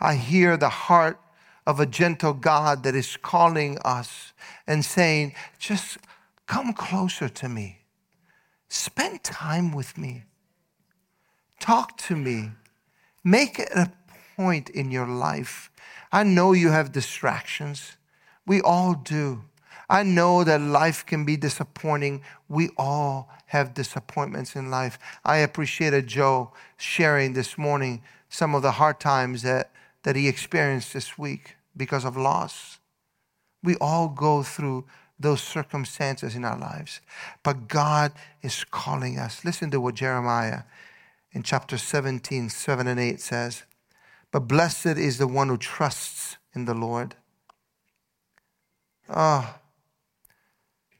I 0.00 0.14
hear 0.14 0.56
the 0.56 0.68
heart 0.68 1.20
of 1.68 1.78
a 1.78 1.84
gentle 1.84 2.32
God 2.32 2.82
that 2.84 2.94
is 2.94 3.18
calling 3.18 3.76
us 3.84 4.32
and 4.66 4.82
saying, 4.82 5.34
just 5.58 5.98
come 6.46 6.72
closer 6.72 7.28
to 7.28 7.46
me. 7.46 7.80
Spend 8.70 9.22
time 9.22 9.74
with 9.74 9.98
me. 9.98 10.24
Talk 11.60 11.98
to 11.98 12.16
me. 12.16 12.52
Make 13.22 13.58
it 13.58 13.68
a 13.74 13.92
point 14.34 14.70
in 14.70 14.90
your 14.90 15.06
life. 15.06 15.70
I 16.10 16.22
know 16.22 16.52
you 16.52 16.70
have 16.70 16.90
distractions. 16.90 17.98
We 18.46 18.62
all 18.62 18.94
do. 18.94 19.44
I 19.90 20.04
know 20.04 20.44
that 20.44 20.62
life 20.62 21.04
can 21.04 21.26
be 21.26 21.36
disappointing. 21.36 22.22
We 22.48 22.70
all 22.78 23.28
have 23.44 23.74
disappointments 23.74 24.56
in 24.56 24.70
life. 24.70 24.98
I 25.22 25.38
appreciated 25.38 26.06
Joe 26.06 26.50
sharing 26.78 27.34
this 27.34 27.58
morning 27.58 28.00
some 28.30 28.54
of 28.54 28.62
the 28.62 28.72
hard 28.72 29.00
times 29.00 29.42
that, 29.42 29.70
that 30.04 30.16
he 30.16 30.28
experienced 30.28 30.94
this 30.94 31.18
week 31.18 31.56
because 31.78 32.04
of 32.04 32.16
loss. 32.16 32.78
We 33.62 33.76
all 33.80 34.08
go 34.08 34.42
through 34.42 34.84
those 35.18 35.42
circumstances 35.42 36.34
in 36.34 36.44
our 36.44 36.58
lives. 36.58 37.00
But 37.42 37.68
God 37.68 38.12
is 38.42 38.64
calling 38.64 39.18
us. 39.18 39.44
Listen 39.44 39.70
to 39.70 39.80
what 39.80 39.94
Jeremiah 39.94 40.62
in 41.32 41.42
chapter 41.42 41.78
17, 41.78 42.48
7 42.50 42.86
and 42.86 43.00
8 43.00 43.20
says. 43.20 43.64
But 44.30 44.40
blessed 44.40 44.86
is 44.86 45.18
the 45.18 45.26
one 45.26 45.48
who 45.48 45.56
trusts 45.56 46.36
in 46.54 46.66
the 46.66 46.74
Lord. 46.74 47.16
Oh, 49.08 49.54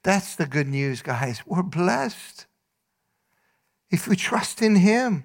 that's 0.03 0.37
the 0.37 0.47
good 0.47 0.69
news, 0.69 1.03
guys. 1.03 1.43
We're 1.47 1.63
blessed. 1.63 2.47
If 3.91 4.09
we 4.09 4.17
trust 4.17 4.63
in 4.63 4.77
Him, 4.77 5.25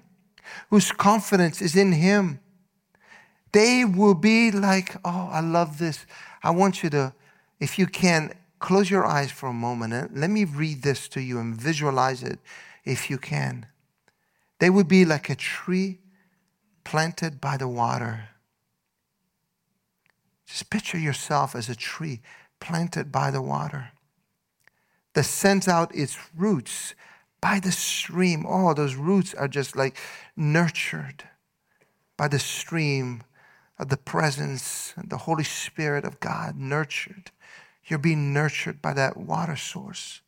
whose 0.70 0.92
confidence 0.92 1.62
is 1.62 1.76
in 1.76 1.92
Him, 1.92 2.40
they 3.54 3.84
will 3.86 4.14
be 4.14 4.50
like, 4.50 4.96
oh, 5.02 5.28
I 5.32 5.40
love 5.40 5.78
this. 5.78 6.04
I 6.42 6.50
want 6.50 6.82
you 6.82 6.90
to, 6.90 7.14
if 7.58 7.78
you 7.78 7.86
can, 7.86 8.34
Close 8.64 8.90
your 8.90 9.04
eyes 9.04 9.30
for 9.30 9.50
a 9.50 9.52
moment 9.52 9.92
and 9.92 10.18
let 10.18 10.30
me 10.30 10.46
read 10.46 10.80
this 10.80 11.06
to 11.08 11.20
you 11.20 11.38
and 11.38 11.54
visualize 11.54 12.22
it 12.22 12.38
if 12.82 13.10
you 13.10 13.18
can. 13.18 13.66
They 14.58 14.70
would 14.70 14.88
be 14.88 15.04
like 15.04 15.28
a 15.28 15.34
tree 15.34 15.98
planted 16.82 17.42
by 17.42 17.58
the 17.58 17.68
water. 17.68 18.30
Just 20.46 20.70
picture 20.70 20.96
yourself 20.96 21.54
as 21.54 21.68
a 21.68 21.74
tree 21.74 22.22
planted 22.58 23.12
by 23.12 23.30
the 23.30 23.42
water 23.42 23.90
that 25.12 25.24
sends 25.24 25.68
out 25.68 25.94
its 25.94 26.16
roots 26.34 26.94
by 27.42 27.60
the 27.60 27.70
stream. 27.70 28.46
Oh, 28.48 28.72
those 28.72 28.94
roots 28.94 29.34
are 29.34 29.46
just 29.46 29.76
like 29.76 29.98
nurtured 30.38 31.24
by 32.16 32.28
the 32.28 32.38
stream 32.38 33.24
of 33.78 33.88
the 33.88 33.96
presence, 33.96 34.94
and 34.96 35.10
the 35.10 35.18
Holy 35.18 35.44
Spirit 35.44 36.04
of 36.04 36.20
God, 36.20 36.56
nurtured 36.56 37.30
you're 37.86 37.98
being 37.98 38.32
nurtured 38.32 38.80
by 38.80 38.94
that 38.94 39.16
water 39.16 39.56
source. 39.56 40.22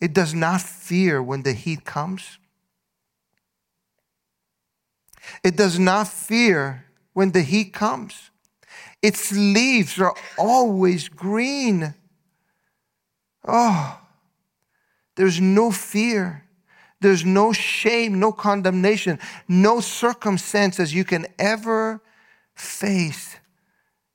It 0.00 0.12
does 0.12 0.34
not 0.34 0.60
fear 0.60 1.22
when 1.22 1.42
the 1.42 1.52
heat 1.52 1.84
comes. 1.84 2.38
It 5.44 5.56
does 5.56 5.78
not 5.78 6.08
fear 6.08 6.86
when 7.12 7.32
the 7.32 7.42
heat 7.42 7.72
comes. 7.72 8.30
Its 9.00 9.32
leaves 9.32 10.00
are 10.00 10.14
always 10.38 11.08
green. 11.08 11.94
Oh, 13.46 14.00
there's 15.16 15.40
no 15.40 15.70
fear. 15.70 16.44
There's 17.02 17.24
no 17.24 17.52
shame, 17.52 18.18
no 18.18 18.32
condemnation, 18.32 19.18
no 19.48 19.80
circumstances 19.80 20.94
you 20.94 21.04
can 21.04 21.26
ever 21.38 22.00
face 22.54 23.36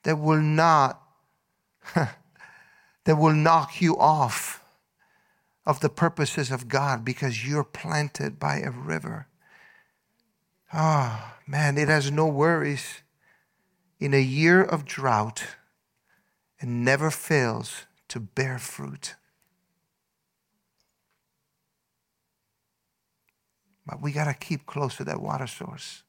that 0.03 0.17
will 0.17 0.41
not 0.41 1.01
that 1.95 3.15
will 3.15 3.33
knock 3.33 3.81
you 3.81 3.97
off 3.97 4.63
of 5.65 5.81
the 5.81 5.89
purposes 5.89 6.49
of 6.49 6.67
God 6.67 7.03
because 7.03 7.47
you're 7.47 7.63
planted 7.63 8.39
by 8.39 8.59
a 8.59 8.71
river. 8.71 9.27
Ah, 10.71 11.35
oh, 11.35 11.41
man, 11.45 11.77
it 11.77 11.87
has 11.87 12.11
no 12.11 12.27
worries. 12.27 13.01
In 13.99 14.13
a 14.13 14.21
year 14.21 14.61
of 14.63 14.85
drought, 14.85 15.43
and 16.59 16.83
never 16.83 17.11
fails 17.11 17.85
to 18.07 18.19
bear 18.19 18.57
fruit. 18.57 19.15
But 23.87 24.01
we 24.01 24.11
got 24.11 24.25
to 24.25 24.33
keep 24.33 24.65
close 24.65 24.97
to 24.97 25.05
that 25.05 25.21
water 25.21 25.47
source. 25.47 26.03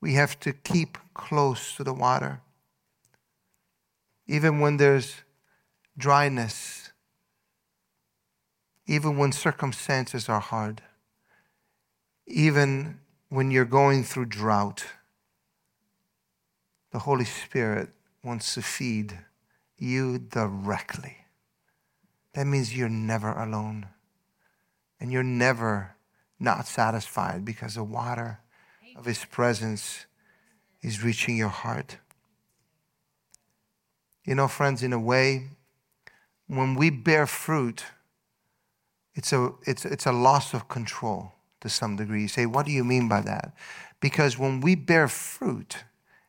We 0.00 0.12
have 0.14 0.38
to 0.40 0.52
keep 0.52 0.98
close 1.14 1.74
to 1.76 1.84
the 1.84 1.94
water. 1.94 2.42
Even 4.26 4.60
when 4.60 4.76
there's 4.76 5.16
dryness, 5.96 6.92
even 8.86 9.16
when 9.16 9.32
circumstances 9.32 10.28
are 10.28 10.40
hard, 10.40 10.82
even 12.26 13.00
when 13.30 13.50
you're 13.50 13.64
going 13.64 14.04
through 14.04 14.26
drought, 14.26 14.84
the 16.92 16.98
Holy 17.00 17.24
Spirit 17.24 17.88
wants 18.22 18.54
to 18.54 18.62
feed 18.62 19.18
you 19.78 20.18
directly. 20.18 21.16
That 22.34 22.46
means 22.46 22.76
you're 22.76 22.88
never 22.88 23.32
alone. 23.32 23.86
And 25.00 25.12
you're 25.12 25.22
never 25.22 25.96
not 26.38 26.66
satisfied 26.66 27.44
because 27.44 27.74
the 27.74 27.84
water 27.84 28.40
of 28.96 29.04
His 29.04 29.24
presence 29.24 30.06
is 30.82 31.02
reaching 31.02 31.36
your 31.36 31.48
heart. 31.48 31.98
You 34.24 34.34
know, 34.34 34.48
friends, 34.48 34.82
in 34.82 34.92
a 34.92 34.98
way, 34.98 35.50
when 36.46 36.74
we 36.74 36.90
bear 36.90 37.26
fruit, 37.26 37.84
it's 39.14 39.32
a, 39.32 39.52
it's, 39.66 39.84
it's 39.84 40.06
a 40.06 40.12
loss 40.12 40.54
of 40.54 40.68
control 40.68 41.32
to 41.60 41.68
some 41.68 41.96
degree. 41.96 42.22
You 42.22 42.28
say, 42.28 42.46
what 42.46 42.66
do 42.66 42.72
you 42.72 42.84
mean 42.84 43.08
by 43.08 43.20
that? 43.22 43.54
Because 44.00 44.38
when 44.38 44.60
we 44.60 44.74
bear 44.74 45.08
fruit, 45.08 45.84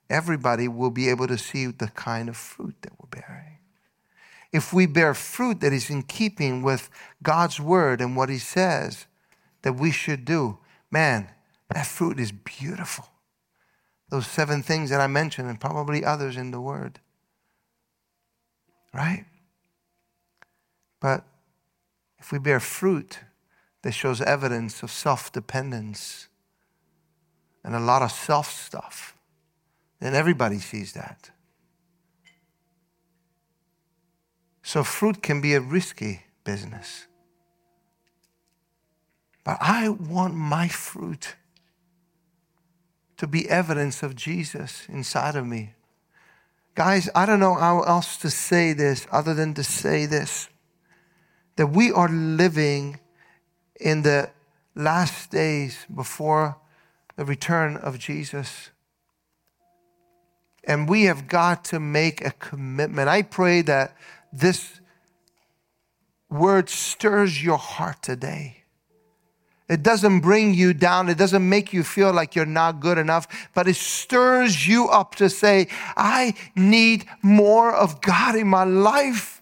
everybody 0.09 0.67
will 0.67 0.91
be 0.91 1.09
able 1.09 1.27
to 1.27 1.37
see 1.37 1.65
the 1.67 1.89
kind 1.89 2.29
of 2.29 2.37
fruit 2.37 2.75
that 2.81 2.93
we're 2.99 3.21
bearing. 3.21 3.46
If 4.51 4.73
we 4.73 4.85
bear 4.85 5.13
fruit 5.13 5.59
that 5.61 5.73
is 5.73 5.89
in 5.89 6.03
keeping 6.03 6.61
with 6.61 6.89
God's 7.21 7.59
word 7.59 8.01
and 8.01 8.15
what 8.15 8.29
He 8.29 8.37
says 8.37 9.05
that 9.61 9.73
we 9.73 9.91
should 9.91 10.25
do, 10.25 10.59
man, 10.89 11.29
that 11.69 11.85
fruit 11.85 12.19
is 12.19 12.31
beautiful. 12.31 13.09
Those 14.09 14.27
seven 14.27 14.63
things 14.63 14.89
that 14.89 15.01
I 15.01 15.07
mentioned, 15.07 15.49
and 15.49 15.59
probably 15.59 16.05
others 16.05 16.37
in 16.37 16.51
the 16.51 16.61
word. 16.61 16.99
Right? 18.93 19.25
But 21.01 21.25
if 22.17 22.31
we 22.31 22.39
bear 22.39 22.59
fruit 22.59 23.19
that 23.81 23.91
shows 23.91 24.21
evidence 24.21 24.81
of 24.81 24.91
self 24.91 25.31
dependence 25.31 26.27
and 27.63 27.75
a 27.75 27.79
lot 27.79 28.01
of 28.01 28.11
self 28.11 28.51
stuff, 28.51 29.15
then 29.99 30.15
everybody 30.15 30.59
sees 30.59 30.93
that. 30.93 31.31
So, 34.67 34.83
fruit 34.83 35.23
can 35.23 35.39
be 35.39 35.53
a 35.53 35.61
risky 35.61 36.23
business. 36.43 37.07
But 39.45 39.55
I 39.61 39.87
want 39.87 40.33
my 40.35 40.67
fruit 40.67 41.37
to 43.15 43.27
be 43.27 43.47
evidence 43.47 44.03
of 44.03 44.13
Jesus 44.13 44.85
inside 44.89 45.37
of 45.37 45.47
me. 45.47 45.73
Guys, 46.75 47.09
I 47.15 47.25
don't 47.25 47.39
know 47.39 47.53
how 47.53 47.83
else 47.83 48.17
to 48.17 48.29
say 48.29 48.73
this 48.73 49.07
other 49.09 49.33
than 49.33 49.53
to 49.53 49.63
say 49.63 50.05
this 50.05 50.49
that 51.55 51.67
we 51.67 51.89
are 51.89 52.09
living 52.09 52.99
in 53.79 54.01
the 54.01 54.31
last 54.75 55.31
days 55.31 55.85
before 55.95 56.57
the 57.15 57.23
return 57.23 57.77
of 57.77 57.99
Jesus. 57.99 58.71
And 60.65 60.89
we 60.89 61.03
have 61.03 61.29
got 61.29 61.63
to 61.65 61.79
make 61.79 62.19
a 62.19 62.31
commitment. 62.31 63.07
I 63.07 63.21
pray 63.21 63.61
that 63.61 63.95
this 64.31 64.79
word 66.29 66.69
stirs 66.69 67.43
your 67.43 67.57
heart 67.57 68.01
today. 68.01 68.63
It 69.69 69.83
doesn't 69.83 70.21
bring 70.21 70.53
you 70.53 70.73
down. 70.73 71.09
It 71.09 71.17
doesn't 71.17 71.47
make 71.47 71.73
you 71.73 71.83
feel 71.83 72.13
like 72.13 72.35
you're 72.35 72.45
not 72.45 72.79
good 72.79 72.97
enough, 72.97 73.27
but 73.53 73.67
it 73.67 73.75
stirs 73.75 74.65
you 74.65 74.87
up 74.87 75.15
to 75.15 75.29
say, 75.29 75.67
I 75.97 76.35
need 76.55 77.05
more 77.21 77.73
of 77.73 77.99
God 77.99 78.35
in 78.35 78.47
my 78.47 78.63
life. 78.63 79.41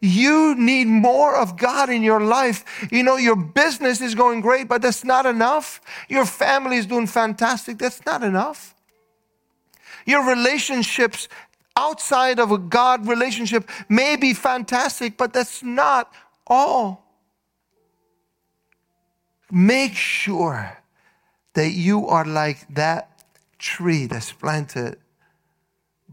You 0.00 0.54
need 0.56 0.88
more 0.88 1.36
of 1.36 1.56
God 1.56 1.88
in 1.88 2.02
your 2.02 2.20
life. 2.20 2.64
You 2.90 3.02
know, 3.02 3.16
your 3.16 3.36
business 3.36 4.00
is 4.00 4.14
going 4.14 4.40
great, 4.40 4.68
but 4.68 4.82
that's 4.82 5.04
not 5.04 5.24
enough. 5.26 5.80
Your 6.08 6.26
family 6.26 6.76
is 6.76 6.86
doing 6.86 7.06
fantastic. 7.06 7.78
That's 7.78 8.04
not 8.04 8.22
enough. 8.22 8.74
Your 10.04 10.28
relationships 10.28 11.28
outside 11.76 12.38
of 12.38 12.50
a 12.50 12.58
God 12.58 13.06
relationship 13.06 13.68
may 13.88 14.16
be 14.16 14.34
fantastic, 14.34 15.16
but 15.16 15.32
that's 15.32 15.62
not 15.62 16.12
all. 16.46 17.04
Make 19.50 19.94
sure 19.94 20.78
that 21.54 21.70
you 21.70 22.06
are 22.08 22.24
like 22.24 22.66
that 22.74 23.24
tree 23.58 24.06
that's 24.06 24.32
planted 24.32 24.96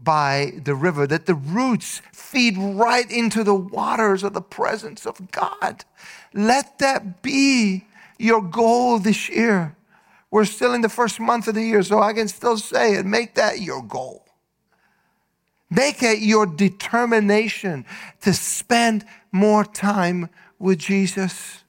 by 0.02 0.52
the 0.64 0.74
river, 0.74 1.06
that 1.06 1.26
the 1.26 1.34
roots 1.34 2.00
feed 2.12 2.56
right 2.56 3.10
into 3.10 3.44
the 3.44 3.54
waters 3.54 4.22
of 4.22 4.32
the 4.32 4.40
presence 4.40 5.06
of 5.06 5.30
God. 5.30 5.84
Let 6.32 6.78
that 6.78 7.22
be 7.22 7.86
your 8.18 8.42
goal 8.42 8.98
this 8.98 9.28
year. 9.28 9.76
We're 10.30 10.44
still 10.44 10.74
in 10.74 10.80
the 10.80 10.88
first 10.88 11.18
month 11.18 11.48
of 11.48 11.54
the 11.54 11.62
year, 11.62 11.82
so 11.82 12.00
I 12.00 12.12
can 12.12 12.28
still 12.28 12.56
say 12.56 12.94
it. 12.94 13.04
Make 13.04 13.34
that 13.34 13.60
your 13.60 13.82
goal. 13.82 14.24
Make 15.70 16.02
it 16.02 16.18
your 16.18 16.46
determination 16.46 17.86
to 18.22 18.34
spend 18.34 19.04
more 19.30 19.64
time 19.64 20.28
with 20.58 20.78
Jesus. 20.78 21.62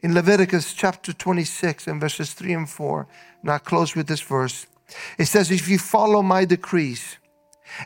In 0.00 0.14
Leviticus 0.14 0.72
chapter 0.72 1.12
26 1.12 1.86
and 1.86 2.00
verses 2.00 2.32
3 2.32 2.52
and 2.52 2.68
4, 2.68 3.06
and 3.42 3.50
i 3.50 3.58
close 3.58 3.94
with 3.94 4.06
this 4.06 4.20
verse. 4.20 4.66
It 5.18 5.26
says, 5.26 5.50
If 5.50 5.68
you 5.68 5.78
follow 5.78 6.22
my 6.22 6.44
decrees, 6.44 7.18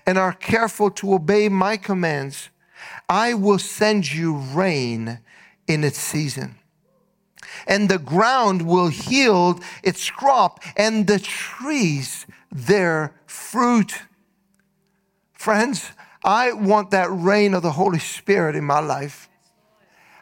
and 0.07 0.19
are 0.19 0.33
careful 0.33 0.91
to 0.91 1.15
obey 1.15 1.49
my 1.49 1.77
commands, 1.77 2.51
I 3.09 3.35
will 3.35 3.59
send 3.59 4.13
you 4.13 4.37
rain 4.37 5.21
in 5.67 5.85
its 5.85 5.99
season. 5.99 6.57
And 7.67 7.89
the 7.89 7.99
ground 7.99 8.63
will 8.63 8.91
yield 8.91 9.63
its 9.83 10.11
crop, 10.11 10.61
and 10.77 11.07
the 11.07 11.19
trees 11.19 12.27
their 12.51 13.15
fruit. 13.27 14.03
Friends, 15.49 15.93
I 16.23 16.53
want 16.53 16.91
that 16.91 17.09
rain 17.11 17.55
of 17.55 17.63
the 17.63 17.73
Holy 17.73 18.01
Spirit 18.01 18.55
in 18.55 18.65
my 18.65 18.81
life. 18.81 19.31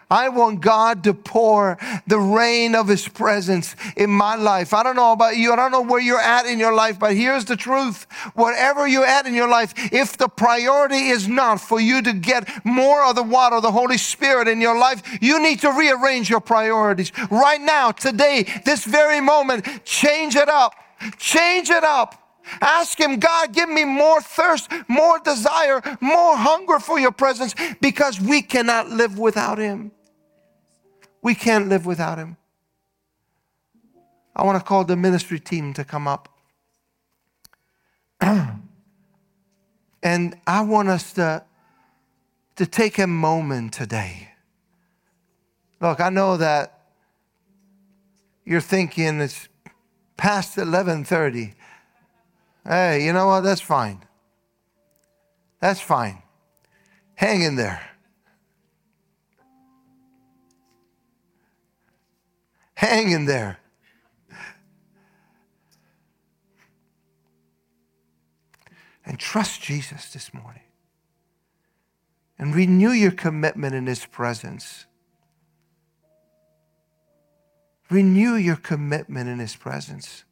I 0.09 0.29
want 0.29 0.61
God 0.61 1.03
to 1.03 1.15
pour 1.15 1.79
the 2.07 2.21
rain 2.21 2.77
of 2.77 2.87
His 2.87 3.09
presence 3.09 3.75
in 3.97 4.09
my 4.09 4.37
life. 4.37 4.73
I 4.73 4.85
don't 4.85 4.95
know 4.95 5.11
about 5.11 5.37
you. 5.37 5.53
I 5.53 5.57
don't 5.57 5.73
know 5.73 5.83
where 5.83 6.01
you're 6.01 6.21
at 6.21 6.47
in 6.47 6.61
your 6.61 6.73
life, 6.73 7.01
but 7.01 7.17
here's 7.17 7.45
the 7.45 7.57
truth. 7.57 8.07
Whatever 8.35 8.87
you're 8.87 9.05
at 9.05 9.27
in 9.27 9.35
your 9.35 9.49
life, 9.49 9.75
if 9.93 10.17
the 10.17 10.29
priority 10.29 11.09
is 11.09 11.27
not 11.27 11.61
for 11.61 11.81
you 11.81 12.03
to 12.03 12.13
get 12.13 12.49
more 12.65 13.05
of 13.05 13.17
the 13.17 13.25
water 13.25 13.57
of 13.57 13.63
the 13.63 13.73
Holy 13.73 13.99
Spirit 13.99 14.47
in 14.47 14.61
your 14.61 14.79
life, 14.79 15.03
you 15.21 15.43
need 15.43 15.59
to 15.63 15.73
rearrange 15.73 16.31
your 16.31 16.39
priorities. 16.39 17.11
Right 17.33 17.61
now, 17.61 17.91
today, 17.91 18.45
this 18.65 18.85
very 18.85 19.21
moment, 19.21 19.85
change 19.85 20.37
it 20.37 20.49
up. 20.49 20.73
Change 21.19 21.69
it 21.71 21.83
up. 21.83 22.26
Ask 22.61 22.99
Him, 22.99 23.19
God, 23.19 23.53
give 23.53 23.69
me 23.69 23.85
more 23.85 24.21
thirst, 24.21 24.71
more 24.89 25.19
desire, 25.21 25.83
more 26.01 26.37
hunger 26.37 26.79
for 26.79 26.99
your 26.99 27.13
presence 27.13 27.55
because 27.81 28.21
we 28.21 28.43
cannot 28.43 28.91
live 28.91 29.19
without 29.19 29.59
Him. 29.59 29.93
We 31.27 31.35
can't 31.35 31.69
live 31.69 31.87
without 31.87 32.19
him. 32.19 32.37
I 34.37 34.45
want 34.45 34.59
to 34.61 34.65
call 34.65 34.85
the 34.85 34.95
ministry 34.95 35.41
team 35.41 35.73
to 35.75 35.83
come 35.83 36.07
up. 36.07 36.29
and 38.21 38.61
I 40.47 40.61
want 40.61 40.89
us 40.89 41.15
to, 41.15 41.43
to 42.55 42.65
take 42.65 43.01
a 43.01 43.09
moment 43.09 43.73
today. 43.73 44.29
Look, 45.81 46.01
I 46.01 46.11
know 46.11 46.37
that 46.37 46.79
you're 48.45 48.61
thinking 48.61 49.21
it's 49.21 49.49
past 50.17 50.57
11:30. 50.57 51.55
Hey, 52.67 53.05
you 53.05 53.13
know 53.13 53.29
what? 53.29 53.43
That's 53.43 53.61
fine. 53.61 54.03
That's 55.61 55.81
fine. 55.81 56.23
Hang 57.15 57.43
in 57.43 57.55
there. 57.57 57.81
Hang 62.75 63.11
in 63.11 63.27
there. 63.27 63.59
And 69.05 69.19
trust 69.21 69.63
Jesus 69.63 70.13
this 70.13 70.35
morning. 70.35 70.63
And 72.39 72.55
renew 72.55 72.91
your 72.91 73.13
commitment 73.13 73.75
in 73.75 73.87
His 73.87 74.05
presence. 74.05 74.87
Renew 77.89 78.35
your 78.35 78.57
commitment 78.57 79.29
in 79.29 79.39
His 79.39 79.55
presence. 79.55 80.26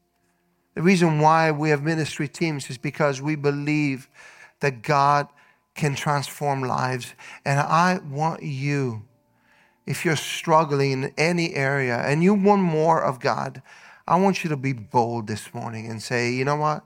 The 0.75 0.83
reason 0.83 1.21
why 1.21 1.51
we 1.51 1.71
have 1.71 1.83
ministry 1.83 2.29
teams 2.29 2.69
is 2.69 2.79
because 2.79 3.23
we 3.23 3.37
believe 3.37 4.09
that 4.61 4.83
God 4.83 5.29
can 5.75 5.95
transform 5.95 6.63
lives. 6.63 7.15
And 7.45 7.61
I 7.61 8.01
want 8.11 8.43
you 8.43 9.05
if 9.87 10.05
you're 10.05 10.17
struggling 10.17 10.93
in 10.93 11.15
any 11.17 11.55
area 11.55 11.99
and 11.99 12.23
you 12.23 12.35
want 12.35 12.63
more 12.63 13.03
of 13.03 13.21
God, 13.21 13.63
I 14.07 14.17
want 14.17 14.45
you 14.45 14.51
to 14.51 14.57
be 14.57 14.73
bold 14.73 15.27
this 15.27 15.53
morning 15.55 15.91
and 15.91 16.03
say, 16.03 16.33
you 16.33 16.45
know 16.45 16.57
what? 16.57 16.85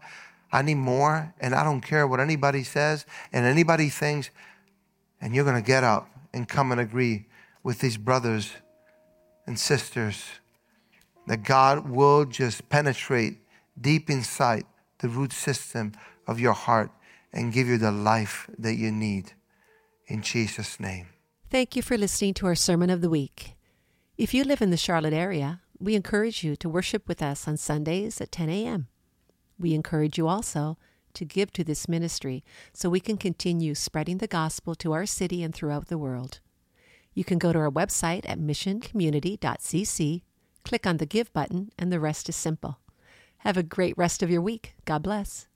I 0.51 0.63
need 0.63 0.77
more, 0.77 1.35
and 1.41 1.55
I 1.55 1.63
don't 1.63 1.83
care 1.83 2.07
what 2.07 2.21
anybody 2.21 2.65
says 2.65 3.05
and 3.33 3.45
anybody 3.45 3.89
thinks. 3.89 4.31
And 5.21 5.35
you're 5.35 5.45
going 5.45 5.61
to 5.61 5.67
get 5.67 5.85
up 5.85 6.09
and 6.33 6.49
come 6.49 6.73
and 6.73 6.81
agree 6.81 7.27
with 7.63 7.81
these 7.81 7.97
brothers 7.97 8.53
and 9.47 9.59
sisters 9.59 10.25
that 11.27 11.43
God 11.43 11.89
will 11.89 12.25
just 12.25 12.69
penetrate 12.69 13.39
deep 13.81 14.11
inside 14.11 14.65
the 14.99 15.09
root 15.09 15.33
system 15.33 15.93
of 16.27 16.41
your 16.41 16.53
heart 16.53 16.91
and 17.33 17.53
give 17.53 17.69
you 17.69 17.79
the 17.79 17.93
life 17.93 18.49
that 18.59 18.75
you 18.75 18.91
need. 18.91 19.33
In 20.07 20.23
Jesus' 20.23 20.81
name. 20.81 21.09
Thank 21.51 21.77
you 21.77 21.83
for 21.83 21.97
listening 21.97 22.35
to 22.35 22.47
our 22.47 22.55
Sermon 22.55 22.91
of 22.91 23.01
the 23.01 23.11
Week. 23.11 23.57
If 24.17 24.35
you 24.35 24.45
live 24.45 24.63
in 24.63 24.71
the 24.71 24.77
Charlotte 24.77 25.13
area, 25.13 25.61
we 25.79 25.95
encourage 25.95 26.43
you 26.43 26.57
to 26.57 26.69
worship 26.69 27.07
with 27.07 27.23
us 27.23 27.47
on 27.47 27.57
Sundays 27.57 28.21
at 28.21 28.33
10 28.33 28.51
a.m. 28.51 28.89
We 29.59 29.75
encourage 29.75 30.19
you 30.19 30.29
also 30.29 30.77
to 31.15 31.25
give 31.25 31.53
to 31.53 31.65
this 31.65 31.89
ministry 31.89 32.45
so 32.73 32.89
we 32.89 33.01
can 33.01 33.17
continue 33.17 33.75
spreading 33.75 34.19
the 34.19 34.27
gospel 34.27 34.75
to 34.77 34.93
our 34.93 35.07
city 35.07 35.43
and 35.43 35.55
throughout 35.55 35.89
the 35.89 35.99
world. 35.99 36.41
You 37.15 37.25
can 37.25 37.39
go 37.39 37.53
to 37.53 37.59
our 37.59 37.71
website 37.71 38.29
at 38.29 38.39
missioncommunity.cc, 38.39 40.23
click 40.65 40.87
on 40.87 40.97
the 40.99 41.07
Give 41.07 41.33
button, 41.33 41.71
and 41.79 41.93
the 41.93 42.01
rest 42.01 42.29
is 42.29 42.37
simple. 42.37 42.79
Have 43.39 43.57
a 43.57 43.63
great 43.65 43.99
rest 43.99 44.23
of 44.23 44.31
your 44.31 44.43
week. 44.43 44.75
God 44.85 45.03
bless. 45.03 45.48